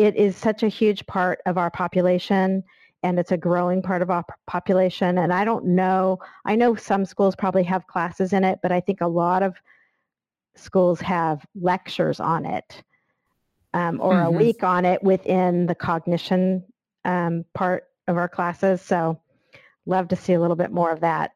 it 0.00 0.16
is 0.16 0.34
such 0.34 0.62
a 0.62 0.68
huge 0.68 1.06
part 1.06 1.42
of 1.44 1.58
our 1.58 1.70
population 1.70 2.64
and 3.02 3.18
it's 3.18 3.32
a 3.32 3.36
growing 3.36 3.82
part 3.82 4.00
of 4.00 4.10
our 4.10 4.24
population. 4.46 5.18
And 5.18 5.30
I 5.30 5.44
don't 5.44 5.66
know, 5.66 6.18
I 6.46 6.56
know 6.56 6.74
some 6.74 7.04
schools 7.04 7.36
probably 7.36 7.64
have 7.64 7.86
classes 7.86 8.32
in 8.32 8.42
it, 8.42 8.60
but 8.62 8.72
I 8.72 8.80
think 8.80 9.02
a 9.02 9.06
lot 9.06 9.42
of 9.42 9.56
schools 10.56 11.02
have 11.02 11.44
lectures 11.54 12.18
on 12.18 12.46
it 12.46 12.82
um, 13.74 14.00
or 14.00 14.14
mm-hmm. 14.14 14.26
a 14.26 14.30
week 14.30 14.64
on 14.64 14.86
it 14.86 15.02
within 15.02 15.66
the 15.66 15.74
cognition 15.74 16.64
um, 17.04 17.44
part 17.52 17.84
of 18.08 18.16
our 18.16 18.28
classes. 18.28 18.80
So 18.80 19.20
love 19.84 20.08
to 20.08 20.16
see 20.16 20.32
a 20.32 20.40
little 20.40 20.56
bit 20.56 20.72
more 20.72 20.90
of 20.90 21.00
that. 21.00 21.32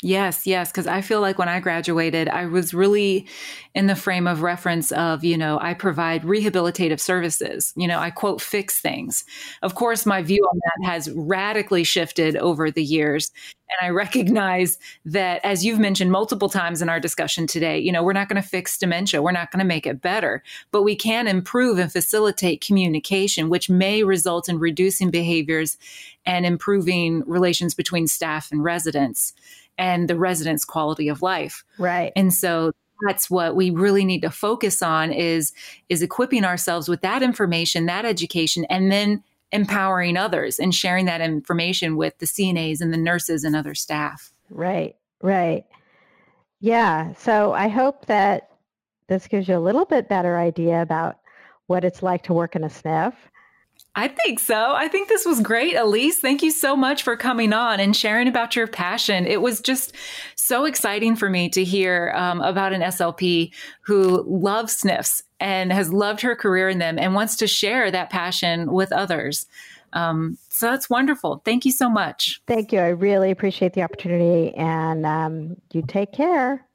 Yes, 0.00 0.46
yes, 0.46 0.70
because 0.70 0.86
I 0.86 1.00
feel 1.00 1.20
like 1.20 1.40
when 1.40 1.48
I 1.48 1.58
graduated, 1.58 2.28
I 2.28 2.46
was 2.46 2.72
really 2.72 3.26
in 3.74 3.88
the 3.88 3.96
frame 3.96 4.28
of 4.28 4.42
reference 4.42 4.92
of, 4.92 5.24
you 5.24 5.36
know, 5.36 5.58
I 5.60 5.74
provide 5.74 6.22
rehabilitative 6.22 7.00
services. 7.00 7.72
You 7.76 7.88
know, 7.88 7.98
I 7.98 8.10
quote, 8.10 8.40
fix 8.40 8.80
things. 8.80 9.24
Of 9.60 9.74
course, 9.74 10.06
my 10.06 10.22
view 10.22 10.40
on 10.52 10.60
that 10.62 10.88
has 10.88 11.10
radically 11.10 11.82
shifted 11.82 12.36
over 12.36 12.70
the 12.70 12.82
years. 12.82 13.32
And 13.70 13.88
I 13.88 13.90
recognize 13.90 14.78
that, 15.04 15.44
as 15.44 15.64
you've 15.64 15.80
mentioned 15.80 16.12
multiple 16.12 16.48
times 16.48 16.80
in 16.80 16.88
our 16.88 17.00
discussion 17.00 17.48
today, 17.48 17.80
you 17.80 17.90
know, 17.90 18.04
we're 18.04 18.12
not 18.12 18.28
going 18.28 18.40
to 18.40 18.48
fix 18.48 18.78
dementia, 18.78 19.20
we're 19.20 19.32
not 19.32 19.50
going 19.50 19.58
to 19.58 19.66
make 19.66 19.86
it 19.86 20.00
better, 20.00 20.44
but 20.70 20.84
we 20.84 20.94
can 20.94 21.26
improve 21.26 21.76
and 21.76 21.90
facilitate 21.90 22.64
communication, 22.64 23.50
which 23.50 23.68
may 23.68 24.04
result 24.04 24.48
in 24.48 24.60
reducing 24.60 25.10
behaviors 25.10 25.76
and 26.24 26.46
improving 26.46 27.24
relations 27.26 27.74
between 27.74 28.06
staff 28.06 28.52
and 28.52 28.62
residents 28.62 29.32
and 29.78 30.08
the 30.08 30.16
residents' 30.16 30.64
quality 30.64 31.08
of 31.08 31.22
life. 31.22 31.64
Right. 31.78 32.12
And 32.16 32.32
so 32.32 32.72
that's 33.06 33.30
what 33.30 33.54
we 33.54 33.70
really 33.70 34.04
need 34.04 34.22
to 34.22 34.30
focus 34.30 34.82
on 34.82 35.12
is 35.12 35.52
is 35.88 36.02
equipping 36.02 36.44
ourselves 36.44 36.88
with 36.88 37.00
that 37.02 37.22
information, 37.22 37.86
that 37.86 38.04
education, 38.04 38.64
and 38.66 38.90
then 38.90 39.22
empowering 39.52 40.16
others 40.16 40.58
and 40.58 40.74
sharing 40.74 41.06
that 41.06 41.20
information 41.20 41.96
with 41.96 42.18
the 42.18 42.26
CNAs 42.26 42.80
and 42.80 42.92
the 42.92 42.98
nurses 42.98 43.44
and 43.44 43.56
other 43.56 43.74
staff. 43.74 44.32
Right. 44.50 44.96
Right. 45.22 45.64
Yeah. 46.60 47.14
So 47.14 47.52
I 47.52 47.68
hope 47.68 48.06
that 48.06 48.50
this 49.06 49.26
gives 49.26 49.48
you 49.48 49.56
a 49.56 49.60
little 49.60 49.84
bit 49.84 50.08
better 50.08 50.36
idea 50.36 50.82
about 50.82 51.18
what 51.66 51.84
it's 51.84 52.02
like 52.02 52.22
to 52.24 52.34
work 52.34 52.56
in 52.56 52.64
a 52.64 52.68
SNF 52.68 53.14
I 53.98 54.06
think 54.06 54.38
so. 54.38 54.74
I 54.76 54.86
think 54.86 55.08
this 55.08 55.26
was 55.26 55.40
great, 55.40 55.74
Elyse. 55.74 56.14
Thank 56.14 56.40
you 56.40 56.52
so 56.52 56.76
much 56.76 57.02
for 57.02 57.16
coming 57.16 57.52
on 57.52 57.80
and 57.80 57.96
sharing 57.96 58.28
about 58.28 58.54
your 58.54 58.68
passion. 58.68 59.26
It 59.26 59.42
was 59.42 59.60
just 59.60 59.92
so 60.36 60.66
exciting 60.66 61.16
for 61.16 61.28
me 61.28 61.48
to 61.48 61.64
hear 61.64 62.12
um, 62.14 62.40
about 62.40 62.72
an 62.72 62.80
SLP 62.80 63.52
who 63.80 64.22
loves 64.22 64.80
SNFs 64.82 65.22
and 65.40 65.72
has 65.72 65.92
loved 65.92 66.20
her 66.20 66.36
career 66.36 66.68
in 66.68 66.78
them 66.78 66.96
and 66.96 67.12
wants 67.12 67.34
to 67.38 67.48
share 67.48 67.90
that 67.90 68.08
passion 68.08 68.70
with 68.70 68.92
others. 68.92 69.46
Um, 69.92 70.38
so 70.48 70.70
that's 70.70 70.88
wonderful. 70.88 71.42
Thank 71.44 71.64
you 71.64 71.72
so 71.72 71.90
much. 71.90 72.40
Thank 72.46 72.72
you. 72.72 72.78
I 72.78 72.90
really 72.90 73.32
appreciate 73.32 73.72
the 73.72 73.82
opportunity, 73.82 74.54
and 74.54 75.04
um, 75.04 75.56
you 75.72 75.82
take 75.82 76.12
care. 76.12 76.67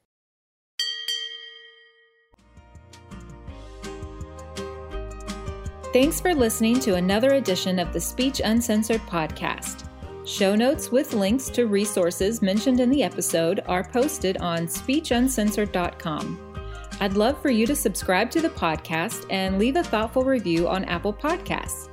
Thanks 5.94 6.20
for 6.20 6.34
listening 6.34 6.80
to 6.80 6.96
another 6.96 7.34
edition 7.34 7.78
of 7.78 7.92
the 7.92 8.00
Speech 8.00 8.40
Uncensored 8.44 9.00
podcast. 9.02 9.88
Show 10.26 10.56
notes 10.56 10.90
with 10.90 11.14
links 11.14 11.48
to 11.50 11.68
resources 11.68 12.42
mentioned 12.42 12.80
in 12.80 12.90
the 12.90 13.04
episode 13.04 13.60
are 13.66 13.84
posted 13.84 14.36
on 14.38 14.66
speechuncensored.com. 14.66 16.56
I'd 16.98 17.12
love 17.12 17.40
for 17.40 17.50
you 17.50 17.64
to 17.68 17.76
subscribe 17.76 18.28
to 18.32 18.40
the 18.40 18.48
podcast 18.48 19.24
and 19.30 19.56
leave 19.56 19.76
a 19.76 19.84
thoughtful 19.84 20.24
review 20.24 20.66
on 20.66 20.84
Apple 20.86 21.14
Podcasts. 21.14 21.90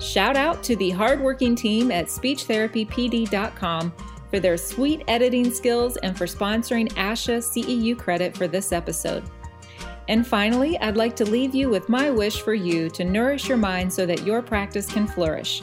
Shout 0.00 0.36
out 0.36 0.64
to 0.64 0.74
the 0.74 0.90
hardworking 0.90 1.54
team 1.54 1.92
at 1.92 2.06
speechtherapypd.com 2.06 3.92
for 4.30 4.40
their 4.40 4.56
sweet 4.56 5.04
editing 5.06 5.52
skills 5.52 5.96
and 5.98 6.18
for 6.18 6.26
sponsoring 6.26 6.88
ASHA 6.94 7.38
CEU 7.38 7.96
credit 7.96 8.36
for 8.36 8.48
this 8.48 8.72
episode. 8.72 9.22
And 10.08 10.26
finally, 10.26 10.78
I'd 10.80 10.96
like 10.96 11.16
to 11.16 11.24
leave 11.24 11.54
you 11.54 11.70
with 11.70 11.88
my 11.88 12.10
wish 12.10 12.42
for 12.42 12.54
you 12.54 12.90
to 12.90 13.04
nourish 13.04 13.48
your 13.48 13.56
mind 13.58 13.92
so 13.92 14.04
that 14.06 14.24
your 14.24 14.42
practice 14.42 14.86
can 14.86 15.06
flourish. 15.06 15.60